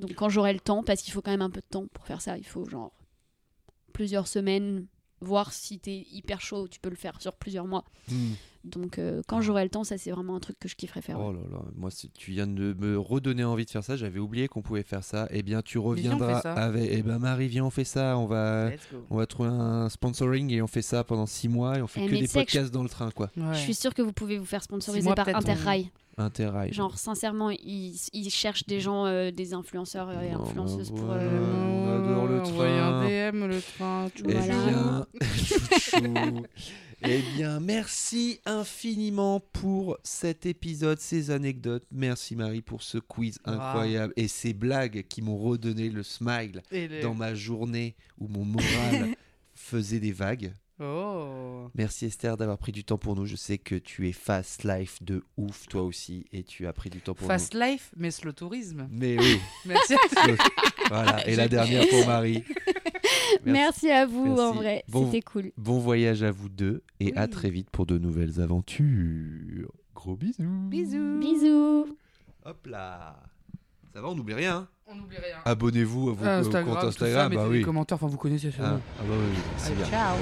Donc 0.00 0.14
quand 0.14 0.28
j'aurai 0.28 0.52
le 0.52 0.58
temps, 0.58 0.82
parce 0.82 1.00
qu'il 1.00 1.12
faut 1.12 1.22
quand 1.22 1.30
même 1.30 1.42
un 1.42 1.50
peu 1.50 1.60
de 1.60 1.66
temps 1.66 1.86
pour 1.94 2.04
faire 2.04 2.20
ça, 2.20 2.36
il 2.36 2.44
faut 2.44 2.68
genre 2.68 2.92
plusieurs 3.92 4.26
semaines, 4.26 4.88
voir 5.22 5.52
si 5.52 5.78
t'es 5.78 6.06
hyper 6.12 6.40
chaud, 6.40 6.68
tu 6.68 6.78
peux 6.80 6.90
le 6.90 6.96
faire 6.96 7.20
sur 7.20 7.32
plusieurs 7.32 7.66
mois. 7.66 7.84
Hmm. 8.10 8.32
Donc 8.64 8.98
euh, 8.98 9.22
quand 9.26 9.40
j'aurai 9.40 9.64
le 9.64 9.70
temps, 9.70 9.82
ça 9.82 9.98
c'est 9.98 10.12
vraiment 10.12 10.36
un 10.36 10.40
truc 10.40 10.56
que 10.60 10.68
je 10.68 10.76
kifferais 10.76 11.02
faire. 11.02 11.18
ouais. 11.18 11.26
Oh 11.28 11.32
là 11.32 11.40
là, 11.50 11.62
moi 11.74 11.90
si 11.90 12.10
tu 12.10 12.30
viens 12.30 12.46
de 12.46 12.74
me 12.78 12.96
redonner 12.96 13.42
envie 13.42 13.64
de 13.64 13.70
faire 13.70 13.82
ça, 13.82 13.96
j'avais 13.96 14.20
oublié 14.20 14.46
qu'on 14.46 14.62
pouvait 14.62 14.84
faire 14.84 15.02
ça. 15.02 15.26
Eh 15.30 15.42
bien 15.42 15.62
tu 15.62 15.78
reviendras 15.78 16.38
avec. 16.40 16.88
Eh 16.92 17.02
ben 17.02 17.18
Marie, 17.18 17.48
viens, 17.48 17.64
on 17.64 17.70
fait 17.70 17.82
ça. 17.84 18.16
On 18.18 18.26
va, 18.26 18.70
on 19.10 19.16
va 19.16 19.26
trouver 19.26 19.48
un 19.48 19.88
sponsoring 19.88 20.50
et 20.52 20.62
on 20.62 20.68
fait 20.68 20.82
ça 20.82 21.02
pendant 21.02 21.26
six 21.26 21.48
mois 21.48 21.78
et 21.78 21.82
on 21.82 21.88
fait 21.88 22.04
Eh, 22.04 22.08
que 22.08 22.14
des 22.14 22.26
je- 22.26 22.32
podcasts 22.32 22.72
dans 22.72 22.84
le 22.84 22.88
train 22.88 23.10
quoi. 23.10 23.30
Ouais. 23.36 23.54
Je 23.54 23.58
suis 23.58 23.74
sûre 23.74 23.94
que 23.94 24.02
vous 24.02 24.12
pouvez 24.12 24.38
vous 24.38 24.44
faire 24.44 24.62
sponsoriser 24.62 25.04
mois, 25.06 25.16
par 25.16 25.28
Interrail. 25.28 25.90
Interrail. 26.18 26.72
Genre 26.72 26.98
sincèrement, 26.98 27.50
ils, 27.50 27.96
ils 28.12 28.30
cherchent 28.30 28.66
des 28.66 28.80
gens, 28.80 29.06
euh, 29.06 29.30
des 29.30 29.54
influenceurs 29.54 30.10
et 30.22 30.30
influenceuses 30.32 30.90
bah 30.90 30.96
pour. 31.00 31.10
euh, 31.12 31.84
on 31.86 31.88
adore 32.10 32.26
le 32.26 32.40
Envoyez 32.42 32.72
train. 32.78 33.00
un 33.00 33.30
DM, 33.32 33.46
le 33.46 33.60
train. 33.60 34.08
tu 34.14 34.22
Eh 34.28 34.32
vois. 34.32 34.42
Voilà. 34.42 34.66
bien, 34.68 35.06
chouchou. 35.36 36.42
eh 37.04 37.22
bien, 37.36 37.60
merci 37.60 38.40
infiniment 38.44 39.40
pour 39.40 39.96
cet 40.04 40.46
épisode, 40.46 40.98
ces 41.00 41.30
anecdotes. 41.30 41.84
Merci 41.90 42.36
Marie 42.36 42.62
pour 42.62 42.82
ce 42.82 42.98
quiz 42.98 43.38
Ah. 43.44 43.52
incroyable 43.52 44.12
et 44.16 44.28
ces 44.28 44.52
blagues 44.52 45.04
qui 45.08 45.22
m'ont 45.22 45.38
redonné 45.38 45.88
le 45.88 46.02
smile 46.02 46.62
Et 46.70 46.88
les- 46.88 47.00
dans 47.00 47.14
ma 47.14 47.34
journée 47.34 47.96
où 48.18 48.28
mon 48.28 48.44
moral 48.44 49.14
faisait 49.54 50.00
des 50.00 50.12
vagues. 50.12 50.52
Oh. 50.80 51.68
Merci 51.74 52.06
Esther 52.06 52.36
d'avoir 52.36 52.58
pris 52.58 52.72
du 52.72 52.82
temps 52.84 52.98
pour 52.98 53.14
nous. 53.14 53.26
Je 53.26 53.36
sais 53.36 53.58
que 53.58 53.74
tu 53.76 54.08
es 54.08 54.12
fast 54.12 54.64
life 54.64 55.02
de 55.02 55.22
ouf 55.36 55.68
toi 55.68 55.82
aussi 55.82 56.26
et 56.32 56.42
tu 56.42 56.66
as 56.66 56.72
pris 56.72 56.90
du 56.90 57.00
temps 57.00 57.14
pour 57.14 57.26
Fast 57.28 57.54
life, 57.54 57.92
mais 57.96 58.10
slow 58.10 58.32
tourisme. 58.32 58.88
nous. 58.90 58.98
Mais 58.98 59.18
oui, 59.18 59.38
Merci. 59.66 59.94
voilà. 60.88 61.26
Et 61.28 61.36
la 61.36 61.48
dernière 61.48 61.86
pour 61.88 62.06
Marie. 62.06 62.42
Merci. 63.44 63.90
à 63.90 64.06
vous 64.06 64.24
Merci. 64.24 64.40
en 64.42 64.52
vrai, 64.54 64.84
Bon- 64.88 65.04
c'était 65.06 65.22
cool. 65.22 65.52
Bon 65.56 65.78
voyage 65.78 66.22
à 66.22 66.30
vous 66.30 66.48
deux 66.48 66.82
et 67.00 67.14
à 67.16 67.28
très 67.28 67.50
vite 67.50 67.70
pour 67.70 67.86
de 67.86 67.98
nouvelles 67.98 68.40
aventures. 68.40 69.70
Gros 69.94 70.16
bisous. 70.16 70.68
Bisous. 70.68 71.18
Bisous. 71.20 71.96
Hop 72.44 72.66
là. 72.66 73.22
Ça 73.94 74.00
va, 74.00 74.08
on 74.08 74.14
n'oublie 74.14 74.34
rien. 74.34 74.56
hein 74.56 74.68
On 74.86 74.94
n'oublie 74.94 75.18
rien. 75.18 75.36
Abonnez-vous 75.44 76.10
à 76.10 76.12
vos 76.12 76.24
Ah, 76.24 76.36
au 76.36 76.40
Instagram, 76.40 76.64
compte 76.74 76.80
tout 76.80 76.86
Instagram. 76.88 77.22
ça, 77.22 77.28
bah 77.28 77.42
mettez 77.42 77.50
oui. 77.50 77.58
des 77.58 77.64
commentaires, 77.64 77.96
enfin 77.96 78.06
vous 78.06 78.16
connaissez 78.16 78.48
Ah, 78.48 78.52
sûrement. 78.56 78.80
ah 78.98 79.02
bah 79.06 79.14
oui, 79.18 79.38
c'est 79.58 79.66
Allez, 79.66 79.76
bien. 79.76 79.86
ciao. 79.86 80.16